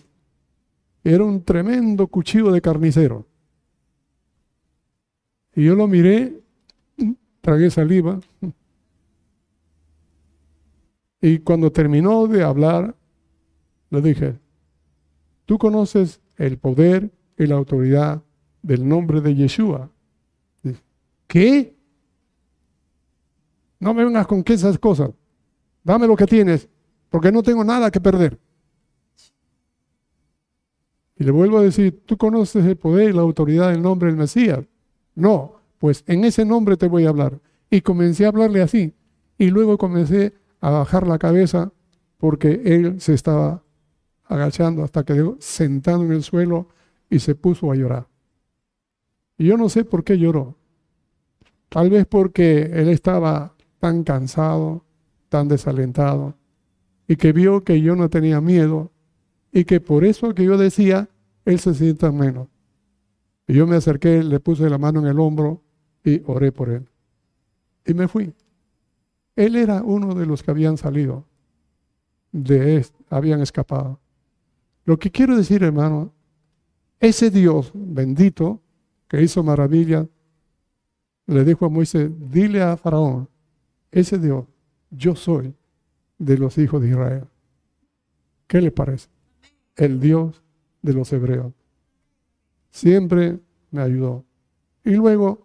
Era 1.02 1.24
un 1.24 1.42
tremendo 1.42 2.06
cuchillo 2.06 2.50
de 2.50 2.60
carnicero. 2.60 3.26
Y 5.54 5.64
yo 5.64 5.74
lo 5.74 5.86
miré, 5.86 6.40
tragué 7.44 7.70
saliva. 7.70 8.18
Y 11.20 11.38
cuando 11.38 11.70
terminó 11.70 12.26
de 12.26 12.42
hablar, 12.42 12.96
le 13.90 14.00
dije, 14.00 14.38
tú 15.44 15.58
conoces 15.58 16.20
el 16.36 16.58
poder 16.58 17.10
y 17.38 17.46
la 17.46 17.56
autoridad 17.56 18.22
del 18.62 18.88
nombre 18.88 19.20
de 19.20 19.34
Yeshua. 19.34 19.90
¿Qué? 21.26 21.76
No 23.78 23.92
me 23.92 24.04
vengas 24.04 24.26
con 24.26 24.42
esas 24.46 24.78
cosas. 24.78 25.10
Dame 25.82 26.06
lo 26.06 26.16
que 26.16 26.26
tienes, 26.26 26.68
porque 27.10 27.30
no 27.30 27.42
tengo 27.42 27.62
nada 27.62 27.90
que 27.90 28.00
perder. 28.00 28.38
Y 31.16 31.24
le 31.24 31.30
vuelvo 31.30 31.58
a 31.58 31.62
decir, 31.62 32.02
¿tú 32.06 32.16
conoces 32.16 32.64
el 32.64 32.76
poder 32.76 33.10
y 33.10 33.12
la 33.12 33.22
autoridad 33.22 33.70
del 33.70 33.82
nombre 33.82 34.08
del 34.08 34.16
Mesías? 34.16 34.64
No, 35.14 35.63
pues 35.84 36.02
en 36.06 36.24
ese 36.24 36.46
nombre 36.46 36.78
te 36.78 36.88
voy 36.88 37.04
a 37.04 37.10
hablar. 37.10 37.42
Y 37.68 37.82
comencé 37.82 38.24
a 38.24 38.28
hablarle 38.28 38.62
así. 38.62 38.94
Y 39.36 39.50
luego 39.50 39.76
comencé 39.76 40.32
a 40.62 40.70
bajar 40.70 41.06
la 41.06 41.18
cabeza 41.18 41.74
porque 42.16 42.62
él 42.64 43.02
se 43.02 43.12
estaba 43.12 43.62
agachando 44.24 44.82
hasta 44.82 45.04
que 45.04 45.12
quedó 45.12 45.36
sentado 45.40 46.02
en 46.02 46.12
el 46.12 46.22
suelo 46.22 46.70
y 47.10 47.18
se 47.18 47.34
puso 47.34 47.70
a 47.70 47.76
llorar. 47.76 48.08
Y 49.36 49.44
yo 49.44 49.58
no 49.58 49.68
sé 49.68 49.84
por 49.84 50.04
qué 50.04 50.16
lloró. 50.16 50.56
Tal 51.68 51.90
vez 51.90 52.06
porque 52.06 52.62
él 52.62 52.88
estaba 52.88 53.54
tan 53.78 54.04
cansado, 54.04 54.86
tan 55.28 55.48
desalentado, 55.48 56.34
y 57.06 57.16
que 57.16 57.34
vio 57.34 57.62
que 57.62 57.82
yo 57.82 57.94
no 57.94 58.08
tenía 58.08 58.40
miedo 58.40 58.90
y 59.52 59.66
que 59.66 59.82
por 59.82 60.06
eso 60.06 60.34
que 60.34 60.44
yo 60.44 60.56
decía, 60.56 61.10
él 61.44 61.58
se 61.58 61.74
sienta 61.74 62.10
menos. 62.10 62.48
Y 63.46 63.52
yo 63.52 63.66
me 63.66 63.76
acerqué, 63.76 64.22
le 64.22 64.40
puse 64.40 64.70
la 64.70 64.78
mano 64.78 65.00
en 65.00 65.08
el 65.08 65.20
hombro 65.20 65.60
y 66.04 66.22
oré 66.26 66.52
por 66.52 66.68
él. 66.68 66.86
Y 67.86 67.94
me 67.94 68.08
fui. 68.08 68.34
Él 69.36 69.56
era 69.56 69.82
uno 69.82 70.14
de 70.14 70.26
los 70.26 70.42
que 70.42 70.50
habían 70.50 70.76
salido, 70.76 71.24
de 72.30 72.86
habían 73.10 73.40
escapado. 73.40 73.98
Lo 74.84 74.98
que 74.98 75.10
quiero 75.10 75.36
decir, 75.36 75.62
hermano, 75.62 76.12
ese 77.00 77.30
Dios 77.30 77.72
bendito 77.74 78.60
que 79.08 79.22
hizo 79.22 79.42
maravillas, 79.42 80.06
le 81.26 81.44
dijo 81.44 81.66
a 81.66 81.68
Moisés, 81.68 82.10
dile 82.30 82.62
a 82.62 82.76
Faraón, 82.76 83.28
ese 83.90 84.18
Dios, 84.18 84.44
yo 84.90 85.16
soy 85.16 85.54
de 86.18 86.38
los 86.38 86.58
hijos 86.58 86.82
de 86.82 86.90
Israel. 86.90 87.24
¿Qué 88.46 88.60
le 88.60 88.70
parece? 88.70 89.08
el 89.76 90.00
Dios 90.00 90.42
de 90.82 90.92
los 90.92 91.12
hebreos. 91.12 91.52
Siempre 92.70 93.40
me 93.70 93.82
ayudó. 93.82 94.24
Y 94.84 94.90
luego 94.90 95.43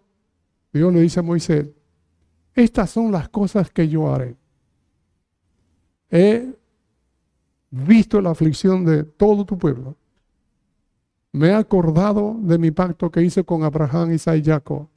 Dios 0.72 0.92
le 0.92 1.00
dice 1.00 1.20
a 1.20 1.22
Moisés, 1.22 1.66
estas 2.54 2.90
son 2.90 3.12
las 3.12 3.28
cosas 3.28 3.70
que 3.70 3.88
yo 3.88 4.12
haré. 4.12 4.36
He 6.10 6.52
visto 7.70 8.20
la 8.20 8.30
aflicción 8.30 8.84
de 8.84 9.04
todo 9.04 9.44
tu 9.44 9.56
pueblo. 9.56 9.96
Me 11.32 11.48
he 11.48 11.54
acordado 11.54 12.36
de 12.40 12.58
mi 12.58 12.70
pacto 12.70 13.10
que 13.10 13.22
hice 13.22 13.44
con 13.44 13.62
Abraham, 13.62 14.12
Isaac 14.12 14.38
y 14.38 14.44
Jacob. 14.44 14.88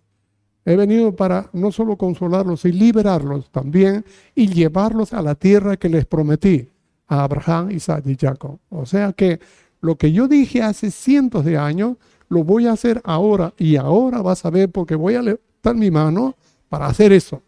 He 0.65 0.75
venido 0.75 1.15
para 1.15 1.49
no 1.53 1.71
solo 1.71 1.97
consolarlos 1.97 2.65
y 2.65 2.71
liberarlos 2.71 3.51
también 3.51 4.05
y 4.33 4.47
llevarlos 4.47 5.13
a 5.13 5.21
la 5.21 5.35
tierra 5.35 5.77
que 5.77 5.89
les 5.89 6.05
prometí 6.05 6.69
a 7.07 7.23
Abraham, 7.23 7.71
Isaac 7.71 8.05
y 8.07 8.15
Jacob. 8.19 8.59
O 8.69 8.85
sea 8.85 9.13
que 9.13 9.39
lo 9.81 9.97
que 9.97 10.11
yo 10.11 10.27
dije 10.27 10.61
hace 10.61 10.89
cientos 10.89 11.45
de 11.45 11.57
años, 11.57 11.97
lo 12.29 12.43
voy 12.43 12.67
a 12.67 12.71
hacer 12.71 13.01
ahora 13.03 13.53
y 13.57 13.75
ahora 13.75 14.21
vas 14.21 14.45
a 14.45 14.49
ver 14.49 14.71
porque 14.71 14.95
voy 14.95 15.15
a 15.15 15.21
levantar 15.63 15.75
mi 15.75 15.89
mano 15.89 16.35
para 16.69 16.87
hacer 16.87 17.13
eso. 17.13 17.41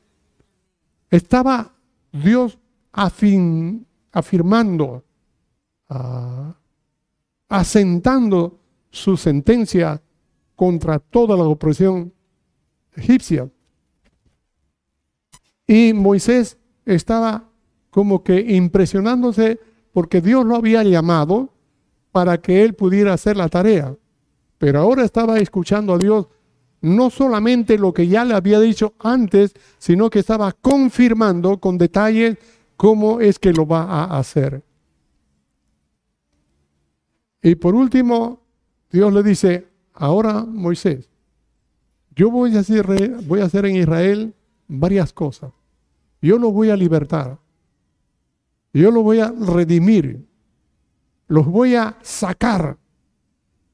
Estaba 1.09 1.73
Dios 2.11 2.57
afirmando, 4.11 5.03
ah, 5.89 6.55
asentando 7.49 8.59
su 8.89 9.17
sentencia 9.17 10.01
contra 10.55 10.99
toda 10.99 11.35
la 11.35 11.43
opresión 11.43 12.13
egipcia. 12.95 13.49
Y 15.67 15.93
Moisés 15.93 16.57
estaba 16.85 17.49
como 17.89 18.23
que 18.23 18.39
impresionándose 18.39 19.59
porque 19.91 20.21
Dios 20.21 20.45
lo 20.45 20.55
había 20.55 20.83
llamado 20.83 21.53
para 22.11 22.39
que 22.39 22.63
él 22.63 22.73
pudiera 22.75 23.13
hacer 23.13 23.35
la 23.35 23.49
tarea. 23.49 23.95
Pero 24.57 24.79
ahora 24.79 25.03
estaba 25.03 25.37
escuchando 25.39 25.93
a 25.93 25.97
Dios 25.97 26.27
no 26.85 27.09
solamente 27.09 27.79
lo 27.79 27.93
que 27.93 28.07
ya 28.07 28.23
le 28.23 28.35
había 28.35 28.59
dicho 28.59 28.93
antes, 28.99 29.53
sino 29.79 30.11
que 30.11 30.19
estaba 30.19 30.51
confirmando 30.51 31.57
con 31.59 31.79
detalles 31.79 32.37
cómo 32.77 33.19
es 33.21 33.39
que 33.39 33.53
lo 33.53 33.65
va 33.65 33.83
a 33.83 34.19
hacer. 34.19 34.63
Y 37.41 37.55
por 37.55 37.73
último, 37.73 38.39
Dios 38.91 39.11
le 39.11 39.23
dice, 39.23 39.67
ahora 39.93 40.45
Moisés, 40.45 41.09
yo 42.15 42.29
voy 42.29 42.55
a 42.55 42.59
hacer, 42.59 43.65
en 43.65 43.75
Israel 43.75 44.35
varias 44.67 45.11
cosas. 45.11 45.51
Yo 46.21 46.37
lo 46.37 46.51
voy 46.51 46.69
a 46.69 46.77
libertar. 46.77 47.39
Yo 48.73 48.91
los 48.91 49.03
voy 49.03 49.21
a 49.21 49.31
redimir, 49.31 50.27
los 51.27 51.47
voy 51.47 51.75
a 51.75 51.97
sacar 52.01 52.77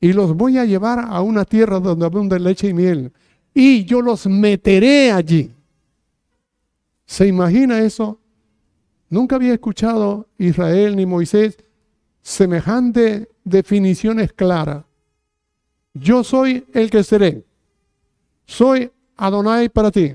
y 0.01 0.13
los 0.13 0.35
voy 0.35 0.57
a 0.57 0.65
llevar 0.65 0.99
a 0.99 1.21
una 1.21 1.45
tierra 1.45 1.79
donde 1.79 2.05
abunda 2.05 2.37
leche 2.39 2.67
y 2.67 2.73
miel. 2.73 3.13
Y 3.53 3.85
yo 3.85 4.01
los 4.01 4.25
meteré 4.25 5.11
allí. 5.11 5.53
¿Se 7.05 7.27
imagina 7.27 7.79
eso? 7.79 8.19
Nunca 9.09 9.35
había 9.35 9.53
escuchado 9.53 10.27
Israel 10.39 10.95
ni 10.95 11.05
Moisés 11.05 11.57
semejante 12.21 13.29
definiciones 13.43 14.33
claras. 14.33 14.85
Yo 15.93 16.23
soy 16.23 16.65
el 16.73 16.89
que 16.89 17.03
seré. 17.03 17.45
Soy 18.45 18.91
Adonai 19.17 19.69
para 19.69 19.91
ti. 19.91 20.13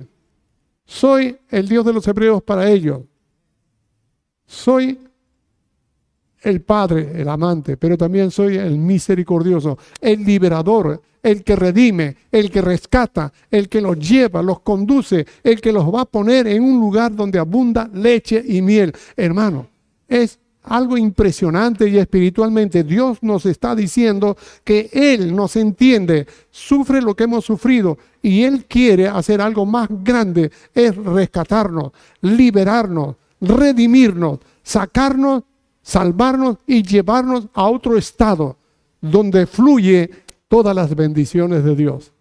Soy 0.85 1.39
el 1.49 1.69
Dios 1.69 1.85
de 1.85 1.93
los 1.93 2.09
hebreos 2.09 2.43
para 2.43 2.69
ellos. 2.69 3.03
Soy 4.47 4.99
el 6.47 6.61
Padre, 6.61 7.11
el 7.17 7.29
amante, 7.29 7.77
pero 7.77 7.99
también 7.99 8.31
soy 8.31 8.57
el 8.57 8.79
misericordioso, 8.79 9.77
el 10.01 10.25
liberador, 10.25 11.03
el 11.21 11.43
que 11.43 11.57
redime, 11.57 12.17
el 12.31 12.53
que 12.53 12.63
rescata, 12.63 13.33
el 13.51 13.69
que 13.69 13.81
los 13.81 13.99
lleva, 13.99 14.43
los 14.43 14.61
conduce, 14.61 15.27
el 15.43 15.61
que 15.61 15.73
los 15.73 15.93
va 15.93 16.03
a 16.03 16.05
poner 16.05 16.47
en 16.47 16.63
un 16.63 16.79
lugar 16.79 17.13
donde 17.17 17.41
abunda 17.41 17.91
leche 17.93 18.41
y 18.47 18.63
miel. 18.63 18.93
Hermano, 19.17 19.67
es 20.07 20.39
algo 20.63 20.97
impresionante 20.97 21.89
y 21.89 21.99
espiritualmente 21.99 22.85
Dios 22.85 23.19
nos 23.23 23.45
está 23.45 23.75
diciendo 23.75 24.37
que 24.63 24.89
Él 24.93 25.35
nos 25.35 25.57
entiende, 25.57 26.29
sufre 26.53 27.03
lo 27.03 27.17
que 27.17 27.25
hemos 27.25 27.45
sufrido 27.45 27.99
y 28.23 28.45
Él 28.45 28.67
quiere 28.67 29.09
hacer 29.09 29.41
algo 29.41 29.67
más 29.67 29.89
grande, 29.91 30.53
es 30.73 30.95
rescatarnos, 30.95 31.91
liberarnos, 32.21 33.17
redimirnos, 33.41 34.39
sacarnos, 34.63 35.43
salvarnos 35.87 36.59
y 36.67 36.83
llevarnos 36.83 37.47
a 37.55 37.69
otro 37.69 37.97
estado 37.97 38.59
donde 39.01 39.47
fluye 39.47 40.11
todas 40.49 40.75
las 40.75 40.93
bendiciones 40.97 41.63
de 41.63 41.77
Dios. 41.77 42.13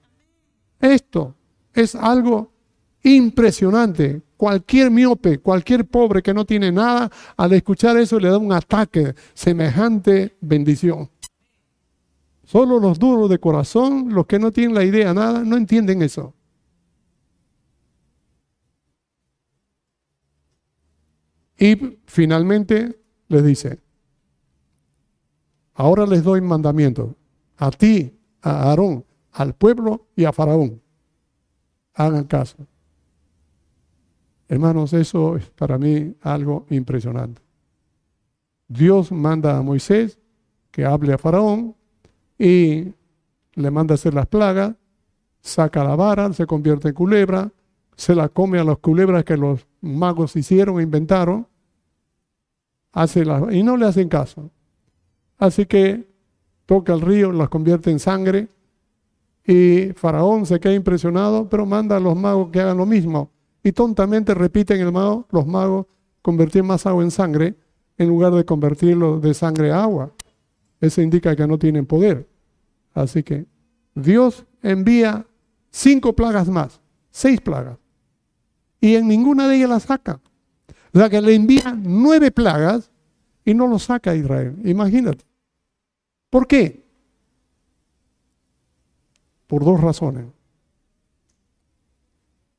Esto 0.80 1.34
es 1.74 1.96
algo 1.96 2.52
impresionante. 3.02 4.22
Cualquier 4.38 4.92
miope, 4.92 5.40
cualquier 5.40 5.88
pobre 5.88 6.22
que 6.22 6.32
no 6.32 6.46
tiene 6.46 6.72
nada, 6.72 7.10
al 7.36 7.54
escuchar 7.54 7.98
eso 7.98 8.20
le 8.20 8.30
da 8.30 8.38
un 8.38 8.54
ataque, 8.54 9.16
semejante 9.34 10.36
bendición. 10.42 11.10
Solo 12.44 12.80
los 12.80 13.00
duros 13.00 13.32
de 13.32 13.40
corazón, 13.40 14.14
los 14.14 14.28
que 14.28 14.38
no 14.38 14.52
tienen 14.52 14.76
la 14.76 14.84
idea 14.84 15.12
nada, 15.12 15.44
no 15.44 15.58
entienden 15.58 16.04
eso. 16.04 16.36
Y 21.58 21.98
finalmente 22.06 23.05
les 23.28 23.44
dice, 23.44 23.80
ahora 25.74 26.06
les 26.06 26.24
doy 26.24 26.42
mandamiento 26.42 27.16
a 27.58 27.72
ti, 27.72 28.14
a 28.42 28.70
Aarón, 28.70 29.06
al 29.32 29.54
pueblo 29.54 30.08
y 30.16 30.26
a 30.26 30.32
Faraón. 30.32 30.82
Hagan 31.94 32.26
caso. 32.26 32.58
Hermanos, 34.48 34.94
eso 34.94 35.38
es 35.38 35.50
para 35.50 35.78
mí 35.78 36.16
algo 36.22 36.66
impresionante. 36.70 37.42
Dios 38.68 39.12
manda 39.12 39.58
a 39.58 39.62
Moisés 39.62 40.20
que 40.72 40.86
hable 40.86 41.14
a 41.14 41.18
Faraón 41.18 41.76
y 42.38 42.94
le 43.54 43.72
manda 43.72 43.96
hacer 43.96 44.14
las 44.14 44.28
plagas, 44.28 44.76
saca 45.42 45.84
la 45.84 45.96
vara, 45.96 46.32
se 46.34 46.46
convierte 46.46 46.90
en 46.90 46.94
culebra, 46.94 47.52
se 47.96 48.14
la 48.14 48.30
come 48.30 48.60
a 48.60 48.64
las 48.64 48.78
culebras 48.80 49.24
que 49.24 49.38
los 49.38 49.66
magos 49.82 50.36
hicieron, 50.36 50.82
inventaron, 50.82 51.48
hace 52.96 53.24
y 53.52 53.62
no 53.62 53.78
le 53.78 53.86
hacen 53.86 54.10
caso. 54.10 54.50
Así 55.38 55.66
que 55.66 56.10
toca 56.66 56.94
el 56.94 57.02
río, 57.02 57.32
las 57.32 57.50
convierte 57.50 57.92
en 57.92 58.00
sangre 58.00 58.48
y 59.46 59.92
Faraón 59.96 60.46
se 60.46 60.60
queda 60.60 60.74
impresionado, 60.74 61.48
pero 61.48 61.66
manda 61.66 61.98
a 61.98 62.00
los 62.00 62.16
magos 62.16 62.50
que 62.52 62.62
hagan 62.62 62.78
lo 62.78 62.86
mismo. 62.86 63.30
Y 63.62 63.74
tontamente 63.74 64.34
repiten 64.34 64.80
el 64.80 64.92
mago, 64.92 65.28
los 65.30 65.46
magos 65.46 65.86
convertir 66.22 66.64
más 66.64 66.86
agua 66.86 67.04
en 67.04 67.12
sangre 67.12 67.56
en 67.98 68.08
lugar 68.08 68.34
de 68.34 68.46
convertirlo 68.46 69.20
de 69.20 69.34
sangre 69.34 69.72
a 69.72 69.84
agua. 69.84 70.12
Eso 70.80 71.02
indica 71.02 71.36
que 71.36 71.46
no 71.46 71.60
tienen 71.60 71.86
poder. 71.86 72.28
Así 72.94 73.24
que 73.24 73.46
Dios 73.94 74.46
envía 74.62 75.26
cinco 75.70 76.16
plagas 76.16 76.48
más, 76.48 76.80
seis 77.12 77.42
plagas. 77.42 77.78
Y 78.80 78.96
en 78.96 79.08
ninguna 79.08 79.48
de 79.48 79.58
ellas 79.58 79.70
la 79.70 79.80
saca. 79.80 80.22
O 80.96 80.98
sea 80.98 81.10
que 81.10 81.20
le 81.20 81.36
envía 81.36 81.78
nueve 81.78 82.32
plagas 82.32 82.90
y 83.44 83.54
no 83.54 83.68
lo 83.68 83.78
saca 83.80 84.12
a 84.12 84.16
Israel. 84.16 84.56
Imagínate. 84.64 85.26
¿Por 86.30 86.48
qué? 86.48 86.86
Por 89.46 89.66
dos 89.66 89.82
razones. 89.82 90.26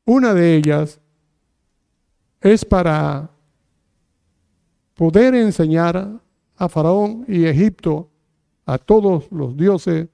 Una 0.04 0.34
de 0.34 0.54
ellas 0.54 1.00
es 2.42 2.62
para 2.62 3.30
poder 4.94 5.34
enseñar 5.34 6.20
a 6.58 6.68
Faraón 6.68 7.24
y 7.26 7.46
Egipto, 7.46 8.10
a 8.66 8.76
todos 8.76 9.32
los 9.32 9.56
dioses, 9.56 10.08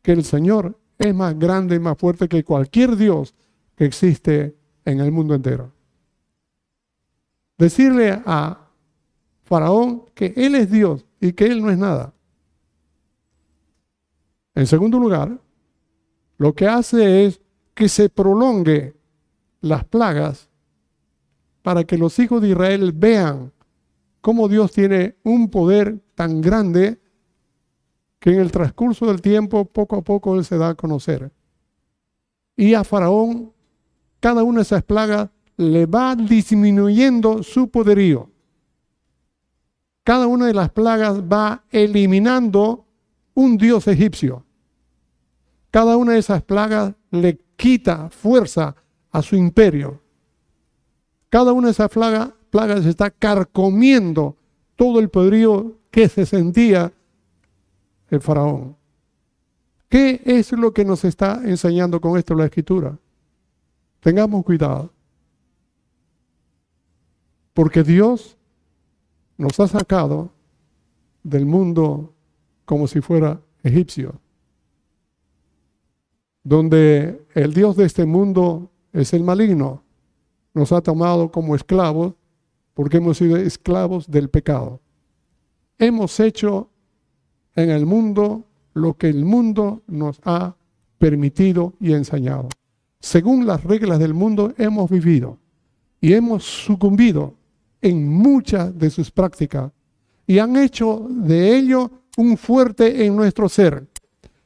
que 0.00 0.12
el 0.12 0.24
Señor 0.24 0.78
es 0.98 1.14
más 1.14 1.38
grande 1.38 1.76
y 1.76 1.78
más 1.78 1.98
fuerte 1.98 2.26
que 2.26 2.42
cualquier 2.42 2.96
Dios 2.96 3.34
que 3.76 3.84
existe 3.84 4.56
en 4.86 5.00
el 5.00 5.12
mundo 5.12 5.34
entero. 5.34 5.79
Decirle 7.60 8.22
a 8.24 8.70
Faraón 9.42 10.06
que 10.14 10.32
Él 10.34 10.54
es 10.54 10.70
Dios 10.70 11.04
y 11.20 11.34
que 11.34 11.44
Él 11.44 11.60
no 11.60 11.70
es 11.70 11.76
nada. 11.76 12.14
En 14.54 14.66
segundo 14.66 14.98
lugar, 14.98 15.38
lo 16.38 16.54
que 16.54 16.66
hace 16.66 17.26
es 17.26 17.42
que 17.74 17.90
se 17.90 18.08
prolongue 18.08 18.96
las 19.60 19.84
plagas 19.84 20.48
para 21.60 21.84
que 21.84 21.98
los 21.98 22.18
hijos 22.18 22.40
de 22.40 22.48
Israel 22.48 22.92
vean 22.94 23.52
cómo 24.22 24.48
Dios 24.48 24.72
tiene 24.72 25.18
un 25.22 25.50
poder 25.50 26.00
tan 26.14 26.40
grande 26.40 26.98
que 28.20 28.30
en 28.30 28.40
el 28.40 28.50
transcurso 28.50 29.04
del 29.04 29.20
tiempo 29.20 29.66
poco 29.66 29.96
a 29.96 30.02
poco 30.02 30.34
Él 30.34 30.46
se 30.46 30.56
da 30.56 30.70
a 30.70 30.74
conocer. 30.74 31.30
Y 32.56 32.72
a 32.72 32.84
Faraón, 32.84 33.52
cada 34.18 34.44
una 34.44 34.60
de 34.60 34.62
esas 34.62 34.82
plagas 34.82 35.28
le 35.60 35.84
va 35.84 36.16
disminuyendo 36.16 37.42
su 37.42 37.68
poderío. 37.68 38.30
Cada 40.02 40.26
una 40.26 40.46
de 40.46 40.54
las 40.54 40.70
plagas 40.70 41.20
va 41.20 41.64
eliminando 41.70 42.86
un 43.34 43.58
dios 43.58 43.86
egipcio. 43.86 44.46
Cada 45.70 45.98
una 45.98 46.12
de 46.12 46.18
esas 46.18 46.42
plagas 46.42 46.94
le 47.10 47.38
quita 47.56 48.08
fuerza 48.08 48.74
a 49.10 49.20
su 49.20 49.36
imperio. 49.36 50.00
Cada 51.28 51.52
una 51.52 51.66
de 51.66 51.72
esas 51.72 51.90
plagas, 51.90 52.86
está 52.86 53.10
carcomiendo 53.10 54.36
todo 54.76 54.98
el 54.98 55.10
poderío 55.10 55.76
que 55.90 56.08
se 56.08 56.24
sentía 56.24 56.90
el 58.08 58.20
faraón. 58.22 58.78
¿Qué 59.90 60.22
es 60.24 60.52
lo 60.52 60.72
que 60.72 60.86
nos 60.86 61.04
está 61.04 61.42
enseñando 61.44 62.00
con 62.00 62.16
esto 62.16 62.34
la 62.34 62.46
escritura? 62.46 62.98
Tengamos 64.00 64.42
cuidado. 64.42 64.90
Porque 67.60 67.82
Dios 67.82 68.38
nos 69.36 69.60
ha 69.60 69.68
sacado 69.68 70.30
del 71.22 71.44
mundo 71.44 72.14
como 72.64 72.86
si 72.86 73.02
fuera 73.02 73.38
egipcio, 73.62 74.18
donde 76.42 77.22
el 77.34 77.52
Dios 77.52 77.76
de 77.76 77.84
este 77.84 78.06
mundo 78.06 78.70
es 78.94 79.12
el 79.12 79.24
maligno. 79.24 79.82
Nos 80.54 80.72
ha 80.72 80.80
tomado 80.80 81.30
como 81.30 81.54
esclavos 81.54 82.14
porque 82.72 82.96
hemos 82.96 83.18
sido 83.18 83.36
esclavos 83.36 84.10
del 84.10 84.30
pecado. 84.30 84.80
Hemos 85.76 86.18
hecho 86.18 86.70
en 87.56 87.68
el 87.68 87.84
mundo 87.84 88.46
lo 88.72 88.96
que 88.96 89.10
el 89.10 89.26
mundo 89.26 89.82
nos 89.86 90.18
ha 90.24 90.56
permitido 90.96 91.74
y 91.78 91.92
enseñado. 91.92 92.48
Según 93.00 93.44
las 93.44 93.64
reglas 93.64 93.98
del 93.98 94.14
mundo 94.14 94.54
hemos 94.56 94.88
vivido 94.88 95.36
y 96.00 96.14
hemos 96.14 96.42
sucumbido 96.42 97.38
en 97.82 98.08
muchas 98.08 98.76
de 98.78 98.90
sus 98.90 99.10
prácticas 99.10 99.72
y 100.26 100.38
han 100.38 100.56
hecho 100.56 101.06
de 101.08 101.56
ello 101.56 101.90
un 102.16 102.36
fuerte 102.36 103.04
en 103.04 103.16
nuestro 103.16 103.48
ser, 103.48 103.88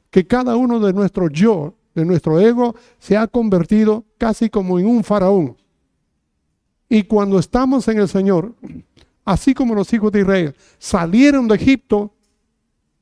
que 0.09 0.25
cada 0.25 0.55
uno 0.55 0.79
de 0.79 0.93
nuestro 0.93 1.29
yo, 1.29 1.75
de 1.93 2.05
nuestro 2.05 2.39
ego, 2.39 2.75
se 2.99 3.17
ha 3.17 3.27
convertido 3.27 4.05
casi 4.17 4.49
como 4.49 4.79
en 4.79 4.87
un 4.87 5.03
faraón. 5.03 5.57
Y 6.89 7.03
cuando 7.03 7.39
estamos 7.39 7.87
en 7.87 7.99
el 7.99 8.07
Señor, 8.07 8.55
así 9.23 9.53
como 9.53 9.75
los 9.75 9.91
hijos 9.93 10.11
de 10.11 10.21
Israel 10.21 10.55
salieron 10.77 11.47
de 11.47 11.55
Egipto, 11.55 12.13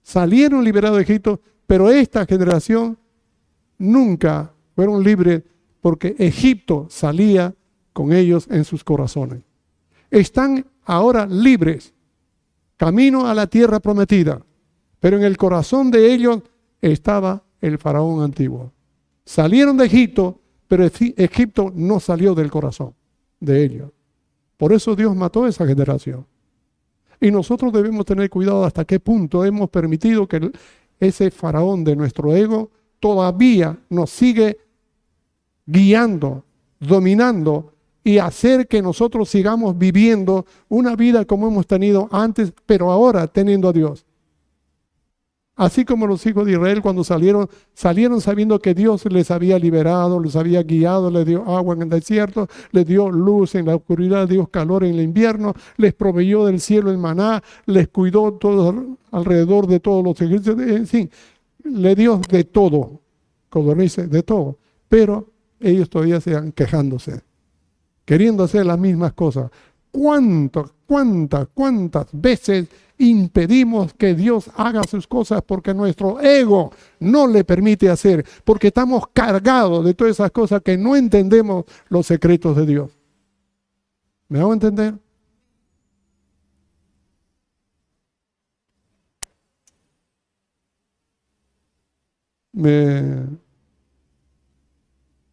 salieron 0.01 0.63
liberados 0.63 0.97
de 0.97 1.03
Egipto, 1.03 1.39
pero 1.67 1.89
esta 1.89 2.25
generación 2.25 2.97
nunca 3.77 4.53
fueron 4.75 5.03
libres 5.03 5.43
porque 5.81 6.15
Egipto 6.17 6.87
salía 6.89 7.53
con 7.91 8.11
ellos 8.11 8.47
en 8.49 8.65
sus 8.65 8.83
corazones. 8.83 9.43
Están 10.13 10.65
ahora 10.85 11.25
libres, 11.25 11.93
camino 12.77 13.27
a 13.27 13.33
la 13.33 13.47
tierra 13.47 13.79
prometida 13.79 14.41
pero 15.03 15.17
en 15.17 15.23
el 15.25 15.35
corazón 15.35 15.91
de 15.91 16.13
ellos 16.13 16.39
estaba 16.81 17.43
el 17.59 17.77
faraón 17.77 18.23
antiguo. 18.23 18.71
Salieron 19.25 19.75
de 19.75 19.87
Egipto, 19.87 20.39
pero 20.65 20.85
Egipto 20.85 21.73
no 21.75 21.99
salió 21.99 22.33
del 22.33 22.49
corazón 22.49 22.93
de 23.41 23.65
ellos. 23.65 23.91
Por 24.55 24.71
eso 24.71 24.95
Dios 24.95 25.13
mató 25.13 25.43
a 25.43 25.49
esa 25.49 25.67
generación. 25.67 26.25
Y 27.19 27.31
nosotros 27.31 27.73
debemos 27.73 28.05
tener 28.05 28.29
cuidado 28.29 28.63
hasta 28.63 28.85
qué 28.85 29.01
punto 29.01 29.43
hemos 29.43 29.69
permitido 29.69 30.25
que 30.25 30.53
ese 31.01 31.31
faraón 31.31 31.83
de 31.83 31.97
nuestro 31.97 32.33
ego 32.33 32.71
todavía 33.01 33.77
nos 33.89 34.09
sigue 34.09 34.57
guiando, 35.65 36.45
dominando 36.79 37.72
y 38.03 38.17
hacer 38.17 38.67
que 38.67 38.81
nosotros 38.81 39.29
sigamos 39.29 39.77
viviendo 39.77 40.45
una 40.67 40.95
vida 40.95 41.25
como 41.25 41.47
hemos 41.47 41.67
tenido 41.67 42.09
antes, 42.11 42.53
pero 42.65 42.91
ahora 42.91 43.27
teniendo 43.27 43.69
a 43.69 43.73
Dios. 43.73 44.05
Así 45.55 45.85
como 45.85 46.07
los 46.07 46.25
hijos 46.25 46.47
de 46.47 46.53
Israel 46.53 46.81
cuando 46.81 47.03
salieron, 47.03 47.47
salieron 47.75 48.21
sabiendo 48.21 48.57
que 48.57 48.73
Dios 48.73 49.05
les 49.05 49.29
había 49.29 49.59
liberado, 49.59 50.19
les 50.19 50.35
había 50.35 50.63
guiado, 50.63 51.11
les 51.11 51.27
dio 51.27 51.43
agua 51.45 51.75
en 51.75 51.83
el 51.83 51.89
desierto, 51.89 52.47
les 52.71 52.87
dio 52.87 53.11
luz 53.11 53.53
en 53.53 53.67
la 53.67 53.75
oscuridad, 53.75 54.27
dio 54.27 54.47
calor 54.47 54.83
en 54.83 54.95
el 54.95 55.01
invierno, 55.01 55.53
les 55.77 55.93
proveyó 55.93 56.45
del 56.45 56.59
cielo 56.59 56.89
el 56.89 56.97
maná, 56.97 57.43
les 57.67 57.87
cuidó 57.89 58.39
alrededor 59.11 59.67
de 59.67 59.79
todos 59.79 60.03
los 60.03 60.19
ejércitos, 60.19 60.59
en 60.59 60.87
fin, 60.87 61.11
le 61.63 61.93
dio 61.93 62.19
de 62.29 62.45
todo, 62.45 63.01
como 63.49 63.75
dice, 63.75 64.07
de 64.07 64.23
todo. 64.23 64.57
Pero 64.89 65.29
ellos 65.59 65.87
todavía 65.87 66.19
seguían 66.19 66.51
quejándose, 66.51 67.21
queriendo 68.05 68.43
hacer 68.43 68.65
las 68.65 68.79
mismas 68.79 69.13
cosas. 69.13 69.49
¿Cuánto, 69.91 70.71
cuántas, 70.85 71.47
cuántas 71.53 72.07
veces 72.11 72.67
impedimos 72.97 73.93
que 73.93 74.15
Dios 74.15 74.49
haga 74.55 74.83
sus 74.83 75.07
cosas 75.07 75.41
porque 75.45 75.73
nuestro 75.73 76.19
ego 76.21 76.71
no 76.99 77.27
le 77.27 77.43
permite 77.43 77.89
hacer, 77.89 78.25
porque 78.43 78.67
estamos 78.67 79.07
cargados 79.13 79.83
de 79.85 79.93
todas 79.93 80.13
esas 80.13 80.31
cosas 80.31 80.61
que 80.61 80.77
no 80.77 80.95
entendemos 80.95 81.65
los 81.89 82.05
secretos 82.07 82.55
de 82.55 82.65
Dios. 82.65 82.91
¿Me 84.29 84.39
hago 84.39 84.53
entender? 84.53 84.95
Me, 92.51 93.25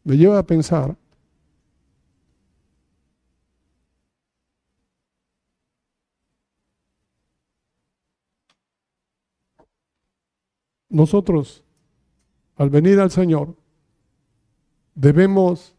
me 0.05 0.16
lleva 0.16 0.39
a 0.39 0.43
pensar 0.43 0.97
nosotros, 10.91 11.64
al 12.57 12.68
venir 12.68 13.01
al 13.01 13.11
Señor, 13.11 13.55
debemos 14.95 15.74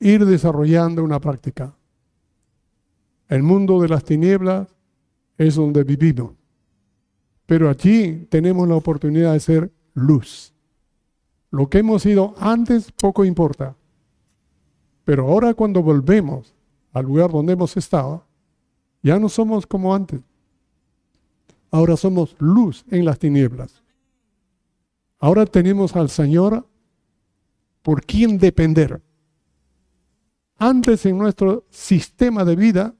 ir 0.00 0.26
desarrollando 0.26 1.02
una 1.02 1.20
práctica. 1.20 1.74
El 3.28 3.42
mundo 3.42 3.80
de 3.80 3.88
las 3.88 4.04
tinieblas 4.04 4.68
es 5.38 5.54
donde 5.54 5.84
vivimos, 5.84 6.32
pero 7.46 7.70
allí 7.70 8.26
tenemos 8.28 8.68
la 8.68 8.74
oportunidad 8.74 9.32
de 9.32 9.40
ser 9.40 9.72
luz. 9.94 10.52
Lo 11.50 11.70
que 11.70 11.78
hemos 11.78 12.02
sido 12.02 12.34
antes 12.38 12.90
poco 12.92 13.24
importa, 13.24 13.76
pero 15.04 15.28
ahora 15.28 15.54
cuando 15.54 15.82
volvemos 15.82 16.52
al 16.92 17.06
lugar 17.06 17.30
donde 17.30 17.52
hemos 17.52 17.76
estado, 17.76 18.24
ya 19.02 19.18
no 19.18 19.28
somos 19.28 19.66
como 19.66 19.94
antes. 19.94 20.20
Ahora 21.72 21.96
somos 21.96 22.36
luz 22.38 22.84
en 22.90 23.06
las 23.06 23.18
tinieblas. 23.18 23.82
Ahora 25.18 25.46
tenemos 25.46 25.96
al 25.96 26.10
Señor 26.10 26.68
por 27.80 28.04
quien 28.04 28.36
depender. 28.38 29.00
Antes 30.58 31.06
en 31.06 31.16
nuestro 31.16 31.64
sistema 31.70 32.44
de 32.44 32.56
vida 32.56 32.94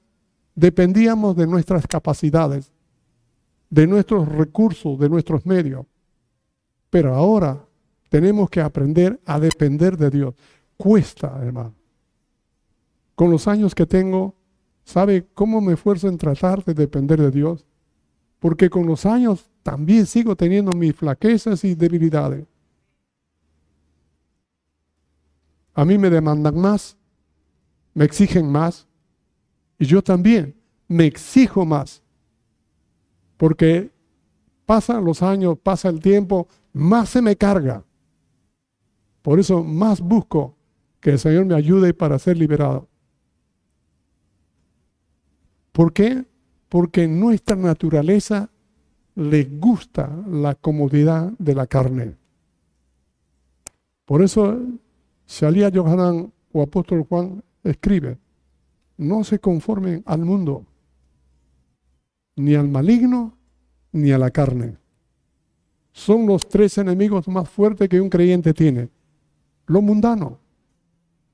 dependíamos 0.55 1.37
de 1.37 1.47
nuestras 1.47 1.87
capacidades, 1.87 2.73
de 3.69 3.87
nuestros 3.87 4.27
recursos, 4.27 4.99
de 4.99 5.09
nuestros 5.11 5.45
medios. 5.45 5.85
Pero 6.89 7.15
ahora 7.15 7.63
tenemos 8.09 8.49
que 8.49 8.63
aprender 8.63 9.21
a 9.27 9.39
depender 9.39 9.99
de 9.99 10.09
Dios. 10.09 10.35
Cuesta, 10.79 11.39
hermano. 11.43 11.75
Con 13.15 13.31
los 13.31 13.47
años 13.47 13.75
que 13.75 13.85
tengo, 13.85 14.35
¿sabe 14.83 15.27
cómo 15.35 15.61
me 15.61 15.75
esfuerzo 15.75 16.09
en 16.09 16.17
tratar 16.17 16.65
de 16.65 16.73
depender 16.73 17.21
de 17.21 17.31
Dios? 17.31 17.67
Porque 18.43 18.69
con 18.69 18.87
los 18.89 19.07
años 19.07 19.49
también 19.63 20.05
sigo 20.05 20.35
teniendo 20.35 20.73
mis 20.73 20.97
flaquezas 20.97 21.63
y 21.63 21.77
debilidades. 21.77 22.45
A 25.75 25.85
mí 25.85 25.97
me 25.97 26.11
demandan 26.11 26.59
más, 26.59 26.97
me 27.95 28.05
exigen 28.05 28.51
más, 28.51 28.89
y 29.79 29.87
yo 29.87 30.03
también 30.03 30.57
me 30.89 31.07
exijo 31.07 31.65
más, 31.65 32.03
porque 33.37 33.93
pasan 34.67 35.05
los 35.05 35.23
años, 35.23 35.57
pasa 35.63 35.89
el 35.89 36.01
tiempo, 36.01 36.49
más 36.73 37.11
se 37.11 37.23
me 37.23 37.37
carga. 37.37 37.85
Por 39.23 39.39
eso 39.39 39.63
más 39.63 40.01
busco 40.01 40.57
que 40.99 41.11
el 41.11 41.21
Señor 41.21 41.45
me 41.45 41.55
ayude 41.55 41.95
para 41.95 42.19
ser 42.19 42.37
liberado. 42.37 42.89
¿Por 45.71 45.93
qué? 45.93 46.32
Porque 46.73 47.07
nuestra 47.07 47.55
naturaleza 47.55 48.49
le 49.15 49.45
gusta 49.45 50.11
la 50.27 50.55
comodidad 50.55 51.31
de 51.39 51.55
la 51.55 51.67
carne. 51.67 52.17
Por 54.07 54.23
eso 54.23 54.59
Shalía 55.29 55.69
Yohanan 55.69 56.33
o 56.51 56.63
apóstol 56.63 57.05
Juan 57.07 57.45
escribe, 57.63 58.17
no 58.97 59.23
se 59.23 59.39
conformen 59.39 60.03
al 60.07 60.25
mundo, 60.25 60.65
ni 62.37 62.55
al 62.55 62.69
maligno, 62.69 63.37
ni 63.93 64.11
a 64.13 64.17
la 64.17 64.31
carne. 64.31 64.79
Son 65.93 66.27
los 66.27 66.49
tres 66.49 66.79
enemigos 66.79 67.29
más 67.29 67.51
fuertes 67.51 67.87
que 67.87 68.01
un 68.01 68.09
creyente 68.09 68.55
tiene. 68.55 68.89
Lo 69.67 69.83
mundano, 69.83 70.39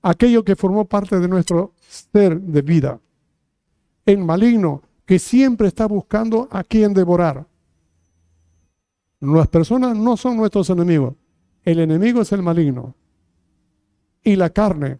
aquello 0.02 0.42
que 0.42 0.56
formó 0.56 0.84
parte 0.84 1.20
de 1.20 1.28
nuestro 1.28 1.74
ser 1.78 2.40
de 2.40 2.62
vida. 2.62 2.98
El 4.04 4.18
maligno, 4.18 4.82
que 5.08 5.18
siempre 5.18 5.68
está 5.68 5.86
buscando 5.86 6.48
a 6.50 6.62
quien 6.62 6.92
devorar. 6.92 7.46
Las 9.20 9.48
personas 9.48 9.96
no 9.96 10.18
son 10.18 10.36
nuestros 10.36 10.68
enemigos. 10.68 11.14
El 11.64 11.78
enemigo 11.78 12.20
es 12.20 12.30
el 12.32 12.42
maligno. 12.42 12.94
Y 14.22 14.36
la 14.36 14.50
carne. 14.50 14.98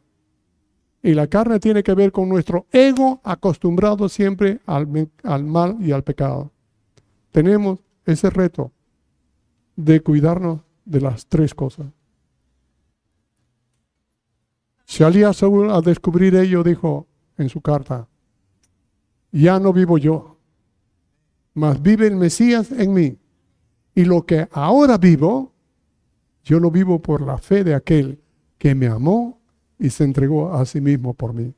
Y 1.03 1.13
la 1.13 1.27
carne 1.27 1.61
tiene 1.61 1.83
que 1.83 1.93
ver 1.93 2.11
con 2.11 2.27
nuestro 2.27 2.65
ego 2.73 3.21
acostumbrado 3.23 4.09
siempre 4.09 4.61
al, 4.65 5.11
al 5.25 5.45
mal 5.45 5.77
y 5.79 5.93
al 5.93 6.05
pecado. 6.05 6.53
Tenemos 7.31 7.79
ese 8.07 8.31
reto 8.31 8.73
de 9.77 10.01
cuidarnos 10.01 10.63
de 10.87 11.03
las 11.03 11.27
tres 11.27 11.55
cosas. 11.55 11.85
Shalía 14.87 15.35
Saúl 15.35 15.71
al 15.71 15.83
descubrir 15.83 16.35
ello 16.35 16.63
dijo 16.63 17.07
en 17.37 17.51
su 17.51 17.61
carta, 17.61 18.09
ya 19.33 19.59
no 19.61 19.73
vivo 19.73 19.99
yo, 19.99 20.39
mas 21.55 21.83
vive 21.83 22.07
el 22.07 22.17
Mesías 22.17 22.71
en 22.73 22.93
mí. 22.93 23.19
Y 23.95 24.05
lo 24.05 24.25
que 24.25 24.49
ahora 24.53 24.97
vivo, 24.97 25.53
yo 26.45 26.61
lo 26.61 26.71
vivo 26.71 27.01
por 27.01 27.21
la 27.21 27.39
fe 27.39 27.65
de 27.65 27.75
aquel 27.75 28.23
que 28.59 28.75
me 28.75 28.87
amó 28.87 29.41
y 29.79 29.91
se 29.91 30.05
entregó 30.05 30.53
a 30.53 30.65
sí 30.67 30.81
mismo 30.81 31.15
por 31.15 31.35
mí. 31.35 31.55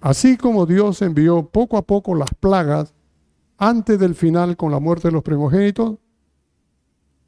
Así 0.00 0.36
como 0.36 0.66
Dios 0.66 1.02
envió 1.02 1.48
poco 1.48 1.76
a 1.76 1.82
poco 1.82 2.14
las 2.14 2.30
plagas 2.38 2.94
antes 3.58 3.98
del 3.98 4.14
final 4.14 4.56
con 4.56 4.70
la 4.70 4.78
muerte 4.78 5.08
de 5.08 5.12
los 5.12 5.22
primogénitos, 5.22 5.98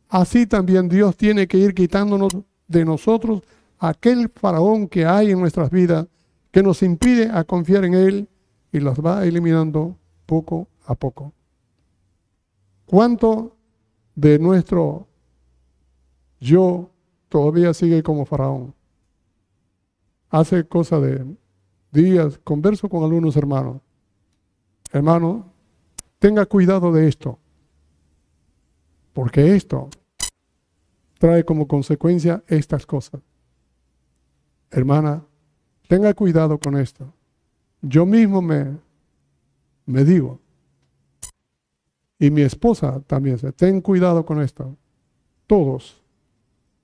así 0.08 0.46
también 0.46 0.88
Dios 0.88 1.16
tiene 1.16 1.48
que 1.48 1.58
ir 1.58 1.74
quitándonos 1.74 2.36
de 2.66 2.84
nosotros 2.84 3.42
aquel 3.78 4.28
faraón 4.28 4.88
que 4.88 5.06
hay 5.06 5.30
en 5.30 5.40
nuestras 5.40 5.70
vidas 5.70 6.06
que 6.58 6.62
nos 6.64 6.82
impide 6.82 7.30
a 7.30 7.44
confiar 7.44 7.84
en 7.84 7.94
Él 7.94 8.28
y 8.72 8.80
los 8.80 8.98
va 8.98 9.24
eliminando 9.24 9.96
poco 10.26 10.66
a 10.86 10.96
poco. 10.96 11.32
¿Cuánto 12.84 13.56
de 14.16 14.40
nuestro 14.40 15.06
yo 16.40 16.90
todavía 17.28 17.72
sigue 17.74 18.02
como 18.02 18.26
faraón? 18.26 18.74
Hace 20.30 20.66
cosa 20.66 20.98
de 20.98 21.24
días 21.92 22.40
converso 22.42 22.88
con 22.88 23.04
algunos 23.04 23.36
hermanos. 23.36 23.80
Hermano, 24.90 25.52
tenga 26.18 26.44
cuidado 26.44 26.90
de 26.90 27.06
esto, 27.06 27.38
porque 29.12 29.54
esto 29.54 29.90
trae 31.20 31.44
como 31.44 31.68
consecuencia 31.68 32.42
estas 32.48 32.84
cosas. 32.84 33.20
Hermana, 34.72 35.24
Tenga 35.88 36.14
cuidado 36.14 36.58
con 36.58 36.76
esto. 36.76 37.12
Yo 37.80 38.06
mismo 38.06 38.42
me, 38.42 38.76
me 39.86 40.04
digo, 40.04 40.38
y 42.18 42.30
mi 42.30 42.42
esposa 42.42 43.00
también 43.06 43.36
dice, 43.36 43.52
ten 43.52 43.80
cuidado 43.80 44.24
con 44.26 44.42
esto. 44.42 44.76
Todos 45.46 46.02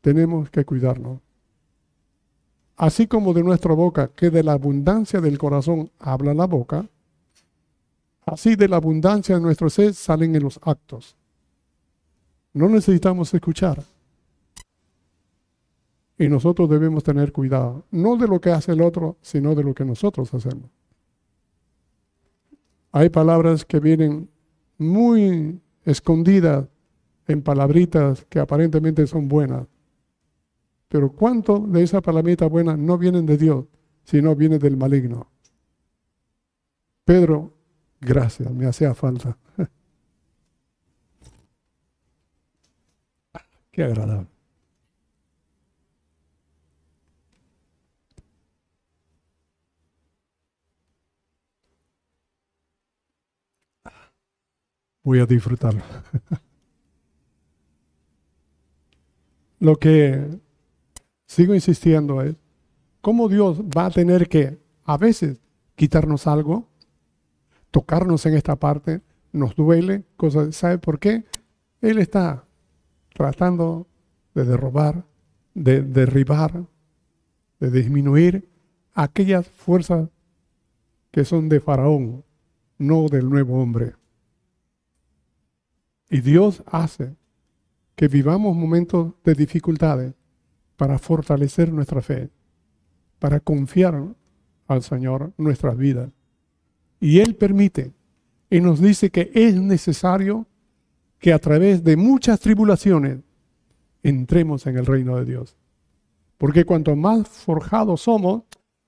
tenemos 0.01 0.49
que 0.49 0.65
cuidarnos. 0.65 1.21
Así 2.77 3.07
como 3.07 3.35
de 3.35 3.43
nuestra 3.43 3.75
boca, 3.75 4.09
que 4.09 4.31
de 4.31 4.43
la 4.43 4.53
abundancia 4.53 5.21
del 5.21 5.39
corazón 5.39 5.91
habla 5.99 6.35
la 6.35 6.47
boca, 6.47 6.89
así 8.25 8.57
de 8.57 8.69
la 8.69 8.77
abundancia 8.77 9.35
de 9.35 9.41
nuestro 9.41 9.69
ser 9.71 9.93
salen 9.93 10.35
en 10.35 10.43
los 10.43 10.59
actos. 10.63 11.17
No 12.53 12.69
necesitamos 12.69 13.35
escuchar. 13.35 13.83
Y 16.19 16.29
nosotros 16.29 16.69
debemos 16.71 17.03
tener 17.03 17.33
cuidado, 17.33 17.85
no 17.91 18.17
de 18.17 18.29
lo 18.29 18.41
que 18.41 18.51
hace 18.51 18.73
el 18.73 18.83
otro, 18.83 19.17
sino 19.21 19.55
de 19.55 19.65
lo 19.65 19.75
que 19.75 19.85
nosotros 19.85 20.33
hacemos. 20.33 20.71
Hay 22.93 23.09
palabras 23.09 23.65
que 23.65 23.81
vienen 23.81 24.31
muy 24.79 25.61
escondidas 25.85 26.69
en 27.27 27.43
palabritas 27.43 28.25
que 28.27 28.39
aparentemente 28.39 29.07
son 29.07 29.27
buenas. 29.29 29.67
Pero 30.89 31.11
¿cuánto 31.11 31.59
de 31.59 31.83
esas 31.83 32.03
palabritas 32.03 32.49
buenas 32.49 32.79
no 32.79 32.97
vienen 32.97 33.27
de 33.27 33.37
Dios, 33.37 33.65
sino 34.05 34.37
vienen 34.37 34.61
del 34.61 34.77
maligno? 34.77 35.27
Pedro, 37.05 37.53
gracias, 38.01 38.53
me 38.53 38.67
hacía 38.67 38.95
falta. 38.95 39.37
Qué 43.73 43.83
agradable. 43.83 44.34
Voy 55.05 55.21
a 55.21 55.27
disfrutarlo. 55.27 55.83
Lo 59.61 59.77
que 59.77 60.41
sigo 61.27 61.55
insistiendo 61.55 62.21
es 62.23 62.35
cómo 63.01 63.29
Dios 63.29 63.61
va 63.61 63.87
a 63.87 63.91
tener 63.91 64.29
que 64.29 64.59
a 64.85 64.97
veces 64.97 65.39
quitarnos 65.77 66.27
algo, 66.27 66.69
tocarnos 67.71 68.27
en 68.27 68.35
esta 68.35 68.57
parte, 68.57 69.03
nos 69.33 69.55
duele, 69.55 70.05
cosas, 70.17 70.57
¿sabe 70.57 70.79
por 70.79 70.99
qué? 70.99 71.25
Él 71.81 71.99
está 71.99 72.45
tratando 73.13 73.87
de 74.35 74.45
derrobar, 74.45 75.05
de 75.55 75.83
derribar, 75.83 76.65
de 77.61 77.71
disminuir 77.71 78.49
aquellas 78.95 79.47
fuerzas 79.47 80.09
que 81.11 81.25
son 81.25 81.49
de 81.49 81.61
Faraón, 81.61 82.25
no 82.79 83.09
del 83.09 83.29
nuevo 83.29 83.61
hombre. 83.63 83.95
Y 86.15 86.21
Dios 86.21 86.63
hace 86.67 87.17
que 87.97 88.07
vivamos 88.07 88.55
momentos 88.55 89.15
de 89.25 89.35
dificultades 89.35 90.15
para 90.77 90.97
fortalecer 90.97 91.73
nuestra 91.73 92.03
fe, 92.03 92.31
para 93.19 93.41
confiar 93.41 94.15
al 94.69 94.83
Señor 94.85 95.33
nuestras 95.37 95.77
vidas. 95.77 96.13
Y 97.01 97.19
Él 97.19 97.35
permite 97.35 97.91
y 98.49 98.61
nos 98.61 98.81
dice 98.81 99.11
que 99.11 99.33
es 99.35 99.57
necesario 99.57 100.47
que 101.19 101.33
a 101.33 101.41
través 101.41 101.83
de 101.83 101.97
muchas 101.97 102.39
tribulaciones 102.39 103.19
entremos 104.05 104.69
en 104.69 104.79
el 104.79 104.87
reino 104.87 105.17
de 105.17 105.25
Dios. 105.25 105.57
Porque 106.39 106.65
cuanto 106.65 106.95
más 106.95 107.27
forjados 107.27 108.03
somos, 108.03 108.45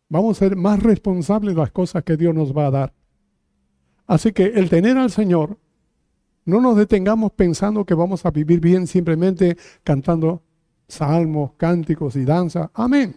vamos 0.09 0.37
a 0.37 0.47
ser 0.47 0.55
más 0.55 0.81
responsables 0.81 1.57
de 1.57 1.61
las 1.61 1.73
cosas 1.73 2.05
que 2.05 2.17
Dios 2.17 2.33
nos 2.33 2.57
va 2.57 2.69
a 2.69 2.71
dar. 2.71 2.95
Así 4.07 4.31
que 4.31 4.45
el 4.45 4.71
tener 4.71 4.97
al 4.97 5.11
Señor, 5.11 5.59
no 6.47 6.61
nos 6.61 6.77
detengamos 6.77 7.33
pensando 7.33 7.85
que 7.85 7.95
vamos 7.95 8.25
a 8.25 8.31
vivir 8.31 8.61
bien 8.61 8.87
simplemente 8.87 9.59
cantando 9.83 10.43
salmos, 10.89 11.53
cánticos 11.57 12.15
y 12.15 12.25
danza. 12.25 12.71
Amén. 12.73 13.17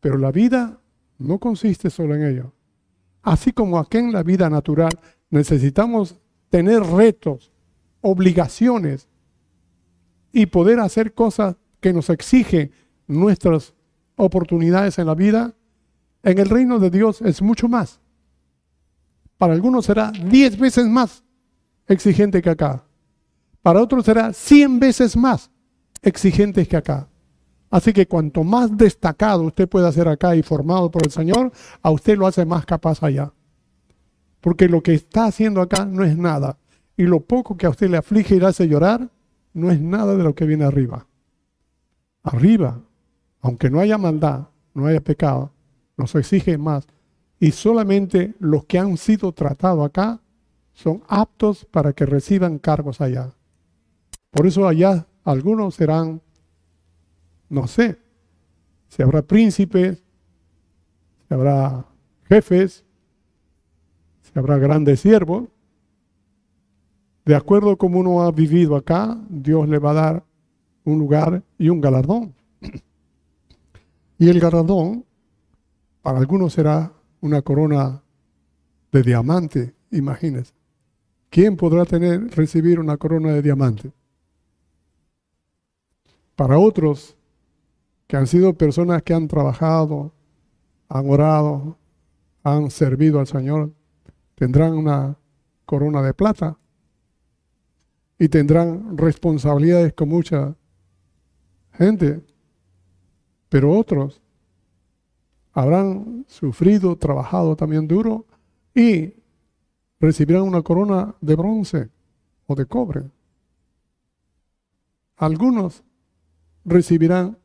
Pero 0.00 0.18
la 0.18 0.30
vida 0.30 0.78
no 1.18 1.38
consiste 1.38 1.88
solo 1.88 2.14
en 2.14 2.24
ello. 2.24 2.52
Así 3.22 3.52
como 3.52 3.78
aquí 3.78 3.98
en 3.98 4.12
la 4.12 4.22
vida 4.22 4.50
natural 4.50 4.98
necesitamos 5.30 6.20
tener 6.50 6.82
retos, 6.82 7.50
obligaciones 8.02 9.08
y 10.30 10.44
poder 10.46 10.78
hacer 10.80 11.14
cosas 11.14 11.56
que 11.80 11.94
nos 11.94 12.10
exigen 12.10 12.70
nuestras 13.06 13.74
oportunidades 14.16 14.98
en 14.98 15.06
la 15.06 15.14
vida, 15.14 15.54
en 16.22 16.38
el 16.38 16.50
reino 16.50 16.78
de 16.78 16.90
Dios 16.90 17.22
es 17.22 17.40
mucho 17.40 17.66
más. 17.66 17.98
Para 19.38 19.54
algunos 19.54 19.86
será 19.86 20.12
diez 20.12 20.58
veces 20.58 20.86
más 20.86 21.24
exigente 21.86 22.42
que 22.42 22.50
acá. 22.50 22.84
Para 23.62 23.82
otros 23.82 24.04
será 24.04 24.32
cien 24.32 24.78
veces 24.78 25.16
más 25.16 25.50
exigente 26.02 26.66
que 26.66 26.76
acá. 26.76 27.08
Así 27.70 27.92
que 27.92 28.06
cuanto 28.06 28.44
más 28.44 28.76
destacado 28.76 29.42
usted 29.42 29.68
pueda 29.68 29.90
ser 29.90 30.08
acá 30.08 30.36
y 30.36 30.42
formado 30.42 30.90
por 30.90 31.04
el 31.04 31.10
Señor, 31.10 31.52
a 31.82 31.90
usted 31.90 32.16
lo 32.16 32.26
hace 32.26 32.44
más 32.44 32.64
capaz 32.64 33.02
allá. 33.02 33.32
Porque 34.40 34.68
lo 34.68 34.82
que 34.82 34.94
está 34.94 35.26
haciendo 35.26 35.60
acá 35.60 35.84
no 35.84 36.04
es 36.04 36.16
nada. 36.16 36.58
Y 36.96 37.02
lo 37.02 37.20
poco 37.20 37.56
que 37.56 37.66
a 37.66 37.70
usted 37.70 37.90
le 37.90 37.96
aflige 37.96 38.36
y 38.36 38.40
le 38.40 38.46
hace 38.46 38.68
llorar, 38.68 39.10
no 39.52 39.70
es 39.70 39.80
nada 39.80 40.16
de 40.16 40.22
lo 40.22 40.34
que 40.34 40.46
viene 40.46 40.64
arriba. 40.64 41.06
Arriba, 42.22 42.80
aunque 43.40 43.68
no 43.68 43.80
haya 43.80 43.98
maldad, 43.98 44.48
no 44.74 44.86
haya 44.86 45.00
pecado, 45.00 45.52
nos 45.96 46.14
exige 46.14 46.58
más. 46.58 46.86
Y 47.40 47.50
solamente 47.50 48.34
los 48.38 48.64
que 48.64 48.78
han 48.78 48.96
sido 48.96 49.32
tratados 49.32 49.84
acá 49.84 50.20
son 50.76 51.02
aptos 51.08 51.64
para 51.64 51.94
que 51.94 52.04
reciban 52.04 52.58
cargos 52.58 53.00
allá. 53.00 53.32
Por 54.30 54.46
eso 54.46 54.68
allá 54.68 55.06
algunos 55.24 55.74
serán, 55.74 56.20
no 57.48 57.66
sé, 57.66 57.98
si 58.88 59.02
habrá 59.02 59.22
príncipes, 59.22 60.04
si 61.26 61.34
habrá 61.34 61.86
jefes, 62.24 62.84
si 64.20 64.38
habrá 64.38 64.58
grandes 64.58 65.00
siervos. 65.00 65.48
De 67.24 67.34
acuerdo 67.34 67.70
a 67.70 67.76
cómo 67.76 67.98
uno 67.98 68.22
ha 68.22 68.30
vivido 68.30 68.76
acá, 68.76 69.18
Dios 69.30 69.66
le 69.70 69.78
va 69.78 69.92
a 69.92 69.94
dar 69.94 70.24
un 70.84 70.98
lugar 70.98 71.42
y 71.58 71.70
un 71.70 71.80
galardón. 71.80 72.34
Y 74.18 74.30
el 74.30 74.40
galardón, 74.40 75.04
para 76.00 76.18
algunos 76.18 76.54
será 76.54 76.90
una 77.20 77.42
corona 77.42 78.02
de 78.90 79.02
diamante, 79.02 79.74
imagínense. 79.90 80.55
¿Quién 81.36 81.54
podrá 81.54 81.84
tener, 81.84 82.30
recibir 82.34 82.80
una 82.80 82.96
corona 82.96 83.30
de 83.34 83.42
diamante? 83.42 83.92
Para 86.34 86.58
otros, 86.58 87.14
que 88.06 88.16
han 88.16 88.26
sido 88.26 88.54
personas 88.54 89.02
que 89.02 89.12
han 89.12 89.28
trabajado, 89.28 90.14
han 90.88 91.10
orado, 91.10 91.76
han 92.42 92.70
servido 92.70 93.20
al 93.20 93.26
Señor, 93.26 93.70
tendrán 94.34 94.72
una 94.72 95.18
corona 95.66 96.00
de 96.00 96.14
plata 96.14 96.56
y 98.18 98.30
tendrán 98.30 98.96
responsabilidades 98.96 99.92
con 99.92 100.08
mucha 100.08 100.56
gente. 101.72 102.24
Pero 103.50 103.72
otros 103.72 104.22
habrán 105.52 106.24
sufrido, 106.28 106.96
trabajado 106.96 107.56
también 107.56 107.86
duro 107.86 108.24
y 108.74 109.16
recibirán 110.00 110.42
una 110.42 110.62
corona 110.62 111.14
de 111.20 111.36
bronce 111.36 111.90
o 112.46 112.54
de 112.54 112.66
cobre. 112.66 113.04
Algunos 115.16 115.82
recibirán 116.64 117.38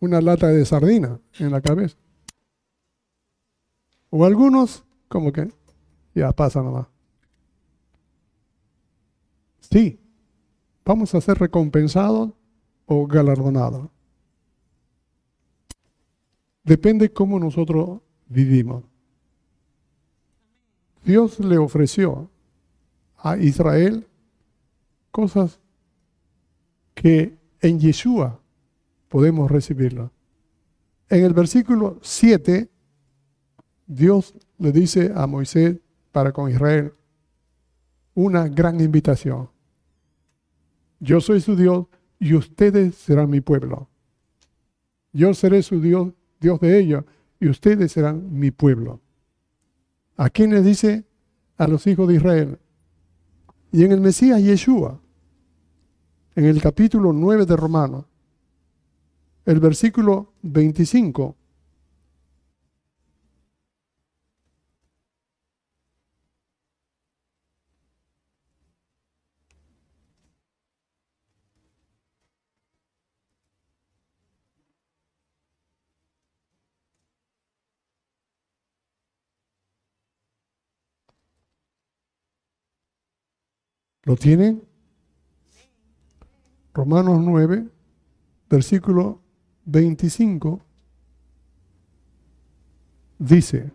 una 0.00 0.20
lata 0.20 0.48
de 0.48 0.64
sardina 0.64 1.18
en 1.38 1.50
la 1.50 1.60
cabeza. 1.60 1.96
O 4.10 4.24
algunos, 4.24 4.84
como 5.08 5.32
que 5.32 5.50
ya 6.14 6.32
pasa 6.32 6.62
nomás. 6.62 6.86
Sí, 9.60 9.98
vamos 10.84 11.14
a 11.14 11.20
ser 11.20 11.38
recompensados 11.38 12.30
o 12.86 13.06
galardonados. 13.06 13.88
Depende 16.62 17.12
cómo 17.12 17.38
nosotros 17.38 18.00
vivimos. 18.26 18.84
Dios 21.06 21.38
le 21.38 21.56
ofreció 21.56 22.28
a 23.16 23.36
Israel 23.36 24.08
cosas 25.12 25.60
que 26.94 27.38
en 27.60 27.78
Yeshua 27.78 28.40
podemos 29.08 29.48
recibirlo. 29.48 30.10
En 31.08 31.22
el 31.22 31.32
versículo 31.32 32.00
7, 32.02 32.68
Dios 33.86 34.34
le 34.58 34.72
dice 34.72 35.12
a 35.14 35.28
Moisés 35.28 35.76
para 36.10 36.32
con 36.32 36.50
Israel 36.50 36.92
una 38.14 38.48
gran 38.48 38.80
invitación. 38.80 39.48
Yo 40.98 41.20
soy 41.20 41.40
su 41.40 41.54
Dios 41.54 41.86
y 42.18 42.34
ustedes 42.34 42.96
serán 42.96 43.30
mi 43.30 43.40
pueblo. 43.40 43.88
Yo 45.12 45.34
seré 45.34 45.62
su 45.62 45.80
Dios, 45.80 46.12
Dios 46.40 46.58
de 46.58 46.80
ellos, 46.80 47.04
y 47.38 47.48
ustedes 47.48 47.92
serán 47.92 48.36
mi 48.36 48.50
pueblo. 48.50 49.00
¿A 50.16 50.30
quién 50.30 50.50
le 50.50 50.62
dice? 50.62 51.04
A 51.58 51.66
los 51.66 51.86
hijos 51.86 52.08
de 52.08 52.14
Israel. 52.14 52.58
Y 53.72 53.84
en 53.84 53.92
el 53.92 54.00
Mesías 54.00 54.42
Yeshua, 54.42 55.00
en 56.34 56.44
el 56.44 56.60
capítulo 56.60 57.12
9 57.12 57.46
de 57.46 57.56
Romanos, 57.56 58.06
el 59.44 59.60
versículo 59.60 60.32
25. 60.42 61.36
¿Lo 84.06 84.14
tienen? 84.14 84.62
Romanos 86.72 87.18
9, 87.20 87.66
versículo 88.48 89.20
25 89.64 90.60
dice, 93.18 93.72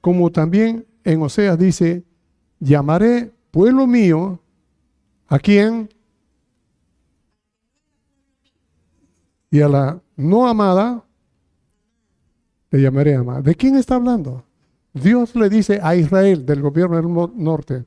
como 0.00 0.30
también 0.30 0.86
en 1.02 1.20
Oseas 1.20 1.58
dice, 1.58 2.04
llamaré 2.60 3.32
pueblo 3.50 3.88
mío 3.88 4.40
a 5.26 5.40
quién 5.40 5.88
y 9.50 9.62
a 9.62 9.68
la 9.68 10.00
no 10.14 10.46
amada 10.46 11.04
le 12.70 12.80
llamaré 12.80 13.16
amada. 13.16 13.42
¿De 13.42 13.56
quién 13.56 13.74
está 13.74 13.96
hablando? 13.96 14.44
Dios 14.94 15.34
le 15.34 15.48
dice 15.48 15.80
a 15.82 15.96
Israel 15.96 16.46
del 16.46 16.62
gobierno 16.62 16.96
del 16.96 17.42
norte, 17.42 17.84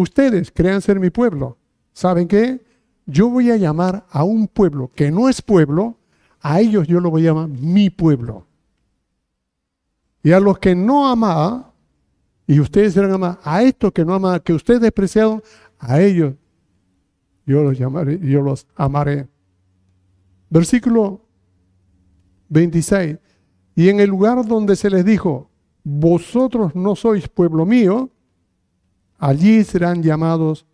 ustedes 0.00 0.52
crean 0.52 0.80
ser 0.80 1.00
mi 1.00 1.10
pueblo. 1.10 1.58
¿Saben 1.92 2.28
qué? 2.28 2.60
Yo 3.06 3.28
voy 3.28 3.50
a 3.50 3.56
llamar 3.56 4.06
a 4.10 4.22
un 4.22 4.46
pueblo 4.46 4.90
que 4.94 5.10
no 5.10 5.28
es 5.28 5.42
pueblo, 5.42 5.96
a 6.40 6.60
ellos 6.60 6.86
yo 6.86 7.00
lo 7.00 7.10
voy 7.10 7.22
a 7.22 7.32
llamar 7.32 7.48
mi 7.48 7.90
pueblo. 7.90 8.46
Y 10.22 10.32
a 10.32 10.40
los 10.40 10.58
que 10.58 10.74
no 10.74 11.08
ama, 11.08 11.72
y 12.46 12.60
ustedes 12.60 12.94
serán 12.94 13.12
amados, 13.12 13.38
a 13.42 13.62
estos 13.62 13.92
que 13.92 14.04
no 14.04 14.14
aman, 14.14 14.40
que 14.40 14.52
ustedes 14.52 14.80
despreciaron, 14.80 15.42
a 15.78 16.00
ellos 16.00 16.34
yo 17.44 17.62
los 17.62 17.76
llamaré, 17.76 18.20
yo 18.20 18.42
los 18.42 18.66
amaré. 18.76 19.26
Versículo 20.50 21.22
26. 22.50 23.18
Y 23.74 23.88
en 23.88 24.00
el 24.00 24.10
lugar 24.10 24.46
donde 24.46 24.76
se 24.76 24.90
les 24.90 25.04
dijo, 25.04 25.50
vosotros 25.82 26.74
no 26.74 26.94
sois 26.94 27.28
pueblo 27.28 27.64
mío, 27.64 28.10
allí 29.18 29.64
serán 29.64 30.02
llamados 30.02 30.66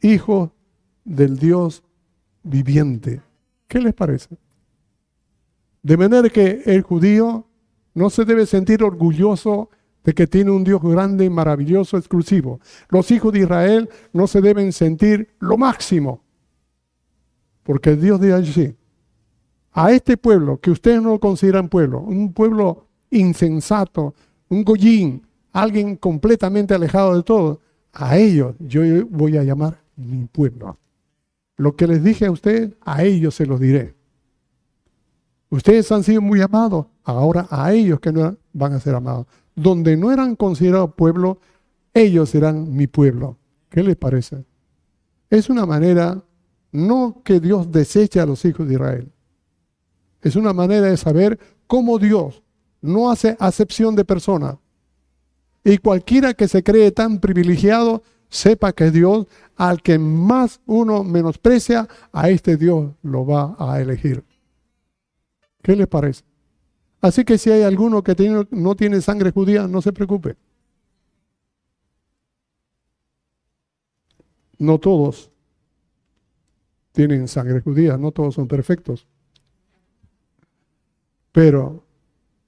hijos 0.00 0.50
del 1.04 1.38
Dios 1.38 1.82
viviente. 2.42 3.22
¿Qué 3.68 3.80
les 3.80 3.94
parece? 3.94 4.36
De 5.82 5.96
manera 5.96 6.28
que 6.28 6.62
el 6.66 6.82
judío 6.82 7.46
no 7.94 8.10
se 8.10 8.24
debe 8.24 8.46
sentir 8.46 8.82
orgulloso 8.82 9.70
de 10.04 10.14
que 10.14 10.26
tiene 10.26 10.50
un 10.50 10.64
Dios 10.64 10.82
grande, 10.82 11.28
maravilloso, 11.28 11.96
exclusivo. 11.96 12.60
Los 12.88 13.10
hijos 13.10 13.32
de 13.32 13.40
Israel 13.40 13.88
no 14.12 14.26
se 14.26 14.40
deben 14.40 14.72
sentir 14.72 15.34
lo 15.38 15.58
máximo, 15.58 16.22
porque 17.62 17.96
Dios 17.96 18.20
dice 18.20 18.34
así, 18.34 18.76
a 19.72 19.92
este 19.92 20.16
pueblo 20.16 20.58
que 20.58 20.70
ustedes 20.70 21.02
no 21.02 21.18
consideran 21.20 21.68
pueblo, 21.68 22.00
un 22.00 22.32
pueblo 22.32 22.86
insensato, 23.10 24.14
un 24.48 24.64
goyín, 24.64 25.26
alguien 25.52 25.96
completamente 25.96 26.74
alejado 26.74 27.16
de 27.16 27.22
todo, 27.22 27.60
a 27.92 28.16
ellos 28.16 28.54
yo 28.58 28.82
voy 29.08 29.36
a 29.36 29.44
llamar 29.44 29.78
mi 29.96 30.26
pueblo. 30.26 30.78
Lo 31.56 31.76
que 31.76 31.86
les 31.86 32.02
dije 32.02 32.26
a 32.26 32.30
ustedes, 32.30 32.72
a 32.80 33.02
ellos 33.02 33.34
se 33.34 33.46
los 33.46 33.60
diré. 33.60 33.94
Ustedes 35.50 35.90
han 35.92 36.04
sido 36.04 36.22
muy 36.22 36.40
amados, 36.40 36.86
ahora 37.02 37.46
a 37.50 37.72
ellos 37.72 38.00
que 38.00 38.12
no 38.12 38.36
van 38.52 38.72
a 38.72 38.80
ser 38.80 38.94
amados 38.94 39.26
donde 39.54 39.96
no 39.96 40.12
eran 40.12 40.36
considerados 40.36 40.94
pueblo, 40.94 41.38
ellos 41.92 42.30
serán 42.30 42.74
mi 42.74 42.86
pueblo. 42.86 43.36
¿Qué 43.68 43.82
les 43.82 43.96
parece? 43.96 44.44
Es 45.28 45.50
una 45.50 45.66
manera, 45.66 46.22
no 46.72 47.20
que 47.24 47.40
Dios 47.40 47.70
deseche 47.70 48.20
a 48.20 48.26
los 48.26 48.44
hijos 48.44 48.66
de 48.66 48.74
Israel, 48.74 49.12
es 50.22 50.36
una 50.36 50.52
manera 50.52 50.86
de 50.86 50.96
saber 50.96 51.38
cómo 51.66 51.98
Dios 51.98 52.42
no 52.80 53.10
hace 53.10 53.36
acepción 53.38 53.94
de 53.94 54.04
personas. 54.04 54.56
Y 55.64 55.78
cualquiera 55.78 56.34
que 56.34 56.48
se 56.48 56.62
cree 56.62 56.90
tan 56.90 57.20
privilegiado, 57.20 58.02
sepa 58.28 58.72
que 58.72 58.90
Dios, 58.90 59.26
al 59.56 59.82
que 59.82 59.98
más 59.98 60.60
uno 60.66 61.04
menosprecia, 61.04 61.88
a 62.12 62.30
este 62.30 62.56
Dios 62.56 62.92
lo 63.02 63.26
va 63.26 63.56
a 63.58 63.80
elegir. 63.80 64.24
¿Qué 65.62 65.76
les 65.76 65.86
parece? 65.86 66.24
Así 67.02 67.24
que 67.24 67.38
si 67.38 67.50
hay 67.50 67.62
alguno 67.62 68.02
que 68.02 68.14
no 68.50 68.74
tiene 68.76 69.00
sangre 69.00 69.30
judía, 69.30 69.66
no 69.66 69.82
se 69.82 69.92
preocupe. 69.92 70.36
No 74.58 74.78
todos 74.78 75.30
tienen 76.92 77.28
sangre 77.28 77.60
judía, 77.60 77.96
no 77.96 78.12
todos 78.12 78.34
son 78.34 78.46
perfectos. 78.46 79.06
Pero 81.32 81.84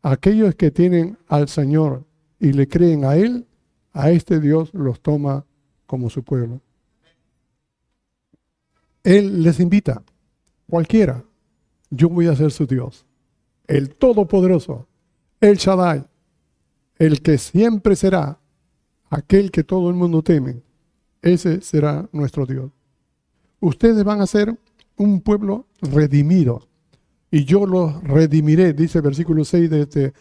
aquellos 0.02 0.54
que 0.54 0.70
tienen 0.70 1.16
al 1.28 1.48
Señor 1.48 2.04
y 2.42 2.52
le 2.52 2.66
creen 2.66 3.04
a 3.04 3.14
Él, 3.14 3.46
a 3.92 4.10
este 4.10 4.40
Dios 4.40 4.74
los 4.74 5.00
toma 5.00 5.46
como 5.86 6.10
su 6.10 6.24
pueblo. 6.24 6.60
Él 9.04 9.44
les 9.44 9.60
invita, 9.60 10.02
cualquiera, 10.68 11.24
yo 11.88 12.08
voy 12.08 12.26
a 12.26 12.34
ser 12.34 12.50
su 12.50 12.66
Dios 12.66 13.06
el 13.68 13.94
Todopoderoso, 13.94 14.88
el 15.40 15.56
Shaddai, 15.56 16.04
el 16.98 17.22
que 17.22 17.38
siempre 17.38 17.94
será 17.94 18.40
aquel 19.08 19.52
que 19.52 19.62
todo 19.62 19.88
el 19.88 19.94
mundo 19.94 20.22
teme. 20.22 20.62
Ese 21.22 21.60
será 21.60 22.08
nuestro 22.12 22.44
Dios. 22.44 22.72
Ustedes 23.60 24.02
van 24.02 24.20
a 24.20 24.26
ser 24.26 24.58
un 24.96 25.20
pueblo 25.20 25.68
redimido 25.80 26.68
y 27.30 27.44
yo 27.46 27.64
los 27.64 28.02
redimiré, 28.02 28.74
dice 28.74 28.98
el 28.98 29.04
versículo 29.04 29.44
6 29.44 29.70
de 29.70 29.80
este 29.80 30.12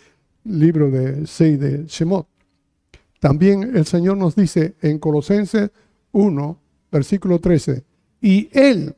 libro 0.44 0.89
de 0.89 1.26
6 1.28 1.60
de 1.60 1.86
Shemot. 1.86 2.28
También 3.20 3.76
el 3.76 3.86
Señor 3.86 4.18
nos 4.18 4.36
dice 4.36 4.76
en 4.82 4.98
Colosenses 5.00 5.72
1, 6.12 6.58
versículo 6.92 7.39
13, 7.39 7.84
y 8.22 8.50
Él 8.52 8.96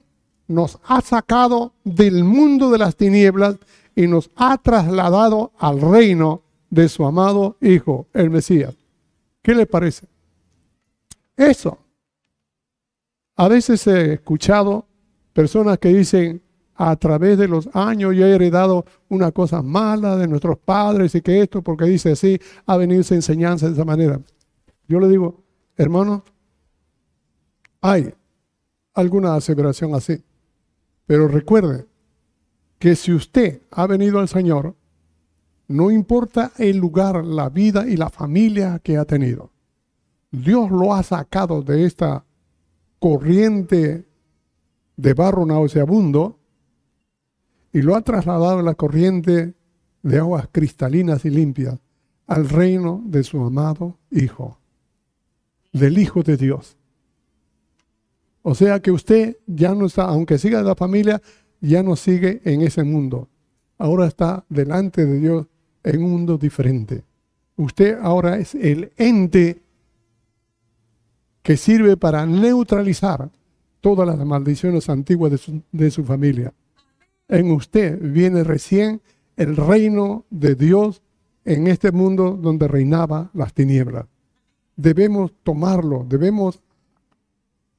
nos 0.48 0.80
ha 0.86 1.02
sacado 1.02 1.74
del 1.84 2.24
mundo 2.24 2.72
de 2.72 2.78
las 2.78 2.96
tinieblas 2.96 3.58
y 3.96 4.08
nos 4.08 4.30
ha 4.36 4.58
trasladado 4.58 5.52
al 5.58 5.82
reino 5.82 6.42
de 6.70 6.90
su 6.90 7.06
amado 7.06 7.58
Hijo, 7.62 8.08
el 8.14 8.30
Mesías. 8.30 8.76
¿Qué 9.42 9.54
le 9.54 9.66
parece? 9.66 10.08
Eso. 11.36 11.78
A 13.36 13.48
veces 13.48 13.86
he 13.88 14.14
escuchado 14.14 14.88
personas 15.34 15.80
que 15.80 15.90
dicen, 15.90 16.42
a 16.76 16.96
través 16.96 17.38
de 17.38 17.48
los 17.48 17.70
años 17.74 18.16
yo 18.16 18.26
he 18.26 18.36
heredado 18.36 18.86
una 19.10 19.32
cosa 19.32 19.62
mala 19.62 20.18
de 20.18 20.28
nuestros 20.28 20.58
padres 20.58 21.14
y 21.16 21.22
que 21.22 21.42
esto, 21.42 21.62
porque 21.62 21.86
dice 21.86 22.14
así, 22.14 22.40
ha 22.66 22.78
venido 22.78 23.02
esa 23.02 23.16
enseñanza 23.16 23.68
de 23.68 23.74
esa 23.74 23.86
manera. 23.86 24.20
Yo 24.88 25.00
le 25.00 25.08
digo, 25.08 25.44
hermano, 25.78 26.24
hay 27.82 28.14
alguna 28.94 29.36
aseveración 29.36 29.94
así, 29.94 30.24
pero 31.06 31.28
recuerde 31.28 31.86
que 32.80 32.96
si 32.96 33.14
usted 33.14 33.62
ha 33.72 33.88
venido 33.88 34.20
al 34.20 34.28
Señor, 34.28 34.76
no 35.68 35.92
importa 35.92 36.52
el 36.58 36.78
lugar, 36.78 37.24
la 37.24 37.50
vida 37.50 37.88
y 37.88 37.98
la 37.98 38.10
familia 38.10 38.80
que 38.80 38.98
ha 38.98 39.06
tenido, 39.06 39.52
Dios 40.32 40.70
lo 40.72 40.94
ha 40.94 41.04
sacado 41.04 41.62
de 41.62 41.86
esta 41.86 42.26
corriente 43.00 44.06
de 44.98 45.14
barro 45.14 45.46
nauseabundo 45.46 46.40
y 47.74 47.82
lo 47.82 47.96
ha 47.96 48.02
trasladado 48.02 48.60
a 48.60 48.64
la 48.64 48.76
corriente 48.76 49.56
de 50.04 50.20
aguas 50.20 50.48
cristalinas 50.52 51.26
y 51.26 51.32
limpias 51.32 51.80
al 52.28 52.48
reino 52.48 53.02
de 53.06 53.24
su 53.24 53.44
amado 53.44 53.98
Hijo, 54.12 54.60
del 55.74 55.98
Hijo 55.98 56.22
de 56.22 56.38
Dios. 56.38 56.78
O 58.44 58.54
sea 58.54 58.80
que 58.80 58.92
usted 58.92 59.38
ya 59.48 59.74
no 59.74 59.88
está, 59.88 60.04
aunque 60.04 60.38
siga 60.38 60.60
de 60.60 60.66
la 60.66 60.76
familia, 60.76 61.22
ya 61.62 61.82
no 61.82 61.96
sigue 61.96 62.42
en 62.46 62.62
ese 62.62 62.84
mundo. 62.84 63.30
Ahora 63.78 64.06
está 64.06 64.46
delante 64.50 65.06
de 65.06 65.20
Dios 65.20 65.48
en 65.84 66.04
un 66.04 66.12
mundo 66.12 66.38
diferente. 66.38 67.04
Usted 67.56 67.98
ahora 68.02 68.38
es 68.38 68.54
el 68.56 68.92
ente 68.98 69.62
que 71.42 71.58
sirve 71.58 71.98
para 71.98 72.26
neutralizar 72.26 73.32
todas 73.82 74.08
las 74.08 74.18
maldiciones 74.26 74.90
antiguas 74.90 75.32
de 75.32 75.38
su, 75.38 75.62
de 75.72 75.92
su 75.92 76.04
familia. 76.04 76.54
En 77.34 77.50
usted 77.50 78.00
viene 78.00 78.44
recién 78.44 79.02
el 79.38 79.56
reino 79.58 80.24
de 80.30 80.54
Dios 80.54 81.02
en 81.46 81.66
este 81.66 81.92
mundo 81.92 82.38
donde 82.40 82.68
reinaba 82.68 83.32
las 83.34 83.56
tinieblas. 83.56 84.06
Debemos 84.76 85.34
tomarlo, 85.42 86.06
debemos 86.08 86.62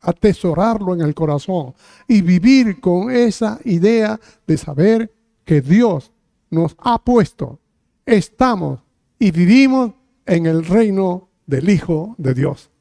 atesorarlo 0.00 0.92
en 0.92 1.02
el 1.02 1.14
corazón 1.14 1.72
y 2.08 2.20
vivir 2.22 2.80
con 2.80 3.12
esa 3.12 3.60
idea 3.64 4.18
de 4.44 4.58
saber 4.58 5.14
que 5.44 5.60
Dios 5.60 6.12
nos 6.50 6.74
ha 6.78 6.98
puesto, 6.98 7.60
estamos 8.04 8.80
y 9.20 9.30
vivimos 9.30 9.92
en 10.26 10.46
el 10.46 10.64
reino 10.64 11.28
del 11.46 11.70
Hijo 11.70 12.16
de 12.18 12.34
Dios. 12.34 12.72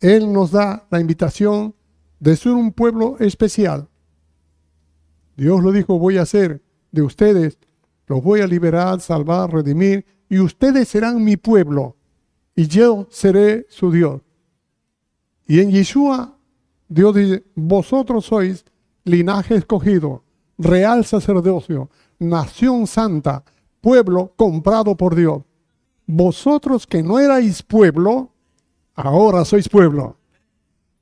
Él 0.00 0.30
nos 0.30 0.50
da 0.50 0.86
la 0.90 1.00
invitación 1.00 1.74
de 2.20 2.36
ser 2.36 2.52
un 2.52 2.72
pueblo 2.72 3.16
especial. 3.18 3.88
Dios 5.42 5.60
lo 5.60 5.72
dijo, 5.72 5.98
voy 5.98 6.18
a 6.18 6.22
hacer 6.22 6.62
de 6.92 7.02
ustedes, 7.02 7.58
los 8.06 8.22
voy 8.22 8.42
a 8.42 8.46
liberar, 8.46 9.00
salvar, 9.00 9.52
redimir, 9.52 10.06
y 10.28 10.38
ustedes 10.38 10.86
serán 10.86 11.24
mi 11.24 11.36
pueblo, 11.36 11.96
y 12.54 12.68
yo 12.68 13.08
seré 13.10 13.66
su 13.68 13.90
Dios. 13.90 14.22
Y 15.48 15.58
en 15.58 15.72
Yeshua, 15.72 16.38
Dios 16.88 17.16
dice, 17.16 17.44
vosotros 17.56 18.26
sois 18.26 18.64
linaje 19.02 19.56
escogido, 19.56 20.22
real 20.58 21.04
sacerdocio, 21.04 21.90
nación 22.20 22.86
santa, 22.86 23.42
pueblo 23.80 24.34
comprado 24.36 24.96
por 24.96 25.16
Dios. 25.16 25.42
Vosotros 26.06 26.86
que 26.86 27.02
no 27.02 27.18
erais 27.18 27.64
pueblo, 27.64 28.30
ahora 28.94 29.44
sois 29.44 29.68
pueblo. 29.68 30.18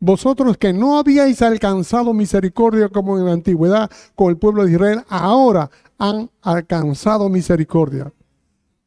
Vosotros 0.00 0.56
que 0.56 0.72
no 0.72 0.98
habíais 0.98 1.42
alcanzado 1.42 2.14
misericordia 2.14 2.88
como 2.88 3.18
en 3.18 3.26
la 3.26 3.32
antigüedad 3.32 3.90
con 4.14 4.30
el 4.30 4.38
pueblo 4.38 4.64
de 4.64 4.72
Israel, 4.72 5.04
ahora 5.08 5.70
han 5.98 6.30
alcanzado 6.40 7.28
misericordia. 7.28 8.10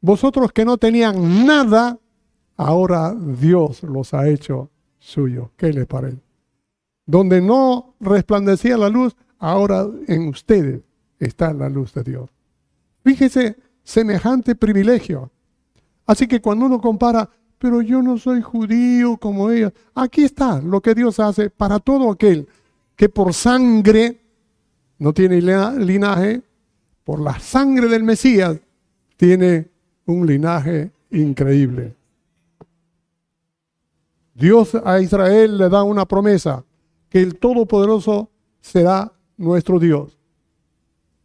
Vosotros 0.01 0.51
que 0.51 0.65
no 0.65 0.77
tenían 0.77 1.45
nada, 1.45 1.99
ahora 2.57 3.13
Dios 3.13 3.83
los 3.83 4.15
ha 4.15 4.27
hecho 4.27 4.71
suyos. 4.97 5.49
¿Qué 5.55 5.71
les 5.71 5.85
parece? 5.85 6.19
Donde 7.05 7.41
no 7.41 7.93
resplandecía 7.99 8.75
la 8.75 8.89
luz, 8.89 9.15
ahora 9.37 9.85
en 10.07 10.29
ustedes 10.29 10.81
está 11.19 11.53
la 11.53 11.69
luz 11.69 11.93
de 11.93 12.03
Dios. 12.03 12.29
Fíjese, 13.03 13.57
semejante 13.83 14.55
privilegio. 14.55 15.31
Así 16.07 16.27
que 16.27 16.41
cuando 16.41 16.65
uno 16.65 16.81
compara, 16.81 17.29
pero 17.63 17.81
yo 17.81 18.01
no 18.01 18.17
soy 18.17 18.41
judío 18.41 19.15
como 19.15 19.49
ellos, 19.49 19.71
aquí 19.95 20.25
está 20.25 20.59
lo 20.59 20.81
que 20.81 20.93
Dios 20.93 21.17
hace 21.21 21.49
para 21.49 21.79
todo 21.79 22.11
aquel 22.11 22.45
que 22.93 23.07
por 23.07 23.33
sangre 23.33 24.19
no 24.99 25.13
tiene 25.13 25.41
linaje, 25.41 26.41
por 27.05 27.21
la 27.21 27.39
sangre 27.39 27.87
del 27.87 28.03
Mesías 28.03 28.59
tiene 29.15 29.69
un 30.05 30.27
linaje 30.27 30.91
increíble. 31.11 31.95
Dios 34.33 34.75
a 34.83 34.99
Israel 34.99 35.57
le 35.57 35.69
da 35.69 35.83
una 35.83 36.05
promesa, 36.05 36.65
que 37.07 37.21
el 37.21 37.39
Todopoderoso 37.39 38.29
será 38.59 39.09
nuestro 39.37 39.79
Dios. 39.79 40.17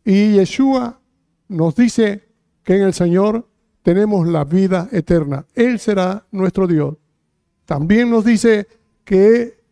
Y 0.04 0.34
Yeshua 0.34 1.00
nos 1.48 1.74
dice 1.74 2.28
que 2.62 2.76
en 2.76 2.82
el 2.82 2.94
Señor 2.94 3.47
tenemos 3.88 4.28
la 4.28 4.44
vida 4.44 4.86
eterna. 4.92 5.46
Él 5.54 5.78
será 5.78 6.26
nuestro 6.30 6.66
Dios. 6.66 6.94
También 7.64 8.10
nos 8.10 8.22
dice 8.22 8.68
que 9.02 9.62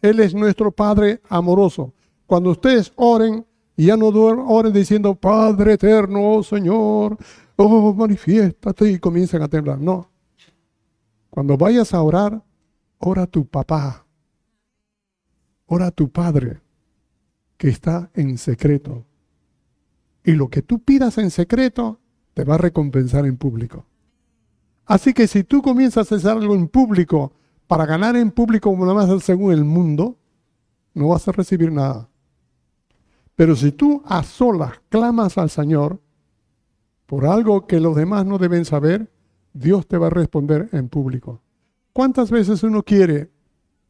Él 0.00 0.20
es 0.20 0.34
nuestro 0.34 0.72
Padre 0.72 1.20
amoroso. 1.28 1.92
Cuando 2.24 2.52
ustedes 2.52 2.90
oren, 2.96 3.44
ya 3.76 3.94
no 3.98 4.06
oren 4.06 4.72
diciendo, 4.72 5.14
Padre 5.14 5.74
eterno, 5.74 6.36
oh 6.36 6.42
Señor, 6.42 7.18
oh, 7.56 7.92
manifiéstate 7.92 8.92
y 8.92 8.98
comienzan 8.98 9.42
a 9.42 9.48
temblar. 9.48 9.78
No. 9.78 10.08
Cuando 11.28 11.58
vayas 11.58 11.92
a 11.92 12.00
orar, 12.00 12.42
ora 12.96 13.24
a 13.24 13.26
tu 13.26 13.44
papá. 13.44 14.06
Ora 15.66 15.88
a 15.88 15.90
tu 15.90 16.08
Padre 16.08 16.62
que 17.58 17.68
está 17.68 18.08
en 18.14 18.38
secreto. 18.38 19.04
Y 20.24 20.32
lo 20.32 20.48
que 20.48 20.62
tú 20.62 20.78
pidas 20.78 21.18
en 21.18 21.30
secreto, 21.30 22.00
te 22.36 22.44
va 22.44 22.56
a 22.56 22.58
recompensar 22.58 23.24
en 23.24 23.38
público. 23.38 23.86
Así 24.84 25.14
que 25.14 25.26
si 25.26 25.42
tú 25.42 25.62
comienzas 25.62 26.12
a 26.12 26.16
hacer 26.16 26.30
algo 26.32 26.54
en 26.54 26.68
público 26.68 27.32
para 27.66 27.86
ganar 27.86 28.14
en 28.14 28.30
público 28.30 28.68
como 28.68 28.84
nada 28.84 29.06
más 29.06 29.24
según 29.24 29.54
el 29.54 29.64
mundo, 29.64 30.18
no 30.92 31.08
vas 31.08 31.26
a 31.26 31.32
recibir 31.32 31.72
nada. 31.72 32.10
Pero 33.36 33.56
si 33.56 33.72
tú 33.72 34.02
a 34.04 34.22
solas 34.22 34.74
clamas 34.90 35.38
al 35.38 35.48
Señor 35.48 35.98
por 37.06 37.24
algo 37.24 37.66
que 37.66 37.80
los 37.80 37.96
demás 37.96 38.26
no 38.26 38.36
deben 38.36 38.66
saber, 38.66 39.10
Dios 39.54 39.86
te 39.86 39.96
va 39.96 40.08
a 40.08 40.10
responder 40.10 40.68
en 40.72 40.90
público. 40.90 41.40
¿Cuántas 41.94 42.30
veces 42.30 42.62
uno 42.62 42.82
quiere 42.82 43.30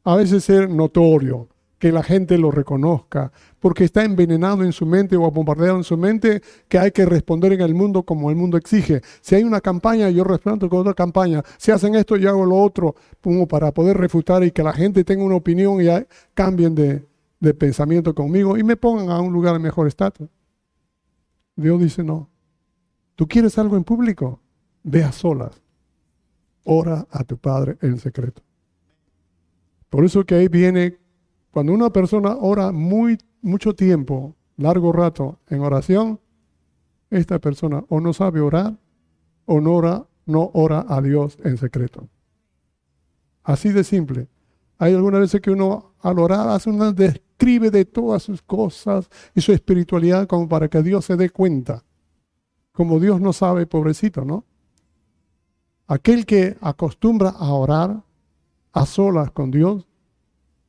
a 0.05 0.14
veces 0.14 0.44
ser 0.44 0.70
notorio, 0.70 1.49
que 1.78 1.92
la 1.92 2.02
gente 2.02 2.38
lo 2.38 2.50
reconozca, 2.50 3.32
porque 3.60 3.84
está 3.84 4.04
envenenado 4.04 4.64
en 4.64 4.72
su 4.72 4.86
mente 4.86 5.16
o 5.16 5.30
bombardeado 5.30 5.76
en 5.76 5.84
su 5.84 5.96
mente, 5.96 6.42
que 6.68 6.78
hay 6.78 6.90
que 6.90 7.04
responder 7.04 7.52
en 7.52 7.60
el 7.60 7.74
mundo 7.74 8.02
como 8.02 8.30
el 8.30 8.36
mundo 8.36 8.56
exige. 8.56 9.02
Si 9.20 9.34
hay 9.34 9.44
una 9.44 9.60
campaña, 9.60 10.08
yo 10.08 10.24
respondo 10.24 10.68
con 10.68 10.80
otra 10.80 10.94
campaña. 10.94 11.42
Si 11.58 11.70
hacen 11.72 11.94
esto, 11.94 12.16
yo 12.16 12.30
hago 12.30 12.46
lo 12.46 12.56
otro, 12.56 12.94
como 13.20 13.46
para 13.46 13.72
poder 13.72 13.98
refutar 13.98 14.42
y 14.42 14.52
que 14.52 14.62
la 14.62 14.72
gente 14.72 15.04
tenga 15.04 15.24
una 15.24 15.36
opinión 15.36 15.80
y 15.82 15.86
cambien 16.32 16.74
de, 16.74 17.04
de 17.40 17.54
pensamiento 17.54 18.14
conmigo 18.14 18.56
y 18.56 18.64
me 18.64 18.76
pongan 18.76 19.10
a 19.10 19.20
un 19.20 19.32
lugar 19.32 19.52
de 19.52 19.58
mejor 19.58 19.86
estatus. 19.86 20.28
Dios 21.56 21.80
dice, 21.80 22.02
no. 22.02 22.30
¿Tú 23.14 23.26
quieres 23.26 23.58
algo 23.58 23.76
en 23.76 23.84
público? 23.84 24.40
Ve 24.82 25.04
a 25.04 25.12
solas. 25.12 25.62
Ora 26.64 27.06
a 27.10 27.24
tu 27.24 27.36
Padre 27.38 27.76
en 27.80 27.98
secreto. 27.98 28.42
Por 29.88 30.04
eso 30.04 30.24
que 30.24 30.34
ahí 30.34 30.48
viene 30.48 30.98
cuando 31.57 31.72
una 31.72 31.88
persona 31.88 32.36
ora 32.38 32.70
muy, 32.70 33.16
mucho 33.40 33.74
tiempo, 33.74 34.36
largo 34.59 34.92
rato 34.92 35.38
en 35.48 35.62
oración, 35.62 36.20
esta 37.09 37.38
persona 37.38 37.82
o 37.88 37.98
no 37.98 38.12
sabe 38.12 38.42
orar 38.42 38.76
o 39.46 39.59
no 39.62 39.72
ora, 39.72 40.07
no 40.26 40.50
ora 40.52 40.84
a 40.86 41.00
Dios 41.00 41.38
en 41.44 41.57
secreto. 41.57 42.11
Así 43.42 43.72
de 43.72 43.84
simple. 43.84 44.28
Hay 44.76 44.92
algunas 44.92 45.18
veces 45.18 45.40
que 45.40 45.50
uno 45.50 45.94
al 46.00 46.18
orar 46.18 46.46
hace 46.50 46.68
una 46.68 46.92
describe 46.92 47.70
de 47.70 47.86
todas 47.86 48.24
sus 48.24 48.42
cosas 48.42 49.09
y 49.34 49.40
su 49.40 49.50
espiritualidad 49.52 50.26
como 50.26 50.50
para 50.50 50.68
que 50.68 50.82
Dios 50.82 51.07
se 51.07 51.16
dé 51.16 51.30
cuenta. 51.30 51.84
Como 52.72 53.00
Dios 53.00 53.18
no 53.18 53.32
sabe, 53.32 53.64
pobrecito, 53.64 54.26
¿no? 54.26 54.44
Aquel 55.86 56.26
que 56.26 56.59
acostumbra 56.61 57.30
a 57.30 57.50
orar 57.54 58.02
a 58.74 58.84
solas 58.84 59.30
con 59.30 59.50
Dios 59.50 59.86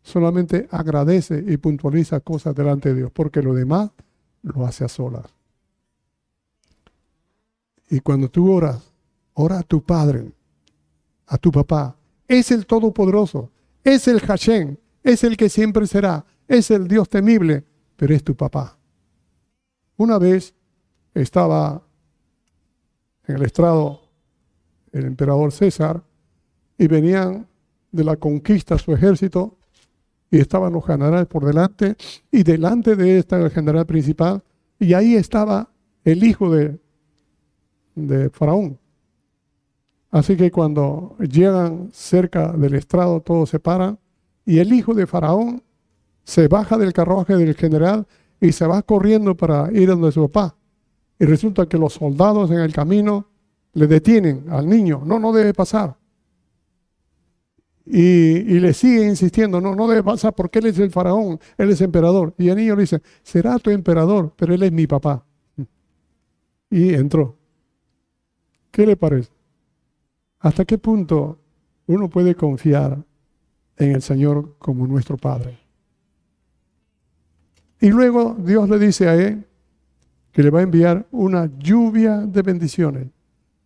solamente 0.08 0.68
agradece 0.72 1.44
y 1.46 1.58
puntualiza 1.58 2.22
cosas 2.22 2.56
delante 2.56 2.90
de 2.90 2.96
Dios, 2.96 3.12
porque 3.12 3.42
lo 3.42 3.54
demás 3.54 3.92
lo 4.42 4.66
hace 4.66 4.86
a 4.86 4.88
solas. 4.88 5.26
Y 7.90 8.00
cuando 8.00 8.30
tú 8.30 8.52
oras, 8.52 8.92
ora 9.34 9.60
a 9.60 9.64
tu 9.64 9.82
Padre, 9.84 10.32
a 11.28 11.38
tu 11.38 11.52
papá. 11.52 11.98
Es 12.28 12.52
el 12.52 12.66
Todopoderoso, 12.66 13.52
es 13.84 14.08
el 14.08 14.22
Hashem, 14.22 14.78
es 15.04 15.24
el 15.24 15.36
que 15.36 15.50
siempre 15.50 15.86
será, 15.88 16.26
es 16.48 16.72
el 16.72 16.88
Dios 16.88 17.10
temible, 17.10 17.66
pero 17.98 18.16
es 18.16 18.24
tu 18.24 18.36
papá. 18.36 18.78
Una 19.98 20.18
vez 20.18 20.54
estaba 21.14 21.82
en 23.26 23.36
el 23.36 23.44
estrado 23.44 24.02
el 24.94 25.06
emperador 25.06 25.52
César 25.52 26.02
y 26.78 26.88
venían 26.88 27.46
de 27.92 28.04
la 28.06 28.16
conquista 28.16 28.78
su 28.78 28.94
ejército 28.94 29.57
y 30.30 30.40
estaban 30.40 30.74
los 30.74 30.86
generales 30.86 31.28
por 31.28 31.46
delante, 31.46 31.96
y 32.32 32.44
delante 32.44 32.96
de 32.96 33.12
él 33.12 33.18
estaba 33.18 33.46
el 33.46 33.52
general 33.52 33.86
principal, 33.86 34.44
y 34.80 34.94
ahí 34.94 35.16
estaba 35.16 35.70
el 36.04 36.24
hijo 36.24 36.52
de, 36.52 36.80
de 37.96 38.30
Faraón. 38.30 38.78
Así 40.12 40.36
que 40.36 40.52
cuando 40.52 41.16
llegan 41.20 41.90
cerca 41.92 42.52
del 42.54 42.76
estrado, 42.76 43.22
todos 43.22 43.50
se 43.50 43.60
paran, 43.60 44.00
y 44.46 44.60
el 44.60 44.72
hijo 44.74 44.94
de 44.94 45.08
Faraón 45.08 45.62
se 46.24 46.48
baja 46.48 46.78
del 46.78 46.94
carruaje 46.94 47.36
del 47.36 47.56
general 47.56 48.06
y 48.40 48.52
se 48.52 48.68
va 48.68 48.82
corriendo 48.82 49.36
para 49.36 49.72
ir 49.72 49.88
donde 49.88 50.12
su 50.12 50.30
papá. 50.30 50.56
Y 51.20 51.26
resulta 51.26 51.66
que 51.66 51.78
los 51.78 51.94
soldados 51.94 52.52
en 52.52 52.60
el 52.60 52.74
camino 52.74 53.28
le 53.74 53.88
detienen 53.88 54.46
al 54.50 54.68
niño, 54.68 55.02
no, 55.06 55.20
no 55.20 55.32
debe 55.32 55.54
pasar. 55.54 55.96
Y, 57.90 58.60
le 58.60 58.74
sigue 58.74 59.06
insistiendo, 59.06 59.62
no, 59.62 59.74
no 59.74 59.88
debe 59.88 60.04
pasar 60.04 60.34
porque 60.34 60.60
él 60.60 60.66
es 60.66 60.80
el 60.80 60.92
faraón, 60.92 61.40
él 61.58 61.70
es 61.70 61.80
emperador. 61.80 62.34
Y 62.38 62.50
el 62.50 62.58
niño 62.58 62.76
le 62.76 62.82
dice, 62.82 63.02
será 63.24 63.58
tu 63.60 63.70
emperador, 63.70 64.34
pero 64.36 64.54
él 64.54 64.64
es 64.64 64.72
mi 64.72 64.88
papá. 64.88 65.24
Y 66.70 66.94
entró. 66.94 67.38
¿Qué 68.72 68.86
le 68.86 68.98
parece? 68.98 69.32
¿Hasta 70.40 70.66
qué 70.66 70.78
punto 70.78 71.40
uno 71.88 72.10
puede 72.10 72.36
confiar 72.36 73.04
en 73.78 73.92
el 73.92 74.02
Señor 74.02 74.56
como 74.60 74.86
nuestro 74.86 75.16
Padre? 75.16 75.58
Y 77.80 77.90
luego 77.90 78.36
Dios 78.38 78.70
le 78.70 78.80
dice 78.80 79.08
a 79.08 79.16
él 79.16 79.46
que 80.32 80.44
le 80.44 80.50
va 80.50 80.60
a 80.60 80.64
enviar 80.64 81.08
una 81.12 81.50
lluvia 81.58 82.18
de 82.18 82.42
bendiciones. 82.42 83.08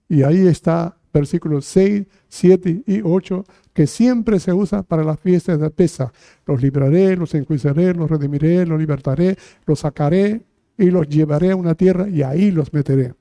Y 0.07 0.21
ahí 0.23 0.45
está 0.47 0.95
versículos 1.13 1.65
6, 1.65 2.05
7 2.27 2.83
y 2.85 3.01
8, 3.01 3.43
que 3.73 3.87
siempre 3.87 4.39
se 4.39 4.53
usa 4.53 4.83
para 4.83 5.03
las 5.03 5.19
fiestas 5.19 5.59
de 5.59 5.69
Pesa. 5.69 6.11
Los 6.45 6.61
libraré, 6.61 7.15
los 7.15 7.33
enjuiciaré, 7.33 7.93
los 7.93 8.09
redimiré, 8.09 8.65
los 8.65 8.79
libertaré, 8.79 9.37
los 9.65 9.79
sacaré 9.79 10.41
y 10.77 10.91
los 10.91 11.07
llevaré 11.07 11.51
a 11.51 11.55
una 11.55 11.75
tierra 11.75 12.09
y 12.09 12.23
ahí 12.23 12.51
los 12.51 12.73
meteré. 12.73 13.13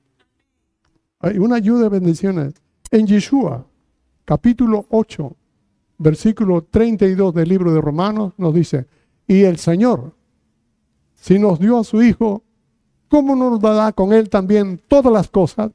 Hay 1.19 1.37
una 1.37 1.55
ayuda 1.55 1.83
de 1.83 1.89
bendiciones. 1.89 2.53
En 2.89 3.07
Yeshua, 3.07 3.65
capítulo 4.25 4.85
8, 4.89 5.35
versículo 5.97 6.63
32 6.63 7.33
del 7.33 7.49
libro 7.49 7.73
de 7.73 7.79
Romanos, 7.79 8.33
nos 8.37 8.53
dice, 8.53 8.87
y 9.27 9.43
el 9.43 9.57
Señor, 9.57 10.13
si 11.15 11.37
nos 11.37 11.59
dio 11.59 11.77
a 11.77 11.83
su 11.83 12.01
Hijo, 12.01 12.43
¿cómo 13.07 13.35
no 13.35 13.51
nos 13.51 13.61
dará 13.61 13.91
con 13.93 14.11
Él 14.11 14.29
también 14.29 14.81
todas 14.87 15.13
las 15.13 15.29
cosas? 15.29 15.71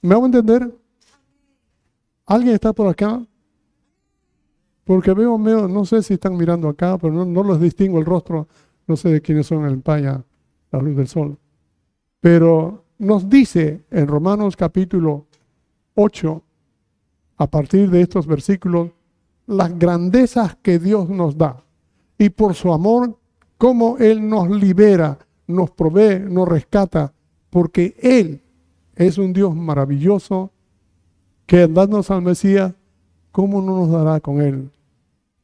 ¿Me 0.00 0.14
hago 0.14 0.26
entender? 0.26 0.72
¿Alguien 2.26 2.54
está 2.54 2.72
por 2.72 2.88
acá? 2.88 3.24
Porque 4.84 5.12
veo, 5.14 5.38
no 5.38 5.84
sé 5.84 6.02
si 6.02 6.14
están 6.14 6.36
mirando 6.36 6.68
acá, 6.68 6.98
pero 6.98 7.24
no, 7.24 7.42
los 7.42 7.60
distingo 7.60 7.98
el 7.98 8.04
rostro, 8.04 8.48
no 8.86 8.96
sé 8.96 9.10
de 9.10 9.20
quiénes 9.20 9.46
son 9.46 9.64
en 9.64 9.76
España, 9.76 10.24
la 10.70 10.80
luz 10.80 10.96
del 10.96 11.08
sol. 11.08 11.38
Pero 12.20 12.84
nos 12.98 13.28
dice 13.28 13.84
en 13.90 14.06
Romanos 14.06 14.56
capítulo 14.56 15.26
8, 15.94 16.42
a 17.38 17.50
partir 17.50 17.90
de 17.90 18.00
estos 18.02 18.26
versículos, 18.26 18.90
las 19.46 19.78
grandezas 19.78 20.56
que 20.62 20.78
Dios 20.78 21.08
nos 21.08 21.36
da. 21.36 21.64
Y 22.18 22.30
por 22.30 22.54
su 22.54 22.72
amor, 22.72 23.18
cómo 23.58 23.98
Él 23.98 24.28
nos 24.28 24.48
libera, 24.50 25.18
nos 25.46 25.70
provee, 25.70 26.20
nos 26.20 26.48
rescata, 26.48 27.12
porque 27.50 27.96
Él 28.00 28.42
es 28.96 29.18
un 29.18 29.32
Dios 29.32 29.54
maravilloso 29.54 30.52
que 31.46 31.68
darnos 31.68 32.10
al 32.10 32.22
Mesías, 32.22 32.74
¿cómo 33.32 33.62
no 33.62 33.76
nos 33.76 33.90
dará 33.90 34.20
con 34.20 34.40
Él 34.40 34.70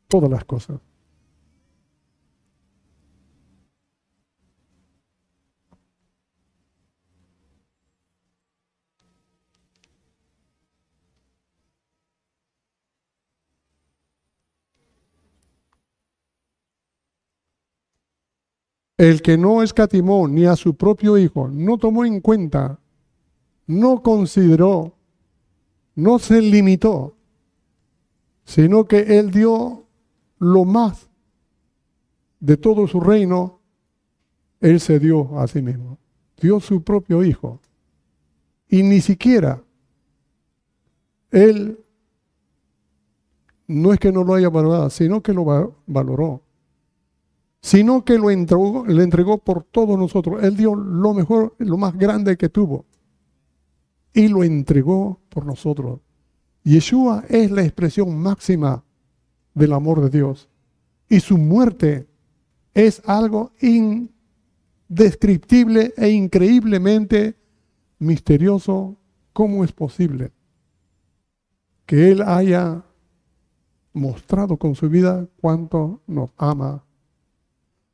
todas 0.08 0.30
las 0.30 0.44
cosas? 0.44 0.80
El 18.98 19.20
que 19.20 19.36
no 19.36 19.64
escatimó 19.64 20.28
ni 20.28 20.44
a 20.44 20.54
su 20.54 20.76
propio 20.76 21.18
hijo, 21.18 21.48
no 21.48 21.76
tomó 21.76 22.04
en 22.04 22.20
cuenta, 22.20 22.78
no 23.66 24.00
consideró, 24.00 24.94
no 25.94 26.18
se 26.18 26.40
limitó, 26.40 27.16
sino 28.44 28.84
que 28.84 29.18
él 29.18 29.30
dio 29.30 29.86
lo 30.38 30.64
más 30.64 31.08
de 32.40 32.56
todo 32.56 32.86
su 32.88 33.00
reino, 33.00 33.60
él 34.60 34.80
se 34.80 34.98
dio 34.98 35.38
a 35.38 35.46
sí 35.46 35.62
mismo. 35.62 35.98
Dio 36.40 36.60
su 36.60 36.82
propio 36.82 37.22
hijo. 37.22 37.60
Y 38.68 38.82
ni 38.82 39.00
siquiera 39.00 39.62
él 41.30 41.78
no 43.66 43.92
es 43.92 44.00
que 44.00 44.12
no 44.12 44.24
lo 44.24 44.34
haya 44.34 44.48
valorado, 44.48 44.90
sino 44.90 45.22
que 45.22 45.32
lo 45.32 45.74
valoró 45.86 46.42
sino 47.62 48.04
que 48.04 48.18
lo 48.18 48.30
entregó, 48.30 48.84
le 48.86 49.04
entregó 49.04 49.38
por 49.38 49.62
todos 49.62 49.98
nosotros. 49.98 50.42
Él 50.42 50.56
dio 50.56 50.74
lo 50.74 51.14
mejor, 51.14 51.54
lo 51.58 51.76
más 51.76 51.96
grande 51.96 52.36
que 52.36 52.48
tuvo, 52.48 52.84
y 54.12 54.28
lo 54.28 54.42
entregó 54.42 55.20
por 55.32 55.46
nosotros. 55.46 56.00
Yeshua 56.62 57.24
es 57.28 57.50
la 57.50 57.62
expresión 57.62 58.16
máxima 58.16 58.84
del 59.54 59.72
amor 59.72 60.00
de 60.02 60.10
Dios, 60.10 60.48
y 61.08 61.18
su 61.20 61.38
muerte 61.38 62.06
es 62.74 63.02
algo 63.04 63.52
indescriptible 63.60 65.94
e 65.96 66.10
increíblemente 66.10 67.36
misterioso. 67.98 68.96
¿Cómo 69.32 69.64
es 69.64 69.72
posible 69.72 70.30
que 71.86 72.12
Él 72.12 72.22
haya 72.22 72.84
mostrado 73.94 74.58
con 74.58 74.74
su 74.74 74.90
vida 74.90 75.26
cuánto 75.40 76.02
nos 76.06 76.28
ama 76.36 76.84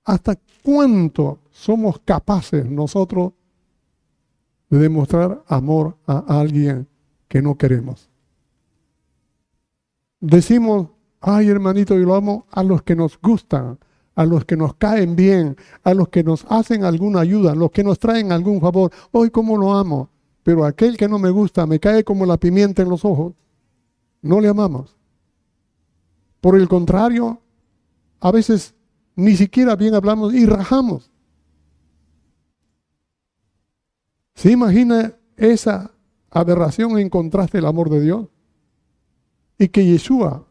¿Hasta 0.08 0.38
cuánto 0.62 1.40
somos 1.50 1.98
capaces 1.98 2.64
nosotros 2.64 3.34
de 4.70 4.78
demostrar 4.78 5.44
amor 5.46 5.98
a 6.06 6.40
alguien 6.40 6.87
que 7.28 7.42
no 7.42 7.56
queremos? 7.56 8.10
Decimos, 10.20 10.88
ay 11.20 11.48
hermanito, 11.48 11.94
yo 11.94 12.04
lo 12.04 12.14
amo 12.14 12.46
a 12.50 12.62
los 12.62 12.82
que 12.82 12.96
nos 12.96 13.20
gustan, 13.20 13.78
a 14.14 14.24
los 14.24 14.44
que 14.44 14.56
nos 14.56 14.74
caen 14.74 15.14
bien, 15.14 15.56
a 15.84 15.94
los 15.94 16.08
que 16.08 16.24
nos 16.24 16.44
hacen 16.48 16.84
alguna 16.84 17.20
ayuda, 17.20 17.52
a 17.52 17.54
los 17.54 17.70
que 17.70 17.84
nos 17.84 17.98
traen 17.98 18.32
algún 18.32 18.60
favor. 18.60 18.90
Hoy 19.12 19.30
como 19.30 19.56
lo 19.56 19.74
amo, 19.74 20.10
pero 20.42 20.64
aquel 20.64 20.96
que 20.96 21.08
no 21.08 21.18
me 21.18 21.30
gusta 21.30 21.66
me 21.66 21.78
cae 21.78 22.02
como 22.02 22.26
la 22.26 22.36
pimienta 22.36 22.82
en 22.82 22.88
los 22.88 23.04
ojos. 23.04 23.34
No 24.20 24.40
le 24.40 24.48
amamos. 24.48 24.96
Por 26.40 26.56
el 26.56 26.68
contrario, 26.68 27.40
a 28.20 28.32
veces 28.32 28.74
ni 29.14 29.36
siquiera 29.36 29.76
bien 29.76 29.94
hablamos 29.94 30.34
y 30.34 30.46
rajamos. 30.46 31.10
¿Se 34.34 34.52
imagina 34.52 35.14
esa 35.36 35.92
aberración 36.30 36.98
en 36.98 37.08
contraste 37.08 37.58
del 37.58 37.66
amor 37.66 37.90
de 37.90 38.00
Dios? 38.00 38.26
Y 39.58 39.68
que 39.68 39.84
Yeshua, 39.84 40.46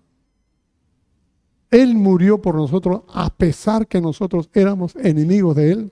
Él 1.72 1.96
murió 1.96 2.42
por 2.42 2.56
nosotros 2.56 3.02
a 3.14 3.30
pesar 3.30 3.88
que 3.88 4.02
nosotros 4.02 4.50
éramos 4.54 4.96
enemigos 4.96 5.56
de 5.56 5.72
Él. 5.72 5.92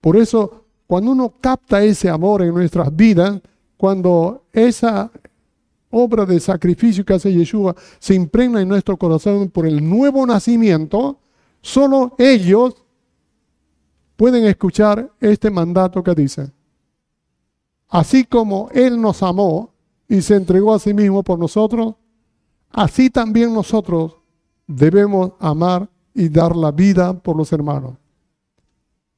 Por 0.00 0.16
eso, 0.16 0.64
cuando 0.86 1.10
uno 1.10 1.34
capta 1.40 1.82
ese 1.82 2.08
amor 2.08 2.42
en 2.42 2.54
nuestras 2.54 2.94
vidas, 2.94 3.40
cuando 3.76 4.46
esa 4.52 5.10
obra 5.90 6.24
de 6.26 6.40
sacrificio 6.40 7.04
que 7.04 7.14
hace 7.14 7.32
Yeshua 7.32 7.74
se 7.98 8.14
impregna 8.14 8.60
en 8.60 8.68
nuestro 8.68 8.96
corazón 8.96 9.48
por 9.50 9.66
el 9.66 9.88
nuevo 9.88 10.26
nacimiento, 10.26 11.18
solo 11.60 12.14
ellos 12.18 12.84
pueden 14.16 14.44
escuchar 14.46 15.10
este 15.20 15.50
mandato 15.50 16.02
que 16.02 16.14
dice, 16.14 16.52
así 17.88 18.24
como 18.24 18.68
Él 18.72 19.00
nos 19.00 19.22
amó 19.22 19.74
y 20.08 20.22
se 20.22 20.36
entregó 20.36 20.74
a 20.74 20.78
sí 20.78 20.94
mismo 20.94 21.22
por 21.22 21.38
nosotros, 21.38 21.94
así 22.70 23.10
también 23.10 23.52
nosotros 23.52 24.16
debemos 24.66 25.32
amar 25.38 25.88
y 26.14 26.28
dar 26.28 26.56
la 26.56 26.72
vida 26.72 27.12
por 27.12 27.36
los 27.36 27.52
hermanos. 27.52 27.94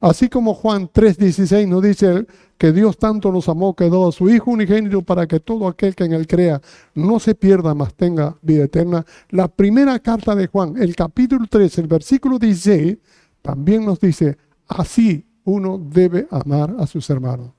Así 0.00 0.28
como 0.28 0.54
Juan 0.54 0.88
3:16 0.88 1.66
nos 1.66 1.82
dice 1.82 2.26
que 2.56 2.70
Dios 2.72 2.98
tanto 2.98 3.32
nos 3.32 3.48
amó 3.48 3.74
que 3.74 3.84
dio 3.84 4.08
a 4.08 4.12
su 4.12 4.28
Hijo 4.30 4.52
unigénito 4.52 5.02
para 5.02 5.26
que 5.26 5.40
todo 5.40 5.66
aquel 5.66 5.96
que 5.96 6.04
en 6.04 6.12
él 6.12 6.26
crea 6.26 6.60
no 6.94 7.18
se 7.18 7.34
pierda, 7.34 7.74
mas 7.74 7.94
tenga 7.94 8.36
vida 8.40 8.64
eterna. 8.64 9.04
La 9.30 9.48
primera 9.48 9.98
carta 9.98 10.36
de 10.36 10.46
Juan, 10.46 10.76
el 10.76 10.94
capítulo 10.94 11.46
3, 11.48 11.78
el 11.78 11.88
versículo 11.88 12.38
16, 12.38 12.96
también 13.42 13.84
nos 13.84 13.98
dice, 13.98 14.38
así 14.68 15.26
uno 15.44 15.78
debe 15.78 16.28
amar 16.30 16.76
a 16.78 16.86
sus 16.86 17.08
hermanos. 17.10 17.57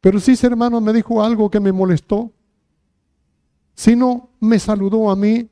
Pero 0.00 0.18
ese 0.18 0.46
hermano 0.46 0.80
me 0.80 0.92
dijo 0.92 1.22
algo 1.22 1.50
que 1.50 1.60
me 1.60 1.72
molestó, 1.72 2.32
si 3.74 3.96
no 3.96 4.30
me 4.40 4.58
saludó 4.58 5.10
a 5.10 5.16
mí, 5.16 5.48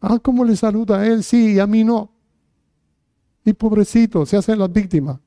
ah, 0.00 0.18
¿cómo 0.18 0.44
le 0.44 0.56
saluda 0.56 1.00
a 1.00 1.06
él? 1.06 1.22
Sí, 1.22 1.54
y 1.54 1.58
a 1.58 1.66
mí 1.66 1.84
no. 1.84 2.10
Y 3.44 3.52
pobrecito, 3.52 4.26
se 4.26 4.36
hacen 4.36 4.58
las 4.58 4.72
víctimas. 4.72 5.20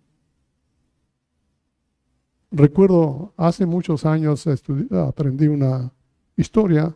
Recuerdo 2.51 3.33
hace 3.37 3.65
muchos 3.65 4.05
años 4.05 4.45
aprendí 4.91 5.47
una 5.47 5.91
historia, 6.35 6.95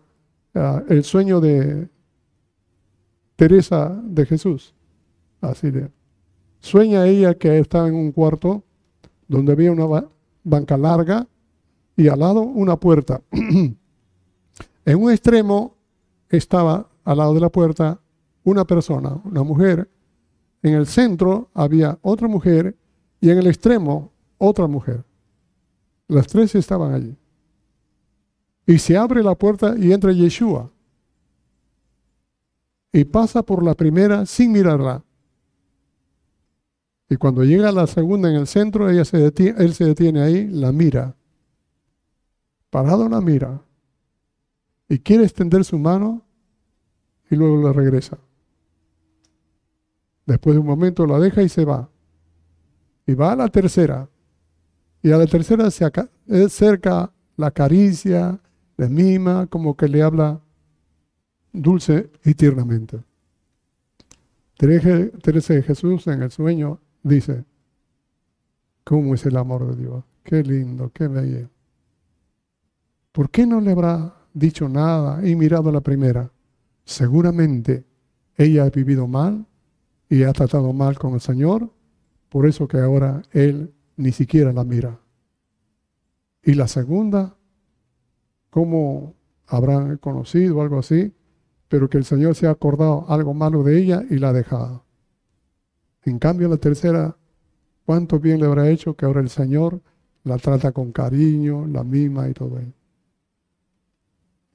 ah, 0.55 0.83
el 0.89 1.03
sueño 1.03 1.39
de 1.39 1.89
Teresa 3.35 4.01
de 4.03 4.25
Jesús. 4.25 4.73
Así 5.41 5.71
de. 5.71 5.91
Sueña 6.59 7.05
ella 7.05 7.35
que 7.35 7.59
estaba 7.59 7.87
en 7.87 7.95
un 7.95 8.11
cuarto 8.11 8.63
donde 9.27 9.51
había 9.51 9.71
una 9.71 9.85
banca 10.43 10.77
larga 10.77 11.27
y 11.95 12.07
al 12.07 12.19
lado 12.19 12.41
una 12.41 12.77
puerta. 12.77 13.21
en 13.31 15.01
un 15.01 15.11
extremo 15.11 15.75
estaba 16.29 16.89
al 17.03 17.17
lado 17.17 17.33
de 17.33 17.39
la 17.39 17.49
puerta 17.49 17.99
una 18.43 18.65
persona, 18.65 19.21
una 19.23 19.43
mujer, 19.43 19.89
en 20.61 20.73
el 20.73 20.87
centro 20.87 21.49
había 21.53 21.99
otra 22.01 22.27
mujer 22.27 22.75
y 23.19 23.29
en 23.29 23.37
el 23.37 23.47
extremo 23.47 24.11
otra 24.37 24.67
mujer. 24.67 25.03
Las 26.07 26.27
tres 26.27 26.55
estaban 26.55 26.93
allí. 26.93 27.15
Y 28.65 28.77
se 28.79 28.97
abre 28.97 29.23
la 29.23 29.35
puerta 29.35 29.75
y 29.77 29.91
entra 29.91 30.13
Yeshua. 30.13 30.71
Y 32.93 33.03
pasa 33.05 33.43
por 33.43 33.63
la 33.63 33.73
primera 33.73 34.25
sin 34.25 34.51
mirarla. 34.51 35.03
Y 37.09 37.17
cuando 37.17 37.43
llega 37.43 37.71
la 37.71 37.87
segunda 37.87 38.29
en 38.29 38.35
el 38.35 38.47
centro, 38.47 38.89
ella 38.89 39.05
se 39.05 39.25
él 39.25 39.73
se 39.73 39.85
detiene 39.85 40.21
ahí, 40.21 40.47
la 40.47 40.71
mira. 40.71 41.15
Parado 42.69 43.07
la 43.07 43.21
mira. 43.21 43.61
Y 44.89 44.99
quiere 44.99 45.23
extender 45.23 45.63
su 45.63 45.77
mano 45.77 46.25
y 47.29 47.35
luego 47.35 47.61
la 47.61 47.73
regresa. 47.73 48.17
Después 50.25 50.55
de 50.55 50.59
un 50.59 50.65
momento 50.65 51.05
la 51.05 51.19
deja 51.19 51.41
y 51.43 51.49
se 51.49 51.65
va. 51.65 51.89
Y 53.05 53.13
va 53.13 53.33
a 53.33 53.35
la 53.35 53.49
tercera. 53.49 54.09
Y 55.01 55.11
a 55.11 55.17
la 55.17 55.27
tercera 55.27 55.69
se 55.69 55.85
acerca, 55.85 57.11
la 57.35 57.51
caricia, 57.51 58.39
le 58.77 58.89
mima, 58.89 59.47
como 59.47 59.75
que 59.75 59.87
le 59.87 60.01
habla 60.01 60.39
dulce 61.51 62.09
y 62.23 62.33
tiernamente. 62.33 63.03
Teresa 64.57 65.53
de 65.53 65.61
Jesús 65.61 66.07
en 66.07 66.23
el 66.23 66.31
sueño 66.31 66.79
dice, 67.03 67.45
¿cómo 68.83 69.13
es 69.13 69.25
el 69.25 69.37
amor 69.37 69.67
de 69.67 69.83
Dios? 69.83 70.03
Qué 70.23 70.41
lindo, 70.41 70.91
qué 70.93 71.07
bello. 71.07 71.49
¿Por 73.11 73.29
qué 73.29 73.45
no 73.45 73.61
le 73.61 73.71
habrá 73.71 74.15
dicho 74.33 74.67
nada 74.67 75.25
y 75.27 75.35
mirado 75.35 75.69
a 75.69 75.73
la 75.73 75.81
primera? 75.81 76.31
Seguramente 76.85 77.85
ella 78.35 78.63
ha 78.63 78.69
vivido 78.69 79.07
mal 79.07 79.45
y 80.09 80.23
ha 80.23 80.33
tratado 80.33 80.73
mal 80.73 80.97
con 80.97 81.13
el 81.13 81.21
Señor, 81.21 81.69
por 82.29 82.47
eso 82.47 82.67
que 82.67 82.79
ahora 82.79 83.21
Él 83.31 83.73
ni 83.97 84.11
siquiera 84.11 84.51
la 84.51 84.63
mira. 84.63 84.99
Y 86.43 86.55
la 86.55 86.67
segunda, 86.67 87.35
¿cómo 88.49 89.15
habrán 89.47 89.97
conocido 89.97 90.61
algo 90.61 90.79
así? 90.79 91.13
Pero 91.67 91.89
que 91.89 91.97
el 91.97 92.05
Señor 92.05 92.35
se 92.35 92.47
ha 92.47 92.51
acordado 92.51 93.05
algo 93.09 93.33
malo 93.33 93.63
de 93.63 93.79
ella 93.79 94.03
y 94.09 94.17
la 94.17 94.29
ha 94.29 94.33
dejado. 94.33 94.82
En 96.05 96.19
cambio, 96.19 96.49
la 96.49 96.57
tercera, 96.57 97.15
¿cuánto 97.85 98.19
bien 98.19 98.39
le 98.39 98.45
habrá 98.45 98.69
hecho 98.69 98.95
que 98.95 99.05
ahora 99.05 99.21
el 99.21 99.29
Señor 99.29 99.81
la 100.23 100.37
trata 100.37 100.71
con 100.71 100.91
cariño, 100.91 101.67
la 101.67 101.83
mima 101.83 102.29
y 102.29 102.33
todo 102.33 102.59
eso. 102.59 102.71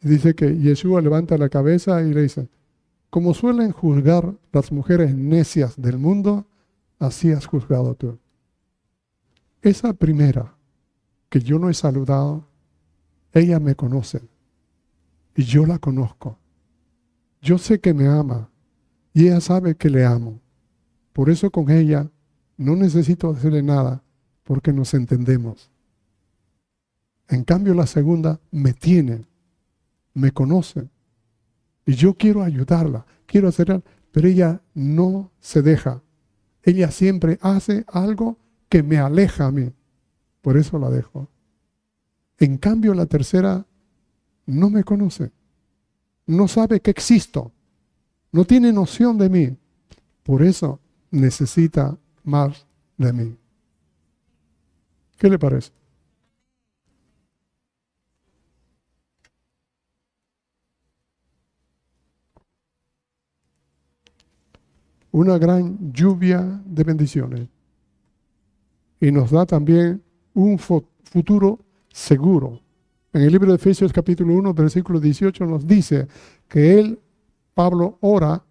dice 0.00 0.34
que 0.34 0.56
Yeshua 0.56 1.00
levanta 1.00 1.36
la 1.36 1.48
cabeza 1.48 2.02
y 2.02 2.12
le 2.12 2.22
dice, 2.22 2.48
como 3.10 3.34
suelen 3.34 3.72
juzgar 3.72 4.34
las 4.52 4.72
mujeres 4.72 5.14
necias 5.14 5.80
del 5.80 5.98
mundo, 5.98 6.46
así 6.98 7.32
has 7.32 7.46
juzgado 7.46 7.94
tú. 7.94 8.18
Esa 9.60 9.92
primera 9.92 10.54
que 11.28 11.40
yo 11.40 11.58
no 11.58 11.68
he 11.68 11.74
saludado, 11.74 12.46
ella 13.32 13.60
me 13.60 13.74
conoce 13.74 14.20
y 15.34 15.42
yo 15.42 15.66
la 15.66 15.78
conozco. 15.78 16.38
Yo 17.42 17.58
sé 17.58 17.80
que 17.80 17.92
me 17.92 18.06
ama 18.06 18.50
y 19.12 19.26
ella 19.26 19.40
sabe 19.40 19.74
que 19.74 19.90
le 19.90 20.04
amo. 20.04 20.40
Por 21.18 21.30
eso 21.30 21.50
con 21.50 21.68
ella 21.68 22.08
no 22.58 22.76
necesito 22.76 23.28
hacerle 23.28 23.60
nada 23.60 24.04
porque 24.44 24.72
nos 24.72 24.94
entendemos. 24.94 25.68
En 27.26 27.42
cambio 27.42 27.74
la 27.74 27.88
segunda 27.88 28.38
me 28.52 28.72
tiene, 28.72 29.24
me 30.14 30.30
conoce 30.30 30.88
y 31.84 31.94
yo 31.94 32.14
quiero 32.14 32.44
ayudarla, 32.44 33.04
quiero 33.26 33.48
hacerla, 33.48 33.82
pero 34.12 34.28
ella 34.28 34.62
no 34.74 35.32
se 35.40 35.60
deja. 35.60 36.04
Ella 36.62 36.92
siempre 36.92 37.36
hace 37.42 37.84
algo 37.88 38.38
que 38.68 38.84
me 38.84 38.98
aleja 38.98 39.46
a 39.46 39.50
mí. 39.50 39.72
Por 40.40 40.56
eso 40.56 40.78
la 40.78 40.88
dejo. 40.88 41.28
En 42.38 42.58
cambio 42.58 42.94
la 42.94 43.06
tercera 43.06 43.66
no 44.46 44.70
me 44.70 44.84
conoce, 44.84 45.32
no 46.26 46.46
sabe 46.46 46.78
que 46.78 46.92
existo, 46.92 47.50
no 48.30 48.44
tiene 48.44 48.72
noción 48.72 49.18
de 49.18 49.28
mí. 49.28 49.56
Por 50.22 50.44
eso 50.44 50.78
necesita 51.10 51.96
más 52.24 52.66
de 52.96 53.12
mí. 53.12 53.36
¿Qué 55.16 55.28
le 55.28 55.38
parece? 55.38 55.72
Una 65.10 65.38
gran 65.38 65.92
lluvia 65.92 66.62
de 66.64 66.84
bendiciones. 66.84 67.48
Y 69.00 69.10
nos 69.10 69.30
da 69.30 69.46
también 69.46 70.02
un 70.34 70.58
futuro 70.58 71.58
seguro. 71.90 72.60
En 73.12 73.22
el 73.22 73.32
libro 73.32 73.48
de 73.48 73.56
Efesios 73.56 73.92
capítulo 73.92 74.34
1, 74.34 74.54
versículo 74.54 75.00
18 75.00 75.46
nos 75.46 75.66
dice 75.66 76.06
que 76.46 76.78
él, 76.78 77.00
Pablo, 77.54 77.98
ora 78.00 78.44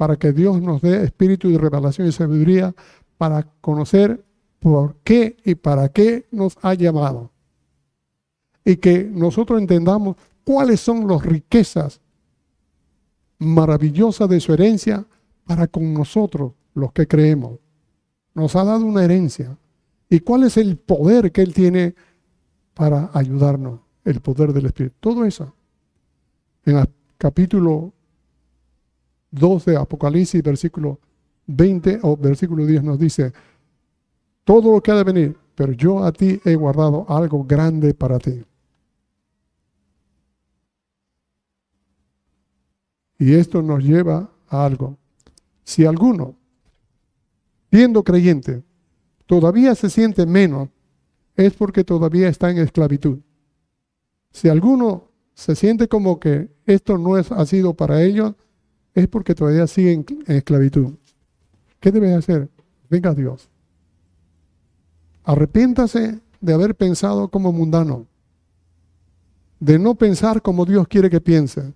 para 0.00 0.16
que 0.16 0.32
Dios 0.32 0.62
nos 0.62 0.80
dé 0.80 1.04
espíritu 1.04 1.50
de 1.50 1.58
revelación 1.58 2.08
y 2.08 2.12
sabiduría 2.12 2.74
para 3.18 3.42
conocer 3.60 4.24
por 4.58 4.96
qué 5.04 5.36
y 5.44 5.56
para 5.56 5.90
qué 5.90 6.26
nos 6.30 6.56
ha 6.62 6.72
llamado. 6.72 7.30
Y 8.64 8.76
que 8.76 9.04
nosotros 9.04 9.60
entendamos 9.60 10.16
cuáles 10.42 10.80
son 10.80 11.06
las 11.06 11.22
riquezas 11.22 12.00
maravillosas 13.40 14.26
de 14.30 14.40
su 14.40 14.54
herencia 14.54 15.04
para 15.44 15.66
con 15.66 15.92
nosotros, 15.92 16.52
los 16.72 16.92
que 16.92 17.06
creemos. 17.06 17.58
Nos 18.32 18.56
ha 18.56 18.64
dado 18.64 18.86
una 18.86 19.04
herencia. 19.04 19.58
¿Y 20.08 20.20
cuál 20.20 20.44
es 20.44 20.56
el 20.56 20.78
poder 20.78 21.30
que 21.30 21.42
Él 21.42 21.52
tiene 21.52 21.94
para 22.72 23.10
ayudarnos? 23.12 23.80
El 24.06 24.20
poder 24.20 24.54
del 24.54 24.64
Espíritu. 24.64 24.96
Todo 24.98 25.26
eso. 25.26 25.54
En 26.64 26.78
el 26.78 26.88
capítulo 27.18 27.92
2 29.30 29.64
de 29.64 29.76
Apocalipsis, 29.76 30.42
versículo 30.42 30.98
20 31.46 32.00
o 32.02 32.16
versículo 32.16 32.66
10 32.66 32.82
nos 32.84 32.98
dice, 32.98 33.32
todo 34.44 34.72
lo 34.72 34.82
que 34.82 34.90
ha 34.90 34.96
de 34.96 35.04
venir, 35.04 35.36
pero 35.54 35.72
yo 35.72 36.02
a 36.02 36.12
ti 36.12 36.40
he 36.44 36.54
guardado 36.54 37.06
algo 37.08 37.44
grande 37.44 37.94
para 37.94 38.18
ti. 38.18 38.44
Y 43.18 43.34
esto 43.34 43.60
nos 43.60 43.84
lleva 43.84 44.30
a 44.48 44.64
algo. 44.64 44.96
Si 45.62 45.84
alguno, 45.84 46.36
siendo 47.70 48.02
creyente, 48.02 48.64
todavía 49.26 49.74
se 49.74 49.90
siente 49.90 50.24
menos, 50.24 50.70
es 51.36 51.52
porque 51.52 51.84
todavía 51.84 52.28
está 52.28 52.50
en 52.50 52.58
esclavitud. 52.58 53.18
Si 54.32 54.48
alguno 54.48 55.10
se 55.34 55.54
siente 55.54 55.88
como 55.88 56.18
que 56.18 56.50
esto 56.66 56.96
no 56.98 57.18
es, 57.18 57.30
ha 57.30 57.44
sido 57.46 57.74
para 57.74 58.02
ellos, 58.02 58.34
es 58.94 59.08
porque 59.08 59.34
todavía 59.34 59.66
sigue 59.66 59.92
en, 59.92 60.06
esclavitud. 60.26 60.94
¿Qué 61.78 61.90
debe 61.92 62.14
hacer? 62.14 62.48
Venga 62.88 63.14
Dios. 63.14 63.48
Arrepiéntase 65.24 66.20
de 66.40 66.52
haber 66.52 66.74
pensado 66.74 67.28
como 67.28 67.52
mundano, 67.52 68.06
de 69.60 69.78
no 69.78 69.94
pensar 69.94 70.42
como 70.42 70.64
Dios 70.64 70.88
quiere 70.88 71.10
que 71.10 71.20
piense, 71.20 71.74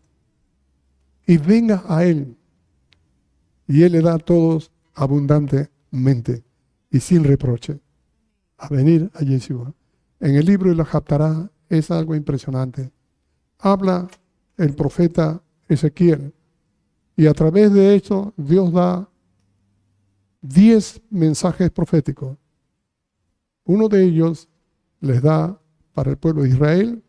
y 1.26 1.36
venga 1.38 1.84
a 1.86 2.04
Él. 2.04 2.36
Y 3.66 3.82
Él 3.82 3.92
le 3.92 4.02
da 4.02 4.14
a 4.14 4.18
todos 4.18 4.70
abundantemente 4.94 6.44
y 6.90 7.00
sin 7.00 7.24
reproche 7.24 7.80
a 8.58 8.68
venir 8.68 9.10
a 9.14 9.22
Yeshua. 9.22 9.72
En 10.20 10.36
el 10.36 10.46
libro 10.46 10.70
de 10.70 10.76
la 10.76 10.84
Japtará 10.84 11.50
es 11.68 11.90
algo 11.90 12.14
impresionante. 12.14 12.90
Habla 13.58 14.08
el 14.56 14.74
profeta 14.74 15.42
Ezequiel 15.68 16.34
y 17.16 17.26
a 17.26 17.32
través 17.32 17.72
de 17.72 17.96
eso 17.96 18.32
Dios 18.36 18.72
da 18.72 19.08
diez 20.40 21.00
mensajes 21.10 21.70
proféticos 21.70 22.36
uno 23.64 23.88
de 23.88 24.04
ellos 24.04 24.48
les 25.00 25.22
da 25.22 25.58
para 25.92 26.10
el 26.10 26.18
pueblo 26.18 26.42
de 26.42 26.50
Israel 26.50 27.02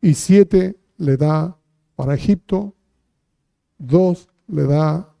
y 0.00 0.14
siete 0.14 0.78
le 0.96 1.16
da 1.16 1.56
para 1.94 2.14
Egipto, 2.14 2.74
dos 3.78 4.28
le 4.48 4.64
da 4.64 5.14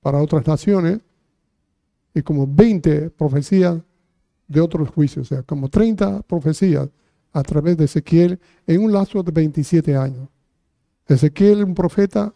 para 0.00 0.18
otras 0.18 0.46
naciones 0.46 1.00
y 2.14 2.22
como 2.22 2.46
20 2.46 3.10
profecías 3.10 3.80
de 4.48 4.60
otros 4.60 4.88
juicios, 4.90 5.30
o 5.30 5.34
sea, 5.34 5.42
como 5.44 5.68
30 5.68 6.22
profecías 6.22 6.88
a 7.32 7.42
través 7.42 7.76
de 7.76 7.84
Ezequiel 7.84 8.40
en 8.66 8.82
un 8.82 8.92
lazo 8.92 9.22
de 9.22 9.30
27 9.30 9.96
años. 9.96 10.28
Ezequiel, 11.06 11.64
un 11.64 11.74
profeta 11.74 12.34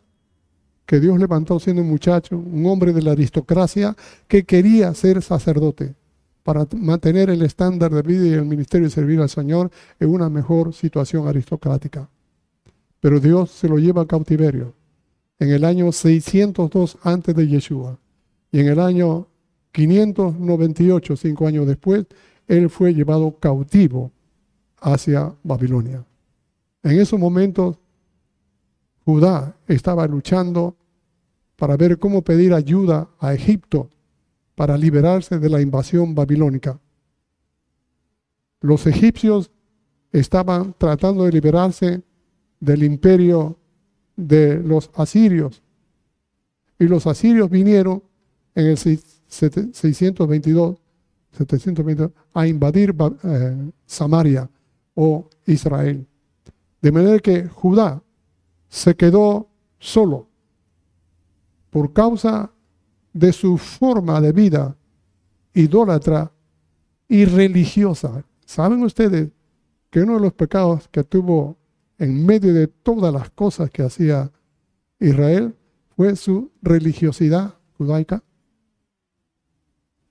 que 0.86 1.00
Dios 1.00 1.18
levantó 1.18 1.58
siendo 1.58 1.82
un 1.82 1.88
muchacho, 1.88 2.36
un 2.36 2.66
hombre 2.66 2.92
de 2.92 3.02
la 3.02 3.12
aristocracia 3.12 3.96
que 4.28 4.44
quería 4.44 4.92
ser 4.94 5.22
sacerdote 5.22 5.94
para 6.42 6.66
mantener 6.76 7.30
el 7.30 7.42
estándar 7.42 7.90
de 7.90 8.02
vida 8.02 8.26
y 8.26 8.32
el 8.32 8.44
ministerio 8.44 8.86
de 8.86 8.94
servir 8.94 9.20
al 9.20 9.30
Señor 9.30 9.70
en 9.98 10.10
una 10.10 10.28
mejor 10.28 10.74
situación 10.74 11.26
aristocrática. 11.26 12.08
Pero 13.00 13.18
Dios 13.18 13.50
se 13.50 13.68
lo 13.68 13.78
lleva 13.78 14.02
a 14.02 14.06
cautiverio 14.06 14.74
en 15.38 15.50
el 15.50 15.64
año 15.64 15.90
602 15.90 16.98
antes 17.02 17.34
de 17.34 17.48
Yeshua. 17.48 17.98
Y 18.52 18.60
en 18.60 18.68
el 18.68 18.78
año 18.78 19.26
598, 19.72 21.16
cinco 21.16 21.46
años 21.46 21.66
después, 21.66 22.06
él 22.46 22.70
fue 22.70 22.94
llevado 22.94 23.36
cautivo 23.38 24.12
hacia 24.80 25.34
Babilonia. 25.42 26.04
En 26.82 27.00
esos 27.00 27.18
momentos, 27.18 27.76
Judá 29.04 29.56
estaba 29.66 30.06
luchando 30.06 30.76
para 31.56 31.76
ver 31.76 31.98
cómo 31.98 32.22
pedir 32.22 32.54
ayuda 32.54 33.08
a 33.20 33.34
Egipto 33.34 33.90
para 34.54 34.78
liberarse 34.78 35.38
de 35.38 35.48
la 35.48 35.60
invasión 35.60 36.14
babilónica. 36.14 36.78
Los 38.60 38.86
egipcios 38.86 39.50
estaban 40.12 40.74
tratando 40.78 41.24
de 41.24 41.32
liberarse 41.32 42.02
del 42.60 42.82
imperio 42.82 43.58
de 44.16 44.62
los 44.62 44.90
asirios. 44.94 45.62
Y 46.78 46.84
los 46.84 47.06
asirios 47.06 47.50
vinieron 47.50 48.02
en 48.54 48.68
el 48.68 48.78
622, 48.78 50.78
722 51.32 52.10
a 52.32 52.46
invadir 52.46 52.94
eh, 53.24 53.70
Samaria 53.86 54.48
o 54.94 55.28
Israel. 55.46 56.06
De 56.80 56.92
manera 56.92 57.18
que 57.18 57.48
Judá 57.48 58.03
se 58.74 58.96
quedó 58.96 59.50
solo 59.78 60.26
por 61.70 61.92
causa 61.92 62.50
de 63.12 63.32
su 63.32 63.56
forma 63.56 64.20
de 64.20 64.32
vida 64.32 64.76
idólatra 65.52 66.32
y 67.06 67.24
religiosa. 67.24 68.24
¿Saben 68.44 68.82
ustedes 68.82 69.30
que 69.90 70.00
uno 70.00 70.14
de 70.14 70.22
los 70.22 70.32
pecados 70.32 70.88
que 70.88 71.04
tuvo 71.04 71.56
en 71.98 72.26
medio 72.26 72.52
de 72.52 72.66
todas 72.66 73.14
las 73.14 73.30
cosas 73.30 73.70
que 73.70 73.84
hacía 73.84 74.32
Israel 74.98 75.54
fue 75.94 76.16
su 76.16 76.50
religiosidad 76.60 77.54
judaica? 77.78 78.24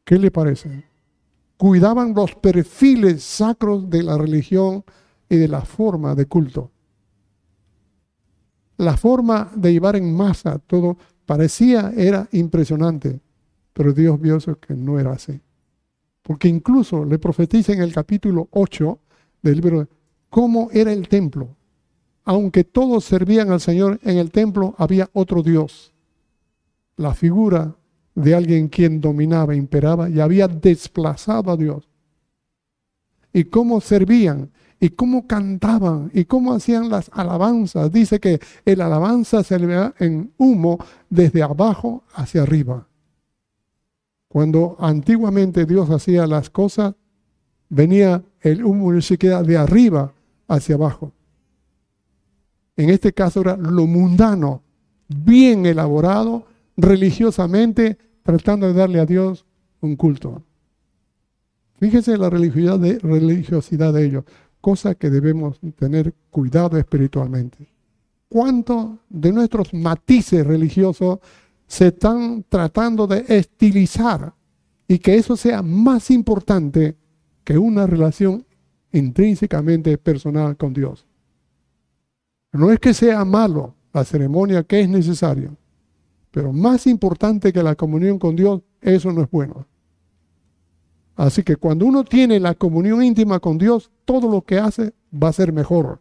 ¿Qué 0.05 0.17
le 0.17 0.31
parece? 0.31 0.85
Cuidaban 1.57 2.13
los 2.13 2.33
perfiles 2.35 3.25
sacros 3.25 3.89
de 3.89 4.03
la 4.03 4.17
religión 4.17 4.85
y 5.27 5.35
de 5.35 5.49
la 5.49 5.65
forma 5.65 6.15
de 6.15 6.27
culto. 6.27 6.72
La 8.77 8.97
forma 8.97 9.51
de 9.55 9.71
llevar 9.71 9.95
en 9.95 10.15
masa 10.15 10.59
todo 10.59 10.97
Parecía, 11.25 11.93
era 11.95 12.27
impresionante, 12.33 13.21
pero 13.71 13.93
Dios 13.93 14.19
vio 14.19 14.37
eso 14.37 14.59
que 14.59 14.73
no 14.73 14.99
era 14.99 15.13
así. 15.13 15.39
porque 16.21 16.47
incluso 16.47 17.03
le 17.03 17.19
profetiza 17.19 17.73
en 17.73 17.81
el 17.81 17.91
capítulo 17.91 18.47
8 18.51 18.97
del 19.41 19.55
libro 19.55 19.89
cómo 20.29 20.69
era 20.71 20.93
el 20.93 21.09
templo. 21.09 21.49
Aunque 22.23 22.63
todos 22.63 23.03
servían 23.03 23.51
al 23.51 23.59
Señor, 23.59 23.99
en 24.03 24.17
el 24.17 24.31
templo 24.31 24.73
había 24.77 25.09
otro 25.11 25.43
Dios. 25.43 25.91
La 26.95 27.13
figura 27.13 27.75
de 28.15 28.35
alguien 28.35 28.69
quien 28.69 29.01
dominaba, 29.01 29.53
imperaba 29.53 30.09
y 30.09 30.21
había 30.21 30.47
desplazado 30.47 31.51
a 31.51 31.57
Dios. 31.57 31.89
Y 33.33 33.43
cómo 33.43 33.81
servían, 33.81 34.49
y 34.83 34.89
cómo 34.89 35.27
cantaban, 35.27 36.11
y 36.13 36.25
cómo 36.25 36.53
hacían 36.53 36.89
las 36.89 37.09
alabanzas. 37.13 37.89
Dice 37.89 38.19
que 38.19 38.41
el 38.65 38.81
alabanza 38.81 39.41
se 39.41 39.57
le 39.57 39.65
ve 39.65 39.93
en 39.99 40.33
humo 40.37 40.77
desde 41.09 41.41
abajo 41.41 42.03
hacia 42.13 42.41
arriba. 42.41 42.85
Cuando 44.27 44.75
antiguamente 44.77 45.65
Dios 45.65 45.89
hacía 45.89 46.27
las 46.27 46.49
cosas, 46.49 46.95
venía 47.69 48.25
el 48.41 48.65
humo 48.65 48.93
y 48.93 49.01
se 49.01 49.17
queda 49.17 49.41
de 49.41 49.55
arriba 49.55 50.11
hacia 50.49 50.75
abajo. 50.75 51.13
En 52.75 52.89
este 52.89 53.13
caso 53.13 53.39
era 53.39 53.55
lo 53.55 53.87
mundano, 53.87 54.63
bien 55.07 55.65
elaborado, 55.65 56.45
religiosamente, 56.75 57.97
tratando 58.21 58.67
de 58.67 58.73
darle 58.73 58.99
a 58.99 59.05
Dios 59.05 59.45
un 59.79 59.95
culto. 59.95 60.43
Fíjese 61.79 62.17
la 62.17 62.29
religiosidad 62.29 63.93
de 63.93 64.05
ellos, 64.05 64.25
cosa 64.63 64.95
que 64.95 65.09
debemos 65.09 65.59
tener 65.75 66.13
cuidado 66.31 66.77
espiritualmente. 66.77 67.67
¿Cuántos 68.29 68.91
de 69.09 69.33
nuestros 69.33 69.73
matices 69.73 70.47
religiosos 70.47 71.19
se 71.67 71.87
están 71.87 72.45
tratando 72.47 73.05
de 73.05 73.25
estilizar 73.27 74.33
y 74.87 74.99
que 74.99 75.15
eso 75.15 75.35
sea 75.35 75.61
más 75.61 76.09
importante 76.11 76.95
que 77.43 77.57
una 77.57 77.85
relación 77.85 78.45
intrínsecamente 78.93 79.97
personal 79.97 80.55
con 80.55 80.73
Dios. 80.73 81.05
No 82.53 82.71
es 82.71 82.79
que 82.79 82.93
sea 82.93 83.25
malo 83.25 83.75
la 83.91 84.05
ceremonia 84.05 84.63
que 84.63 84.79
es 84.79 84.87
necesaria, 84.87 85.51
pero 86.31 86.53
más 86.53 86.87
importante 86.87 87.51
que 87.51 87.63
la 87.63 87.75
comunión 87.75 88.17
con 88.17 88.35
Dios, 88.35 88.61
eso 88.79 89.11
no 89.11 89.23
es 89.23 89.29
bueno. 89.29 89.67
Así 91.15 91.43
que 91.43 91.55
cuando 91.55 91.85
uno 91.85 92.03
tiene 92.03 92.39
la 92.39 92.55
comunión 92.55 93.03
íntima 93.03 93.39
con 93.39 93.57
Dios, 93.57 93.91
todo 94.05 94.29
lo 94.29 94.41
que 94.41 94.59
hace 94.59 94.93
va 95.13 95.29
a 95.29 95.33
ser 95.33 95.53
mejor. 95.53 95.99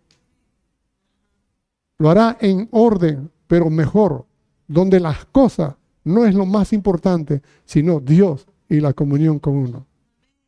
Lo 1.98 2.10
hará 2.10 2.36
en 2.40 2.68
orden, 2.70 3.30
pero 3.46 3.70
mejor, 3.70 4.24
donde 4.66 5.00
las 5.00 5.24
cosas 5.26 5.74
no 6.04 6.24
es 6.24 6.34
lo 6.34 6.46
más 6.46 6.72
importante, 6.72 7.42
sino 7.64 8.00
Dios 8.00 8.46
y 8.68 8.80
la 8.80 8.92
comunión 8.92 9.38
con 9.38 9.56
uno. 9.56 9.86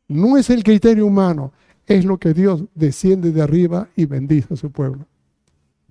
No 0.07 0.37
es 0.37 0.49
el 0.49 0.63
criterio 0.63 1.05
humano, 1.05 1.53
es 1.85 2.05
lo 2.05 2.17
que 2.17 2.33
Dios 2.33 2.63
desciende 2.73 3.31
de 3.31 3.41
arriba 3.41 3.87
y 3.95 4.05
bendice 4.05 4.53
a 4.53 4.57
su 4.57 4.71
pueblo. 4.71 5.05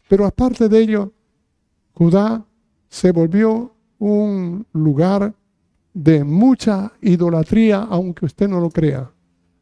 Pero 0.09 0.27
aparte 0.27 0.69
de 0.69 0.79
ello, 0.79 1.13
Judá 1.95 2.45
se 2.89 3.13
volvió 3.13 3.73
un 3.99 4.67
lugar 4.73 5.35
de 5.95 6.25
mucha 6.25 6.93
idolatría, 7.01 7.79
aunque 7.89 8.27
usted 8.27 8.49
no 8.49 8.61
lo 8.61 8.69
crea. 8.69 9.11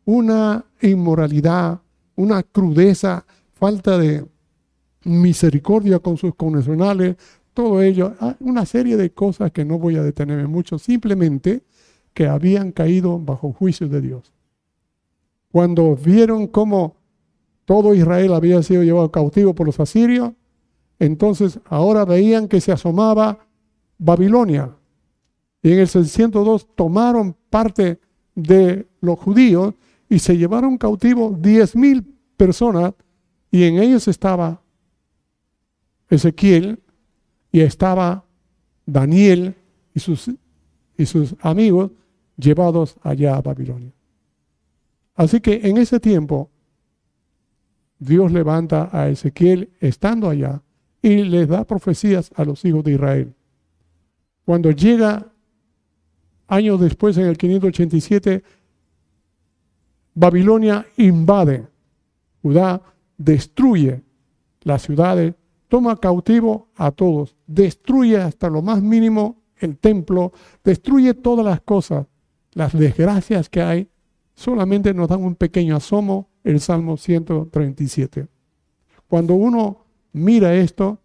Una 0.07 0.65
inmoralidad, 0.81 1.81
una 2.17 2.43
crudeza, 2.43 3.25
falta 3.53 3.99
de 3.99 4.25
misericordia 5.05 5.99
con 5.99 6.17
sus 6.17 6.35
connacionales, 6.35 7.17
todo 7.55 7.83
ello, 7.83 8.15
ah, 8.19 8.35
una 8.41 8.65
serie 8.65 8.97
de 8.97 9.11
cosas 9.11 9.53
que 9.53 9.65
no 9.65 9.79
voy 9.79 9.97
a 9.97 10.03
detenerme 10.03 10.47
mucho, 10.47 10.79
simplemente 10.79 11.63
que 12.15 12.27
habían 12.27 12.73
caído 12.73 13.19
bajo 13.19 13.53
juicio 13.53 13.89
de 13.89 14.01
Dios. 14.01 14.33
Cuando 15.51 15.95
vieron 15.97 16.47
cómo 16.47 16.97
todo 17.67 17.95
Israel 17.95 18.33
había 18.33 18.63
sido 18.63 18.83
llevado 18.83 19.11
cautivo 19.13 19.55
por 19.55 19.67
los 19.67 19.81
asirios, 19.81 20.33
entonces 20.99 21.61
ahora 21.67 22.05
veían 22.05 22.49
que 22.49 22.61
se 22.61 22.73
asomaba 22.73 23.47
Babilonia. 23.99 24.71
Y 25.63 25.73
en 25.73 25.79
el 25.81 25.89
602 25.89 26.75
tomaron 26.75 27.37
parte 27.51 28.01
de 28.35 28.87
los 29.01 29.19
judíos 29.19 29.75
y 30.09 30.19
se 30.19 30.37
llevaron 30.37 30.79
cautivo 30.79 31.37
diez 31.39 31.77
mil 31.77 32.05
personas 32.37 32.95
y 33.51 33.65
en 33.65 33.79
ellos 33.79 34.09
estaba 34.09 34.63
Ezequiel, 36.09 36.83
y 37.51 37.61
estaba 37.61 38.25
Daniel 38.87 39.55
y 39.95 40.01
sus, 40.01 40.31
y 40.97 41.07
sus 41.07 41.35
amigos 41.41 41.91
llevados 42.37 42.97
allá 43.03 43.37
a 43.37 43.43
Babilonia. 43.43 43.93
Así 45.15 45.41
que 45.41 45.61
en 45.65 45.77
ese 45.77 46.01
tiempo 46.01 46.51
Dios 47.99 48.33
levanta 48.33 48.89
a 48.93 49.09
Ezequiel 49.09 49.71
estando 49.81 50.29
allá 50.29 50.63
y 51.03 51.23
les 51.25 51.49
da 51.49 51.65
profecías 51.65 52.31
a 52.35 52.45
los 52.45 52.65
hijos 52.65 52.85
de 52.85 52.93
Israel. 52.93 53.35
Cuando 54.45 54.71
llega 54.71 55.32
años 56.49 56.81
después, 56.81 57.17
en 57.17 57.27
el 57.27 57.37
587, 57.37 58.43
Babilonia 60.15 60.87
invade 60.97 61.67
Judá, 62.43 62.83
destruye 63.17 64.03
las 64.63 64.83
ciudades 64.83 65.35
toma 65.73 65.97
cautivo 65.97 66.69
a 66.77 66.91
todos, 66.91 67.35
destruye 67.47 68.19
hasta 68.19 68.51
lo 68.51 68.61
más 68.61 68.83
mínimo 68.83 69.41
el 69.57 69.79
templo, 69.79 70.33
destruye 70.63 71.15
todas 71.15 71.47
las 71.47 71.63
cosas, 71.63 72.07
las 72.53 72.77
desgracias 72.77 73.49
que 73.49 73.63
hay, 73.63 73.89
solamente 74.35 74.93
nos 74.93 75.09
dan 75.09 75.25
un 75.25 75.35
pequeño 75.35 75.75
asomo 75.75 76.29
el 76.45 76.61
Salmo 76.61 76.99
137. 76.99 78.29
Cuando 79.09 79.33
uno 79.33 79.87
mira 80.13 80.55
esto, 80.55 80.99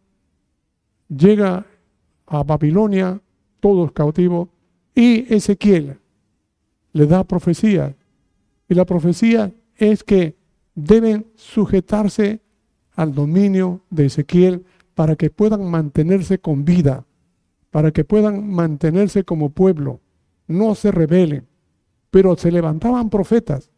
llega 1.08 1.66
a 2.26 2.44
Babilonia, 2.44 3.22
todos 3.62 3.94
cautivos, 3.94 4.50
y 4.98 5.32
Ezequiel 5.32 6.00
le 6.92 7.06
da 7.06 7.24
profecía. 7.24 7.96
Y 8.68 8.74
la 8.74 8.84
profecía 8.84 9.54
es 9.76 10.04
que 10.04 10.36
deben 10.74 11.28
sujetarse 11.36 12.42
al 12.96 13.14
dominio 13.14 13.82
de 13.92 14.08
Ezequiel 14.08 14.66
para 14.96 15.16
que 15.16 15.30
puedan 15.30 15.70
mantenerse 15.70 16.40
con 16.40 16.66
vida, 16.66 17.06
para 17.70 17.92
que 17.92 18.06
puedan 18.06 18.50
mantenerse 18.50 19.24
como 19.24 19.52
pueblo, 19.52 20.02
no 20.48 20.74
se 20.74 20.92
rebelen. 20.92 21.46
Pero 22.10 22.36
se 22.36 22.52
levantaban 22.52 23.12
profetas, 23.12 23.70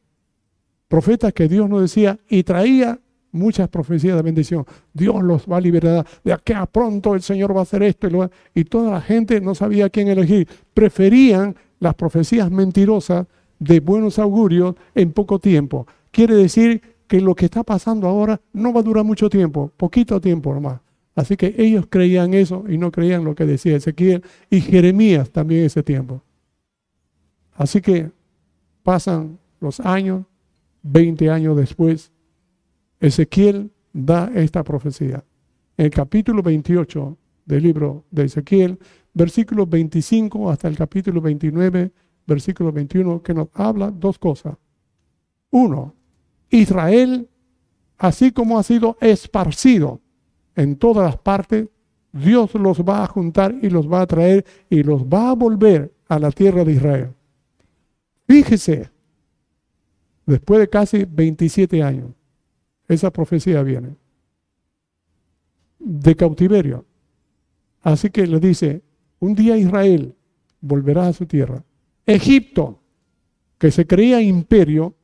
profetas 0.88 1.34
que 1.34 1.50
Dios 1.50 1.70
nos 1.70 1.82
decía 1.82 2.18
y 2.30 2.44
traía 2.44 3.02
muchas 3.32 3.70
profecías 3.70 4.16
de 4.16 4.22
bendición. 4.22 4.66
Dios 4.94 5.22
los 5.24 5.46
va 5.46 5.58
a 5.58 5.62
liberar, 5.62 6.06
de 6.24 6.34
aquí 6.34 6.54
a 6.54 6.66
pronto 6.66 7.16
el 7.16 7.22
Señor 7.22 7.56
va 7.56 7.60
a 7.60 7.64
hacer 7.64 7.84
esto 7.84 8.08
y, 8.08 8.60
y 8.62 8.64
toda 8.66 8.92
la 8.92 9.02
gente 9.02 9.40
no 9.42 9.56
sabía 9.56 9.90
quién 9.90 10.08
elegir. 10.08 10.48
Preferían 10.74 11.56
las 11.80 11.96
profecías 11.96 12.52
mentirosas 12.52 13.28
de 13.60 13.80
buenos 13.80 14.20
augurios 14.20 14.76
en 14.96 15.12
poco 15.12 15.40
tiempo. 15.40 15.88
Quiere 16.12 16.36
decir 16.36 16.82
que 17.08 17.22
lo 17.22 17.36
que 17.36 17.46
está 17.46 17.64
pasando 17.64 18.08
ahora 18.08 18.40
no 18.54 18.72
va 18.74 18.82
a 18.82 18.84
durar 18.84 19.04
mucho 19.04 19.30
tiempo, 19.30 19.72
poquito 19.76 20.22
tiempo 20.22 20.54
nomás. 20.54 20.80
Así 21.16 21.36
que 21.36 21.56
ellos 21.58 21.86
creían 21.90 22.34
eso 22.34 22.64
y 22.70 22.78
no 22.78 22.92
creían 22.92 23.26
lo 23.26 23.36
que 23.36 23.46
decía 23.46 23.76
Ezequiel 23.76 24.24
y 24.50 24.62
Jeremías 24.62 25.32
también 25.32 25.66
ese 25.66 25.84
tiempo. 25.84 26.22
Así 27.56 27.82
que 27.82 28.12
pasan 28.84 29.38
los 29.60 29.82
años, 29.82 30.26
20 30.84 31.30
años 31.30 31.58
después, 31.58 32.12
Ezequiel 33.00 33.72
da 33.94 34.32
esta 34.36 34.64
profecía. 34.64 35.24
En 35.78 35.86
el 35.86 35.92
capítulo 35.92 36.44
28 36.44 37.18
del 37.46 37.64
libro 37.64 38.06
de 38.12 38.26
Ezequiel, 38.26 38.78
versículo 39.14 39.66
25 39.66 40.52
hasta 40.52 40.68
el 40.68 40.78
capítulo 40.78 41.22
29, 41.22 41.92
versículo 42.28 42.72
21, 42.72 43.24
que 43.24 43.34
nos 43.34 43.48
habla 43.54 43.90
dos 43.90 44.20
cosas. 44.20 44.58
Uno, 45.52 45.96
Israel, 46.50 47.28
así 47.98 48.32
como 48.32 48.60
ha 48.60 48.64
sido 48.64 48.98
esparcido 49.00 50.02
en 50.56 50.76
todas 50.76 51.06
las 51.06 51.18
partes, 51.18 51.70
Dios 52.12 52.54
los 52.56 52.82
va 52.82 53.04
a 53.04 53.08
juntar 53.08 53.56
y 53.62 53.70
los 53.70 53.92
va 53.92 54.02
a 54.02 54.08
traer 54.08 54.46
y 54.70 54.84
los 54.84 55.06
va 55.06 55.30
a 55.30 55.36
volver 55.36 55.94
a 56.08 56.20
la 56.20 56.32
tierra 56.32 56.64
de 56.66 56.74
Israel. 56.74 57.14
Fíjese, 58.28 58.90
después 60.26 60.60
de 60.60 60.70
casi 60.70 61.06
27 61.06 61.82
años, 61.82 62.12
esa 62.90 63.11
profecía 63.11 63.64
viene 63.64 63.95
de 65.80 66.16
cautiverio. 66.16 66.86
Así 67.82 68.10
que 68.10 68.28
le 68.28 68.40
dice, 68.40 68.84
un 69.20 69.34
día 69.34 69.57
Israel 69.57 70.16
volverá 70.61 71.07
a 71.07 71.14
su 71.14 71.26
tierra. 71.26 71.64
Egipto, 72.06 72.80
que 73.57 73.72
se 73.72 73.88
creía 73.88 74.22
imperio, 74.22 74.95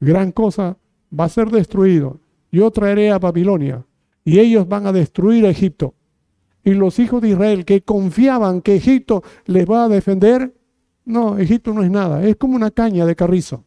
gran 0.00 0.32
cosa, 0.32 0.76
va 1.18 1.24
a 1.24 1.30
ser 1.30 1.50
destruido. 1.50 2.20
Yo 2.52 2.70
traeré 2.70 3.10
a 3.10 3.18
Babilonia 3.18 3.84
y 4.24 4.38
ellos 4.38 4.68
van 4.68 4.86
a 4.86 4.92
destruir 4.92 5.46
a 5.46 5.50
Egipto. 5.50 5.94
Y 6.62 6.74
los 6.74 6.98
hijos 6.98 7.22
de 7.22 7.30
Israel 7.30 7.64
que 7.64 7.82
confiaban 7.82 8.60
que 8.60 8.76
Egipto 8.76 9.22
les 9.46 9.68
va 9.68 9.84
a 9.84 9.88
defender, 9.88 10.54
no, 11.04 11.38
Egipto 11.38 11.72
no 11.72 11.82
es 11.82 11.90
nada, 11.90 12.22
es 12.24 12.36
como 12.36 12.56
una 12.56 12.70
caña 12.70 13.06
de 13.06 13.16
carrizo. 13.16 13.64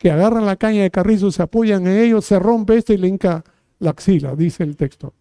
Que 0.00 0.10
agarran 0.10 0.46
la 0.46 0.56
caña 0.56 0.82
de 0.82 0.90
carrizo, 0.90 1.30
se 1.30 1.42
apoyan 1.42 1.86
en 1.86 1.98
ellos, 1.98 2.24
se 2.24 2.38
rompe 2.38 2.78
este 2.78 2.94
y 2.94 2.96
le 2.96 3.06
hinca 3.06 3.44
la 3.80 3.90
axila, 3.90 4.34
dice 4.34 4.62
el 4.62 4.74
texto. 4.74 5.12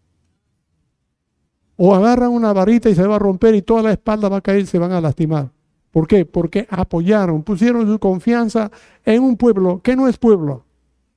O 1.75 1.93
agarran 1.93 2.31
una 2.31 2.53
varita 2.53 2.89
y 2.89 2.95
se 2.95 3.05
va 3.05 3.17
a 3.17 3.19
romper 3.19 3.55
y 3.55 3.61
toda 3.61 3.83
la 3.83 3.91
espalda 3.91 4.29
va 4.29 4.37
a 4.37 4.41
caer 4.41 4.65
se 4.65 4.79
van 4.79 4.93
a 4.93 5.01
lastimar. 5.01 5.51
¿Por 5.91 6.07
qué? 6.07 6.25
Porque 6.25 6.65
apoyaron, 6.69 7.43
pusieron 7.43 7.85
su 7.87 7.99
confianza 7.99 8.71
en 9.03 9.21
un 9.21 9.35
pueblo 9.35 9.81
que 9.83 9.97
no 9.97 10.07
es 10.07 10.17
pueblo, 10.17 10.63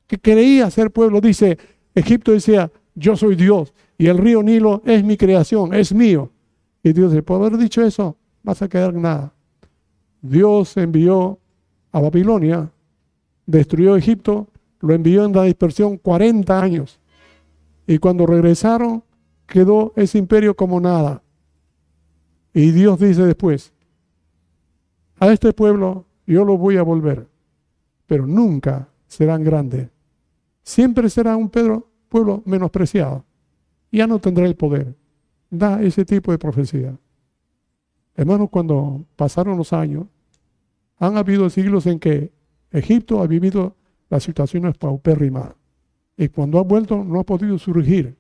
que 0.09 0.19
creía 0.19 0.69
ser 0.69 0.91
pueblo. 0.91 1.21
Dice, 1.21 1.57
Egipto 1.95 2.33
decía, 2.33 2.69
yo 2.97 3.17
soy 3.17 3.37
Dios 3.37 3.75
y 3.97 4.09
el 4.09 4.19
río 4.19 4.43
Nilo 4.43 4.83
es 4.85 5.05
mi 5.05 5.17
creación, 5.17 5.73
es 5.73 5.95
mío. 5.95 6.33
Y 6.83 6.93
Dios 6.93 7.13
dice, 7.13 7.23
por 7.23 7.41
haber 7.41 7.57
dicho 7.59 7.81
eso, 7.81 8.17
vas 8.43 8.61
a 8.61 8.69
quedar 8.69 8.93
nada. 8.93 9.33
Dios 10.21 10.77
envió 10.77 11.39
a 11.93 12.01
Babilonia, 12.01 12.69
destruyó 13.47 13.97
Egipto, 13.97 14.49
lo 14.81 14.95
envió 14.95 15.25
en 15.25 15.33
la 15.33 15.45
dispersión 15.45 15.97
40 15.97 16.61
años. 16.61 17.01
Y 17.87 17.99
cuando 17.99 18.27
regresaron, 18.27 19.05
quedó 19.47 19.93
ese 19.97 20.19
imperio 20.19 20.55
como 20.55 20.81
nada. 20.81 21.23
Y 22.55 22.71
Dios 22.71 22.99
dice 22.99 23.25
después, 23.25 23.73
a 25.19 25.33
este 25.33 25.53
pueblo 25.53 26.07
yo 26.27 26.45
lo 26.45 26.57
voy 26.59 26.77
a 26.77 26.83
volver, 26.83 27.29
pero 28.07 28.27
nunca 28.27 28.89
serán 29.07 29.45
grandes. 29.45 29.89
Siempre 30.63 31.09
será 31.11 31.37
un 31.37 31.49
Pedro, 31.49 31.89
pueblo 32.09 32.43
menospreciado. 32.45 33.25
Ya 33.91 34.07
no 34.07 34.19
tendrá 34.19 34.47
el 34.47 34.57
poder. 34.57 34.97
Da 35.51 35.83
ese 35.83 36.05
tipo 36.05 36.33
de 36.33 36.39
profecía. 36.39 36.97
Hermanos, 38.15 38.49
cuando 38.51 39.05
pasaron 39.17 39.59
los 39.59 39.73
años, 39.73 40.07
han 40.99 41.17
habido 41.17 41.51
siglos 41.51 41.87
en 41.87 41.99
que 41.99 42.33
Egipto 42.73 43.23
ha 43.23 43.27
vivido 43.27 43.77
las 44.09 44.23
situaciones 44.23 44.77
paupérrimas. 44.77 45.51
Y 46.17 46.29
cuando 46.29 46.59
ha 46.59 46.63
vuelto 46.63 47.05
no 47.05 47.21
ha 47.21 47.25
podido 47.25 47.59
surgir. 47.59 48.17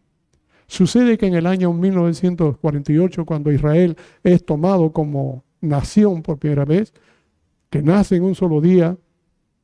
Sucede 0.66 1.18
que 1.18 1.26
en 1.26 1.34
el 1.34 1.46
año 1.46 1.72
1948, 1.72 3.24
cuando 3.26 3.52
Israel 3.52 3.96
es 4.22 4.44
tomado 4.44 4.92
como 4.92 5.44
nación 5.60 6.22
por 6.22 6.38
primera 6.38 6.64
vez, 6.64 6.92
que 7.68 7.82
nace 7.82 8.16
en 8.16 8.24
un 8.24 8.34
solo 8.34 8.60
día, 8.60 8.96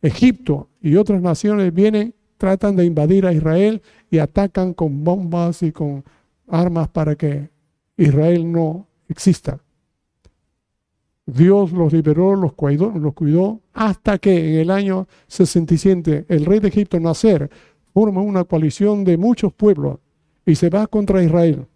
Egipto 0.02 0.68
y 0.80 0.96
otras 0.96 1.20
naciones 1.20 1.72
vienen, 1.72 2.14
tratan 2.36 2.76
de 2.76 2.84
invadir 2.84 3.26
a 3.26 3.32
Israel 3.32 3.82
y 4.10 4.18
atacan 4.18 4.74
con 4.74 5.02
bombas 5.02 5.62
y 5.62 5.72
con 5.72 6.04
armas 6.46 6.88
para 6.88 7.16
que 7.16 7.50
Israel 7.96 8.50
no 8.50 8.86
exista. 9.08 9.60
Dios 11.28 11.72
los 11.72 11.92
liberó, 11.92 12.34
los 12.36 12.54
cuidó, 12.54 12.90
los 12.98 13.12
cuidó, 13.12 13.60
hasta 13.74 14.16
que 14.16 14.54
en 14.54 14.60
el 14.60 14.70
año 14.70 15.06
67 15.26 16.24
el 16.26 16.46
rey 16.46 16.58
de 16.58 16.68
Egipto, 16.68 16.98
Nacer, 16.98 17.50
forma 17.92 18.22
una 18.22 18.44
coalición 18.44 19.04
de 19.04 19.18
muchos 19.18 19.52
pueblos 19.52 19.98
y 20.46 20.54
se 20.54 20.70
va 20.70 20.86
contra 20.86 21.22
Israel. 21.22 21.66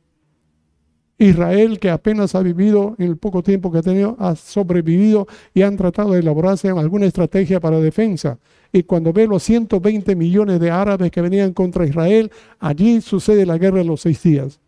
Israel, 1.19 1.79
que 1.79 1.91
apenas 1.91 2.35
ha 2.35 2.41
vivido 2.41 2.97
en 2.99 3.09
el 3.11 3.19
poco 3.19 3.43
tiempo 3.43 3.71
que 3.71 3.79
ha 3.79 3.83
tenido, 3.83 4.17
ha 4.19 4.35
sobrevivido 4.37 5.27
y 5.53 5.61
han 5.61 5.77
tratado 5.77 6.13
de 6.13 6.21
elaborarse 6.21 6.71
alguna 6.71 7.05
estrategia 7.05 7.61
para 7.61 7.79
defensa. 7.79 8.39
Y 8.73 8.85
cuando 8.85 9.13
ve 9.13 9.27
los 9.27 9.43
120 9.43 10.17
millones 10.17 10.61
de 10.61 10.71
árabes 10.71 11.11
que 11.11 11.21
venían 11.21 11.53
contra 11.53 11.87
Israel, 11.87 12.33
allí 12.59 13.03
sucede 13.03 13.45
la 13.45 13.59
guerra 13.59 13.79
de 13.79 13.85
los 13.85 14.01
seis 14.01 14.23
días. 14.23 14.61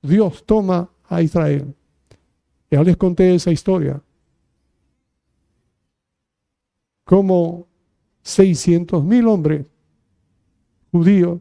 Dios 0.00 0.44
toma 0.46 0.88
a 1.06 1.20
Israel. 1.20 1.74
Ya 2.70 2.82
les 2.82 2.96
conté 2.96 3.34
esa 3.34 3.50
historia. 3.50 4.00
Como 7.10 7.66
600 8.22 9.02
mil 9.04 9.26
hombres 9.26 9.66
judíos 10.92 11.40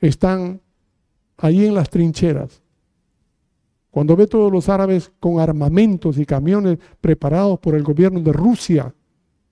están 0.00 0.60
allí 1.36 1.66
en 1.66 1.74
las 1.76 1.88
trincheras. 1.88 2.64
Cuando 3.92 4.16
ve 4.16 4.26
todos 4.26 4.50
los 4.50 4.68
árabes 4.68 5.12
con 5.20 5.38
armamentos 5.38 6.18
y 6.18 6.26
camiones 6.26 6.78
preparados 7.00 7.60
por 7.60 7.76
el 7.76 7.84
gobierno 7.84 8.18
de 8.18 8.32
Rusia, 8.32 8.92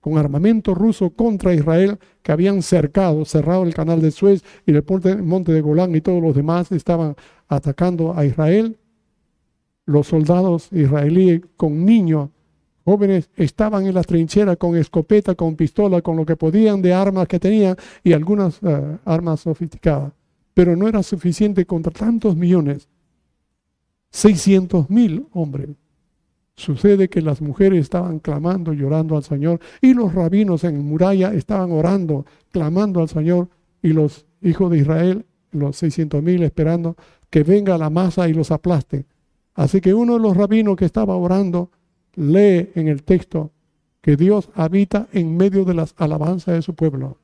con 0.01 0.17
armamento 0.17 0.75
ruso 0.75 1.09
contra 1.11 1.53
Israel, 1.53 1.97
que 2.21 2.33
habían 2.33 2.61
cercado, 2.61 3.23
cerrado 3.23 3.63
el 3.63 3.73
canal 3.73 4.01
de 4.01 4.11
Suez 4.11 4.43
y 4.65 4.73
el 4.73 4.83
monte 5.23 5.53
de 5.53 5.61
Golán 5.61 5.95
y 5.95 6.01
todos 6.01 6.21
los 6.21 6.35
demás 6.35 6.73
estaban 6.73 7.15
atacando 7.47 8.17
a 8.17 8.25
Israel, 8.25 8.77
los 9.85 10.07
soldados 10.07 10.67
israelíes 10.73 11.39
con 11.55 11.85
niños, 11.85 12.31
jóvenes, 12.85 13.29
estaban 13.35 13.87
en 13.87 13.95
las 13.95 14.05
trincheras 14.05 14.57
con 14.57 14.77
escopeta, 14.77 15.35
con 15.35 15.55
pistola, 15.55 16.01
con 16.01 16.15
lo 16.15 16.25
que 16.25 16.37
podían 16.37 16.81
de 16.81 16.93
armas 16.93 17.27
que 17.27 17.39
tenían 17.39 17.75
y 18.03 18.13
algunas 18.13 18.59
eh, 18.61 18.97
armas 19.03 19.41
sofisticadas. 19.41 20.13
Pero 20.53 20.75
no 20.75 20.87
era 20.87 21.03
suficiente 21.03 21.65
contra 21.65 21.91
tantos 21.91 22.35
millones 22.35 22.87
600 24.11 24.89
mil 24.89 25.27
hombres. 25.33 25.69
Sucede 26.55 27.09
que 27.09 27.21
las 27.21 27.41
mujeres 27.41 27.81
estaban 27.81 28.19
clamando, 28.19 28.71
llorando 28.71 29.17
al 29.17 29.23
Señor, 29.23 29.59
y 29.81 29.93
los 29.93 30.13
rabinos 30.13 30.63
en 30.63 30.85
muralla 30.85 31.33
estaban 31.33 31.71
orando, 31.73 32.25
clamando 32.51 33.01
al 33.01 33.09
Señor, 33.09 33.49
y 33.81 33.89
los 33.89 34.25
hijos 34.41 34.71
de 34.71 34.77
Israel, 34.77 35.25
los 35.51 35.75
600 35.75 36.23
mil, 36.23 36.43
esperando 36.43 36.95
que 37.29 37.43
venga 37.43 37.77
la 37.77 37.89
masa 37.89 38.29
y 38.29 38.33
los 38.33 38.51
aplaste. 38.51 39.05
Así 39.53 39.81
que 39.81 39.93
uno 39.93 40.13
de 40.13 40.19
los 40.19 40.37
rabinos 40.37 40.77
que 40.77 40.85
estaba 40.85 41.17
orando 41.17 41.71
lee 42.15 42.71
en 42.75 42.87
el 42.87 43.03
texto 43.03 43.51
que 44.01 44.15
Dios 44.15 44.49
habita 44.53 45.07
en 45.13 45.35
medio 45.35 45.65
de 45.65 45.73
las 45.73 45.95
alabanzas 45.97 46.53
de 46.53 46.61
su 46.61 46.75
pueblo, 46.75 47.17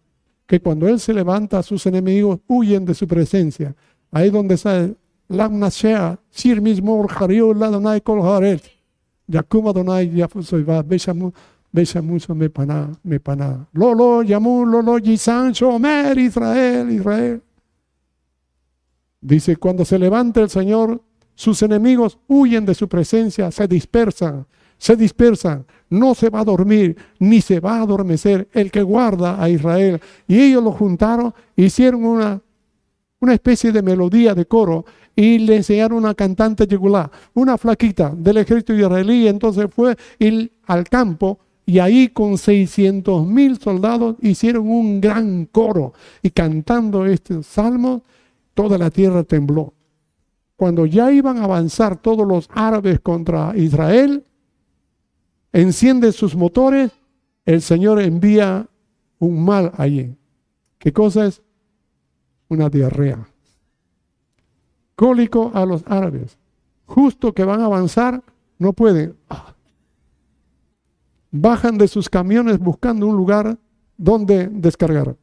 que 0.48 0.60
cuando 0.60 0.88
Él 0.88 1.00
se 1.00 1.14
levanta, 1.14 1.62
sus 1.64 1.86
enemigos 1.86 2.40
huyen 2.48 2.86
de 2.86 2.94
su 2.94 3.08
presencia. 3.08 3.76
Ahí 4.12 4.30
donde 4.30 4.58
sale 4.58 4.96
sir 6.30 6.62
mismo 6.62 7.08
hario 7.08 7.54
la 7.54 7.70
donai 7.70 8.02
kol 8.02 8.22
haret. 8.22 8.64
Yakuma 9.28 9.72
donai 9.72 10.10
ya 10.10 10.28
soy 10.42 10.64
va, 10.64 10.82
besamu, 10.82 11.32
besamu 11.72 12.18
me 12.36 12.50
pana, 12.50 12.92
me 13.04 13.20
pana. 13.20 13.68
Lolo, 13.74 14.24
yamu, 14.24 14.66
lolo, 14.66 14.98
yisan, 14.98 15.54
shomer, 15.54 16.18
Israel, 16.18 16.92
Israel. 16.92 17.42
Dice, 19.22 19.56
cuando 19.56 19.86
se 19.86 20.00
levanta 20.00 20.42
el 20.42 20.50
Señor, 20.50 21.02
sus 21.36 21.62
enemigos 21.62 22.18
huyen 22.28 22.66
de 22.66 22.74
su 22.74 22.88
presencia, 22.88 23.52
se 23.52 23.68
dispersan, 23.68 24.48
se 24.82 24.96
dispersan, 24.96 25.64
no 25.92 26.16
se 26.16 26.32
va 26.32 26.40
a 26.40 26.44
dormir, 26.44 26.98
ni 27.20 27.40
se 27.40 27.60
va 27.60 27.76
a 27.76 27.82
adormecer 27.84 28.48
el 28.52 28.72
que 28.72 28.82
guarda 28.82 29.40
a 29.40 29.48
Israel. 29.48 30.02
Y 30.28 30.42
ellos 30.42 30.64
lo 30.64 30.72
juntaron, 30.72 31.36
hicieron 31.56 32.04
una, 32.04 32.42
una 33.20 33.34
especie 33.36 33.72
de 33.72 33.84
melodía 33.84 34.34
de 34.34 34.48
coro 34.48 34.84
y 35.16 35.38
le 35.38 35.58
enseñaron 35.58 36.00
una 36.00 36.16
cantante 36.16 36.66
yegulá, 36.66 37.12
una 37.36 37.60
flaquita 37.60 38.12
del 38.18 38.38
ejército 38.38 38.74
israelí. 38.74 39.28
Entonces 39.28 39.68
fue 39.70 39.96
al 40.66 40.90
campo 40.90 41.38
y 41.64 41.78
ahí 41.78 42.08
con 42.08 42.40
600 42.40 43.28
mil 43.28 43.60
soldados 43.60 44.16
hicieron 44.20 44.68
un 44.68 45.00
gran 45.00 45.46
coro 45.46 45.94
y 46.24 46.32
cantando 46.32 47.06
este 47.06 47.44
salmo, 47.44 48.02
toda 48.56 48.80
la 48.80 48.90
tierra 48.90 49.24
tembló. 49.24 49.76
Cuando 50.56 50.88
ya 50.88 51.12
iban 51.12 51.38
a 51.38 51.44
avanzar 51.44 52.02
todos 52.02 52.28
los 52.28 52.50
árabes 52.52 53.00
contra 53.00 53.56
Israel, 53.56 54.26
enciende 55.54 56.12
sus 56.12 56.36
motores, 56.36 56.92
el 57.46 57.62
Señor 57.62 58.02
envía 58.02 58.68
un 59.20 59.44
mal 59.44 59.72
allí. 59.78 60.16
¿Qué 60.78 60.92
cosa 60.94 61.26
es? 61.26 61.42
Una 62.50 62.70
diarrea 62.70 63.28
cólico 65.02 65.50
a 65.56 65.66
los 65.66 65.84
árabes. 65.88 66.38
Justo 66.86 67.34
que 67.34 67.44
van 67.44 67.60
a 67.60 67.66
avanzar, 67.66 68.24
no 68.60 68.72
pueden. 68.72 69.16
Bajan 71.32 71.80
de 71.80 71.88
sus 71.88 72.08
camiones 72.08 72.60
buscando 72.60 73.08
un 73.08 73.18
lugar 73.18 73.58
donde 73.98 74.48
descargar. 74.48 75.18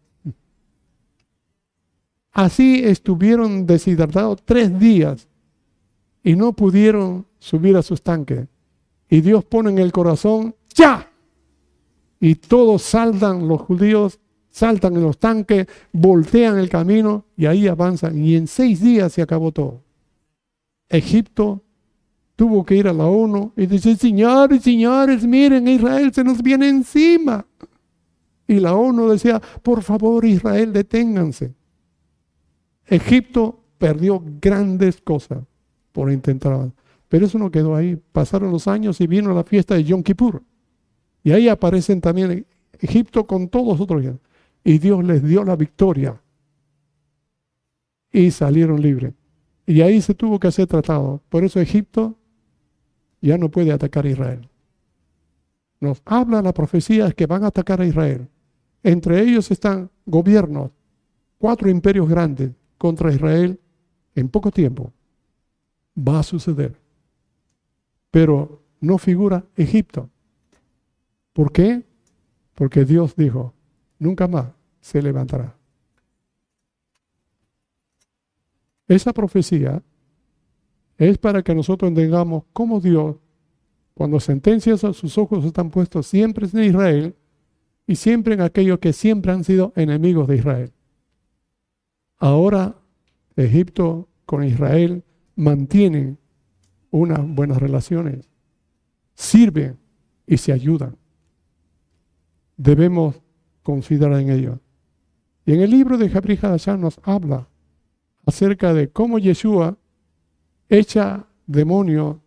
Así 2.33 2.83
estuvieron 2.85 3.67
deshidratados 3.67 4.43
tres 4.45 4.77
días 4.81 5.29
y 6.25 6.35
no 6.35 6.55
pudieron 6.55 7.25
subir 7.39 7.77
a 7.77 7.83
sus 7.83 8.03
tanques. 8.03 8.49
Y 9.09 9.21
Dios 9.21 9.45
pone 9.45 9.71
en 9.71 9.79
el 9.79 9.93
corazón, 9.93 10.55
ya. 10.75 11.11
Y 12.21 12.35
todos 12.35 12.83
saltan 12.83 13.49
los 13.49 13.63
judíos 13.63 14.19
saltan 14.59 14.97
en 14.97 15.03
los 15.03 15.19
tanques, 15.19 15.67
voltean 15.93 16.59
el 16.59 16.69
camino 16.69 17.27
y 17.37 17.47
ahí 17.47 17.69
avanzan. 17.69 18.19
Y 18.19 18.35
en 18.35 18.47
seis 18.49 18.81
días 18.81 19.13
se 19.13 19.23
acabó 19.23 19.53
todo. 19.53 19.83
Egipto 20.89 21.63
tuvo 22.35 22.65
que 22.65 22.75
ir 22.75 22.89
a 22.89 22.93
la 22.93 23.07
ONU 23.07 23.53
y 23.57 23.67
decir, 23.67 23.97
señores, 23.97 24.63
señores, 24.63 25.25
miren, 25.25 25.69
Israel 25.69 26.13
se 26.13 26.25
nos 26.25 26.43
viene 26.43 26.69
encima. 26.69 27.47
Y 28.49 28.61
la 28.61 28.75
ONU 28.75 29.11
decía, 29.11 29.41
por 29.63 29.83
favor, 29.83 30.25
Israel, 30.25 30.73
deténganse. 30.73 31.55
Egipto 32.87 33.61
perdió 33.77 34.23
grandes 34.41 35.01
cosas 35.01 35.41
por 35.93 36.11
intentar. 36.11 36.73
Pero 37.09 37.27
eso 37.27 37.39
no 37.39 37.51
quedó 37.51 37.75
ahí. 37.75 37.97
Pasaron 38.13 38.53
los 38.53 38.69
años 38.69 39.01
y 39.01 39.07
vino 39.07 39.33
la 39.35 39.45
fiesta 39.45 39.75
de 39.75 39.85
Yom 39.85 40.03
Kippur. 40.03 40.43
Y 41.25 41.33
ahí 41.33 41.49
aparecen 41.49 42.01
también 42.01 42.47
Egipto 42.81 43.27
con 43.27 43.49
todos 43.49 43.81
otros. 43.81 44.05
y 44.65 44.79
Dios 44.79 45.03
les 45.05 45.23
dio 45.23 45.45
la 45.45 45.57
victoria 45.57 46.21
y 48.13 48.31
salieron 48.31 48.81
libres. 48.81 49.15
Y 49.67 49.83
ahí 49.83 50.01
se 50.01 50.15
tuvo 50.15 50.39
que 50.39 50.49
hacer 50.49 50.67
tratado. 50.67 51.23
Por 51.29 51.45
eso 51.45 51.61
Egipto 51.61 52.17
ya 53.21 53.37
no 53.37 53.51
puede 53.51 53.73
atacar 53.73 54.07
a 54.07 54.11
Israel. 54.11 54.49
Nos 55.81 56.03
habla 56.05 56.43
la 56.43 56.53
profecía 56.53 57.11
que 57.13 57.27
van 57.27 57.45
a 57.45 57.49
atacar 57.49 57.81
a 57.81 57.87
Israel. 57.87 58.29
Entre 58.83 59.21
ellos 59.21 59.51
están 59.51 59.91
gobiernos, 60.07 60.71
cuatro 61.39 61.69
imperios 61.69 62.09
grandes 62.09 62.53
contra 62.79 63.13
Israel 63.13 63.61
en 64.15 64.29
poco 64.29 64.51
tiempo. 64.51 64.93
Va 65.97 66.21
a 66.21 66.23
suceder. 66.23 66.88
Pero 68.11 68.63
no 68.81 68.99
figura 68.99 69.45
Egipto. 69.57 70.11
¿Por 71.33 71.53
qué? 71.53 71.85
Porque 72.55 72.85
Dios 72.85 73.15
dijo, 73.17 73.55
nunca 73.99 74.27
más 74.27 74.49
se 74.81 75.03
levantará. 75.03 75.57
Esa 78.89 79.13
profecía 79.13 79.83
es 80.97 81.19
para 81.19 81.43
que 81.43 81.55
nosotros 81.55 81.89
entendamos 81.91 82.45
cómo 82.53 82.81
Dios, 82.81 83.17
cuando 83.95 84.19
sentencias 84.19 84.83
a 84.85 84.93
sus 84.93 85.19
ojos 85.19 85.45
están 85.45 85.71
puestos 85.71 86.07
siempre 86.07 86.49
en 86.53 86.65
Israel 86.65 87.15
y 87.87 87.97
siempre 87.97 88.35
en 88.35 88.41
aquellos 88.41 88.79
que 88.79 88.93
siempre 88.93 89.33
han 89.33 89.45
sido 89.45 89.73
enemigos 89.77 90.27
de 90.29 90.37
Israel. 90.37 90.73
Ahora 92.17 92.77
Egipto 93.37 94.09
con 94.27 94.45
Israel 94.45 95.05
mantienen 95.37 96.19
unas 96.91 97.21
buenas 97.27 97.59
relaciones, 97.59 98.29
sirven 99.15 99.79
y 100.27 100.37
se 100.37 100.53
ayudan. 100.53 100.97
Debemos 102.57 103.21
considerar 103.63 104.21
en 104.21 104.31
ello. 104.31 104.61
Y 105.45 105.55
en 105.55 105.61
el 105.61 105.71
libro 105.71 105.97
de 105.97 106.09
Jabri 106.09 106.39
nos 106.79 107.01
habla 107.03 107.49
acerca 108.27 108.75
de 108.75 108.91
cómo 108.91 109.19
Yeshua 109.19 109.77
echa 110.69 111.27
demonio 111.47 112.21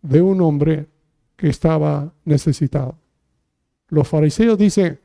de 0.00 0.22
un 0.22 0.40
hombre 0.40 0.88
que 1.36 1.48
estaba 1.48 2.14
necesitado. 2.24 2.96
Los 3.88 4.08
fariseos 4.08 4.58
dicen, 4.58 5.00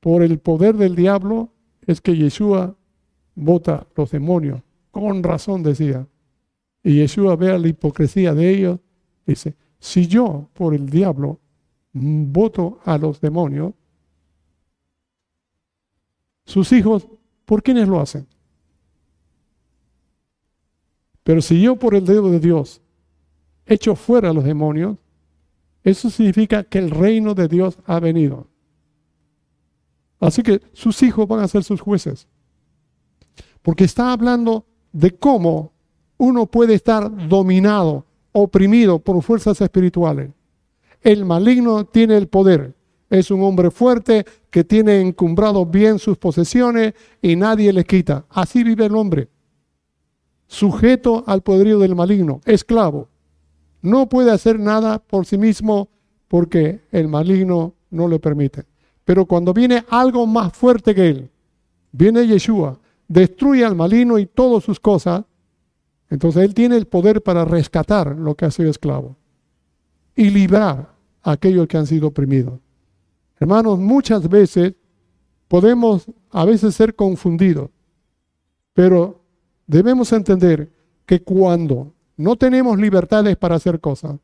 por 0.00 0.22
el 0.22 0.38
poder 0.38 0.76
del 0.76 0.94
diablo 0.94 1.50
es 1.86 2.00
que 2.00 2.16
Yeshua 2.16 2.76
bota 3.34 3.86
los 3.96 4.10
demonios. 4.10 4.62
Con 4.90 5.22
razón 5.22 5.62
decía. 5.62 6.06
Y 6.84 6.96
Yeshua 6.96 7.34
ve 7.34 7.58
la 7.58 7.66
hipocresía 7.66 8.34
de 8.34 8.50
ellos. 8.50 8.78
Dice, 9.26 9.56
si 9.80 10.06
yo 10.06 10.50
por 10.52 10.74
el 10.74 10.88
diablo 10.88 11.40
voto 11.92 12.78
a 12.84 12.98
los 12.98 13.20
demonios, 13.20 13.72
sus 16.44 16.70
hijos, 16.72 17.08
¿por 17.46 17.62
quiénes 17.62 17.88
lo 17.88 18.00
hacen? 18.00 18.26
Pero 21.22 21.40
si 21.40 21.60
yo 21.60 21.76
por 21.76 21.94
el 21.94 22.04
dedo 22.04 22.30
de 22.30 22.38
Dios 22.38 22.82
echo 23.66 23.96
fuera 23.96 24.28
a 24.28 24.34
los 24.34 24.44
demonios, 24.44 24.98
eso 25.82 26.10
significa 26.10 26.64
que 26.64 26.78
el 26.78 26.90
reino 26.90 27.34
de 27.34 27.48
Dios 27.48 27.78
ha 27.86 27.98
venido. 27.98 28.48
Así 30.20 30.42
que 30.42 30.60
sus 30.72 31.02
hijos 31.02 31.26
van 31.26 31.40
a 31.40 31.48
ser 31.48 31.64
sus 31.64 31.80
jueces. 31.80 32.28
Porque 33.62 33.84
está 33.84 34.12
hablando 34.12 34.66
de 34.92 35.16
cómo 35.16 35.73
uno 36.16 36.46
puede 36.46 36.74
estar 36.74 37.28
dominado, 37.28 38.04
oprimido 38.32 38.98
por 38.98 39.22
fuerzas 39.22 39.60
espirituales. 39.60 40.30
El 41.00 41.24
maligno 41.24 41.84
tiene 41.84 42.16
el 42.16 42.28
poder. 42.28 42.74
Es 43.10 43.30
un 43.30 43.42
hombre 43.42 43.70
fuerte 43.70 44.24
que 44.50 44.64
tiene 44.64 45.00
encumbrado 45.00 45.66
bien 45.66 45.98
sus 45.98 46.16
posesiones 46.18 46.94
y 47.20 47.36
nadie 47.36 47.72
le 47.72 47.84
quita. 47.84 48.24
Así 48.30 48.64
vive 48.64 48.86
el 48.86 48.96
hombre 48.96 49.28
sujeto 50.54 51.24
al 51.26 51.42
poderío 51.42 51.78
del 51.78 51.94
maligno, 51.94 52.40
esclavo. 52.44 53.08
No 53.82 54.08
puede 54.08 54.30
hacer 54.30 54.58
nada 54.58 54.98
por 54.98 55.26
sí 55.26 55.36
mismo 55.36 55.88
porque 56.28 56.80
el 56.90 57.08
maligno 57.08 57.74
no 57.90 58.08
le 58.08 58.18
permite. 58.18 58.64
Pero 59.04 59.26
cuando 59.26 59.52
viene 59.52 59.84
algo 59.88 60.26
más 60.26 60.52
fuerte 60.52 60.94
que 60.94 61.08
él, 61.08 61.30
viene 61.92 62.26
Yeshua, 62.26 62.78
destruye 63.08 63.64
al 63.64 63.74
maligno 63.74 64.18
y 64.18 64.26
todas 64.26 64.64
sus 64.64 64.80
cosas, 64.80 65.24
entonces 66.10 66.42
él 66.42 66.54
tiene 66.54 66.76
el 66.76 66.86
poder 66.86 67.22
para 67.22 67.44
rescatar 67.44 68.16
lo 68.16 68.34
que 68.34 68.44
ha 68.44 68.50
sido 68.50 68.70
esclavo 68.70 69.16
y 70.14 70.30
librar 70.30 70.94
a 71.22 71.32
aquellos 71.32 71.66
que 71.66 71.76
han 71.76 71.86
sido 71.86 72.08
oprimidos. 72.08 72.60
Hermanos, 73.38 73.78
muchas 73.78 74.28
veces 74.28 74.74
podemos 75.48 76.06
a 76.30 76.44
veces 76.44 76.74
ser 76.74 76.94
confundidos, 76.94 77.70
pero 78.72 79.22
debemos 79.66 80.12
entender 80.12 80.72
que 81.06 81.22
cuando 81.22 81.92
no 82.16 82.36
tenemos 82.36 82.78
libertades 82.78 83.36
para 83.36 83.56
hacer 83.56 83.80
cosas, 83.80 84.18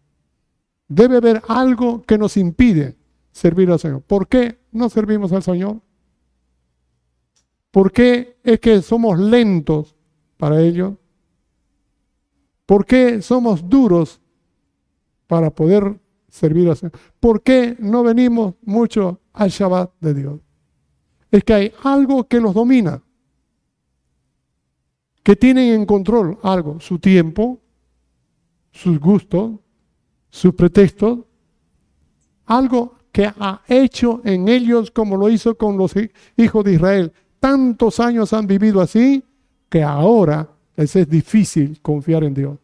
debe 0.88 1.16
haber 1.16 1.42
algo 1.48 2.02
que 2.02 2.18
nos 2.18 2.36
impide 2.36 2.96
servir 3.32 3.70
al 3.70 3.78
Señor. 3.78 4.02
¿Por 4.02 4.28
qué 4.28 4.58
no 4.72 4.88
servimos 4.88 5.32
al 5.32 5.42
Señor? 5.42 5.80
¿Por 7.70 7.92
qué 7.92 8.38
es 8.42 8.58
que 8.58 8.82
somos 8.82 9.18
lentos 9.18 9.94
para 10.36 10.60
ello? 10.60 10.96
¿Por 12.70 12.86
qué 12.86 13.20
somos 13.20 13.68
duros 13.68 14.20
para 15.26 15.50
poder 15.50 16.00
servir 16.28 16.68
al 16.68 16.76
Señor? 16.76 16.92
¿Por 17.18 17.42
qué 17.42 17.76
no 17.80 18.04
venimos 18.04 18.54
mucho 18.62 19.22
al 19.32 19.50
Shabbat 19.50 19.90
de 19.98 20.14
Dios? 20.14 20.40
Es 21.32 21.42
que 21.42 21.52
hay 21.52 21.72
algo 21.82 22.28
que 22.28 22.38
los 22.38 22.54
domina 22.54 23.02
que 25.24 25.34
tienen 25.34 25.74
en 25.74 25.84
control 25.84 26.38
algo, 26.44 26.78
su 26.78 27.00
tiempo, 27.00 27.58
sus 28.70 29.00
gustos, 29.00 29.58
sus 30.28 30.54
pretextos, 30.54 31.18
algo 32.46 32.94
que 33.10 33.26
ha 33.36 33.62
hecho 33.66 34.20
en 34.24 34.46
ellos 34.46 34.92
como 34.92 35.16
lo 35.16 35.28
hizo 35.28 35.58
con 35.58 35.76
los 35.76 35.92
hijos 36.36 36.64
de 36.64 36.74
Israel. 36.74 37.12
Tantos 37.40 37.98
años 37.98 38.32
han 38.32 38.46
vivido 38.46 38.80
así 38.80 39.24
que 39.68 39.82
ahora 39.82 40.48
les 40.80 40.96
es 40.96 41.08
difícil 41.08 41.78
confiar 41.82 42.24
en 42.24 42.34
Dios. 42.34 42.58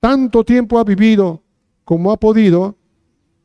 Tanto 0.00 0.44
tiempo 0.44 0.78
ha 0.78 0.84
vivido 0.84 1.42
como 1.84 2.12
ha 2.12 2.18
podido 2.18 2.76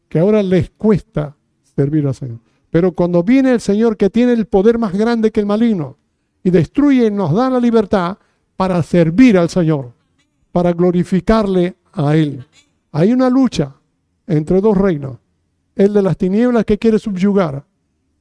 que 0.09 0.19
ahora 0.19 0.43
les 0.43 0.69
cuesta 0.71 1.35
servir 1.63 2.05
al 2.05 2.15
Señor. 2.15 2.39
Pero 2.69 2.91
cuando 2.91 3.23
viene 3.23 3.51
el 3.51 3.61
Señor 3.61 3.95
que 3.95 4.09
tiene 4.09 4.33
el 4.33 4.45
poder 4.45 4.77
más 4.77 4.93
grande 4.93 5.31
que 5.31 5.39
el 5.39 5.45
maligno, 5.45 5.97
y 6.43 6.49
destruye 6.49 7.11
nos 7.11 7.33
da 7.33 7.49
la 7.49 7.59
libertad 7.59 8.17
para 8.55 8.81
servir 8.83 9.37
al 9.37 9.49
Señor, 9.49 9.91
para 10.51 10.73
glorificarle 10.73 11.75
a 11.93 12.15
Él. 12.15 12.45
Hay 12.91 13.11
una 13.11 13.29
lucha 13.29 13.75
entre 14.25 14.61
dos 14.61 14.77
reinos, 14.77 15.17
el 15.75 15.93
de 15.93 16.01
las 16.01 16.17
tinieblas 16.17 16.65
que 16.65 16.77
quiere 16.77 16.99
subyugar, 16.99 17.65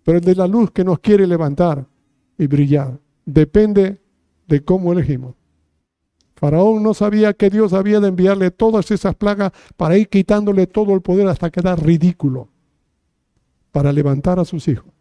pero 0.04 0.18
el 0.18 0.24
de 0.24 0.34
la 0.34 0.46
luz 0.46 0.70
que 0.70 0.84
nos 0.84 0.98
quiere 0.98 1.26
levantar 1.26 1.86
y 2.36 2.46
brillar. 2.46 2.98
Depende 3.24 4.00
de 4.46 4.64
cómo 4.64 4.92
elegimos. 4.92 5.35
Faraón 6.36 6.82
no 6.82 6.92
sabía 6.92 7.32
que 7.32 7.48
Dios 7.48 7.72
había 7.72 7.98
de 7.98 8.08
enviarle 8.08 8.50
todas 8.50 8.90
esas 8.90 9.14
plagas 9.14 9.52
para 9.76 9.96
ir 9.96 10.08
quitándole 10.08 10.66
todo 10.66 10.94
el 10.94 11.00
poder 11.00 11.26
hasta 11.28 11.50
quedar 11.50 11.82
ridículo, 11.82 12.50
para 13.72 13.90
levantar 13.90 14.38
a 14.38 14.44
sus 14.44 14.68
hijos. 14.68 14.92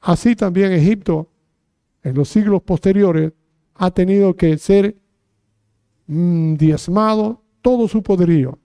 Así 0.00 0.34
también 0.34 0.72
Egipto 0.72 1.30
en 2.02 2.16
los 2.16 2.28
siglos 2.28 2.62
posteriores 2.62 3.32
ha 3.76 3.92
tenido 3.92 4.34
que 4.34 4.58
ser 4.58 4.96
mm, 6.08 6.54
diezmado 6.54 7.42
todo 7.62 7.86
su 7.86 8.02
poderío. 8.02 8.58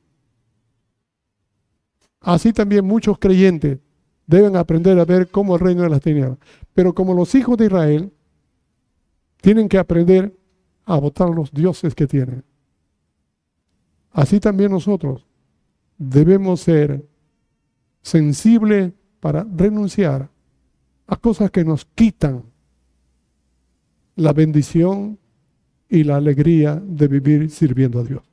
Así 2.20 2.52
también 2.52 2.84
muchos 2.84 3.20
creyentes 3.20 3.80
deben 4.26 4.56
aprender 4.56 5.00
a 5.00 5.06
ver 5.06 5.30
cómo 5.30 5.56
el 5.56 5.62
reino 5.62 5.84
de 5.84 5.90
las 5.90 6.02
tinieblas. 6.02 6.40
Pero 6.74 6.94
como 6.94 7.14
los 7.14 7.34
hijos 7.36 7.58
de 7.58 7.66
Israel 7.68 8.12
tienen 9.40 9.70
que 9.70 9.78
aprender 9.78 10.39
a 10.90 10.98
votar 10.98 11.30
los 11.30 11.52
dioses 11.52 11.94
que 11.94 12.08
tienen. 12.08 12.44
Así 14.12 14.40
también 14.40 14.72
nosotros 14.72 15.24
debemos 16.00 16.62
ser 16.62 17.08
sensibles 18.02 18.92
para 19.20 19.46
renunciar 19.56 20.32
a 21.06 21.16
cosas 21.16 21.52
que 21.52 21.64
nos 21.64 21.86
quitan 21.86 22.44
la 24.16 24.34
bendición 24.34 25.20
y 25.88 26.04
la 26.04 26.16
alegría 26.16 26.82
de 26.84 27.08
vivir 27.08 27.52
sirviendo 27.52 28.00
a 28.00 28.04
Dios. 28.04 28.24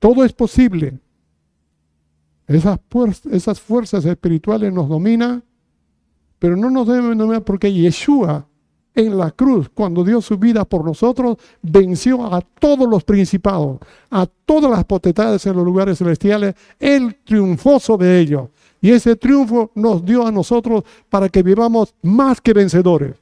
Todo 0.00 0.24
es 0.24 0.32
posible. 0.32 0.98
Esas, 2.48 2.80
esas 3.30 3.60
fuerzas 3.60 4.04
espirituales 4.04 4.72
nos 4.72 4.88
dominan, 4.88 5.44
pero 6.40 6.56
no 6.56 6.68
nos 6.68 6.88
deben 6.88 7.16
dominar 7.16 7.44
porque 7.44 7.72
Yeshua 7.72 8.48
en 8.96 9.16
la 9.16 9.30
cruz, 9.30 9.68
cuando 9.68 10.02
dio 10.02 10.20
su 10.22 10.38
vida 10.38 10.64
por 10.64 10.84
nosotros, 10.84 11.36
venció 11.60 12.34
a 12.34 12.40
todos 12.40 12.88
los 12.88 13.04
principados, 13.04 13.78
a 14.10 14.26
todas 14.26 14.70
las 14.70 14.84
potestades 14.86 15.44
en 15.46 15.54
los 15.54 15.64
lugares 15.64 15.98
celestiales. 15.98 16.54
Él 16.80 17.18
triunfó 17.22 17.78
sobre 17.78 18.18
ellos. 18.18 18.48
Y 18.80 18.90
ese 18.90 19.14
triunfo 19.14 19.70
nos 19.74 20.04
dio 20.04 20.26
a 20.26 20.32
nosotros 20.32 20.82
para 21.10 21.28
que 21.28 21.42
vivamos 21.42 21.94
más 22.02 22.40
que 22.40 22.54
vencedores. 22.54 23.16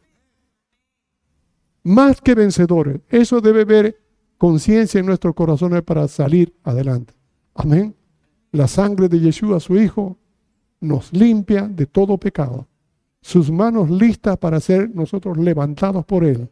Más 1.82 2.20
que 2.20 2.34
vencedores. 2.34 3.01
Eso 3.09 3.40
debe 3.40 3.62
haber 3.62 4.01
conciencia 4.38 5.01
en 5.01 5.06
nuestros 5.06 5.34
corazones 5.34 5.82
para 5.82 6.06
salir 6.06 6.55
adelante. 6.62 7.14
Amén. 7.55 7.94
La 8.52 8.68
sangre 8.68 9.09
de 9.09 9.18
Yeshua, 9.18 9.59
su 9.59 9.76
Hijo, 9.76 10.16
nos 10.80 11.12
limpia 11.12 11.62
de 11.62 11.86
todo 11.86 12.16
pecado. 12.16 12.68
Sus 13.24 13.51
manos 13.51 13.88
listas 13.88 14.36
para 14.36 14.60
ser 14.60 14.94
nosotros 14.94 15.38
levantados 15.38 16.05
por 16.05 16.24
Él 16.24 16.51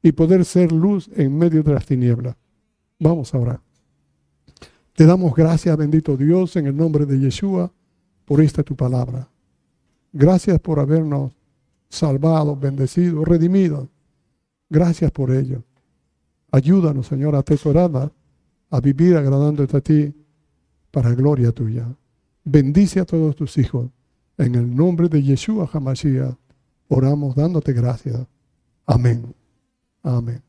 y 0.00 0.12
poder 0.12 0.44
ser 0.44 0.70
luz 0.70 1.10
en 1.16 1.36
medio 1.36 1.64
de 1.64 1.74
las 1.74 1.84
tinieblas. 1.84 2.36
Vamos 3.00 3.34
a 3.34 3.38
orar. 3.38 3.60
Te 4.94 5.04
damos 5.04 5.34
gracias, 5.34 5.76
bendito 5.76 6.16
Dios, 6.16 6.54
en 6.54 6.68
el 6.68 6.76
nombre 6.76 7.06
de 7.06 7.18
Yeshua, 7.18 7.72
por 8.24 8.40
esta 8.40 8.62
tu 8.62 8.76
palabra. 8.76 9.28
Gracias 10.12 10.60
por 10.60 10.78
habernos 10.78 11.32
salvado, 11.88 12.54
bendecido, 12.54 13.24
redimido. 13.24 13.88
Gracias 14.70 15.10
por 15.10 15.32
ello. 15.32 15.64
Ayúdanos, 16.52 17.08
Señor, 17.08 17.34
a 17.34 17.40
atesorarla, 17.40 18.12
a 18.70 18.80
vivir 18.80 19.16
agradándote 19.16 19.76
a 19.76 19.80
ti 19.80 20.14
para 20.92 21.10
gloria 21.16 21.50
tuya. 21.50 21.88
Bendice 22.44 23.00
a 23.00 23.06
todos 23.06 23.34
tus 23.34 23.58
hijos. 23.58 23.90
En 24.38 24.54
el 24.54 24.74
nombre 24.74 25.08
de 25.08 25.22
Yeshua 25.22 25.68
Hamashiach, 25.72 26.36
oramos 26.88 27.34
dándote 27.34 27.72
gracias. 27.72 28.26
Amén. 28.86 29.34
Amén. 30.02 30.42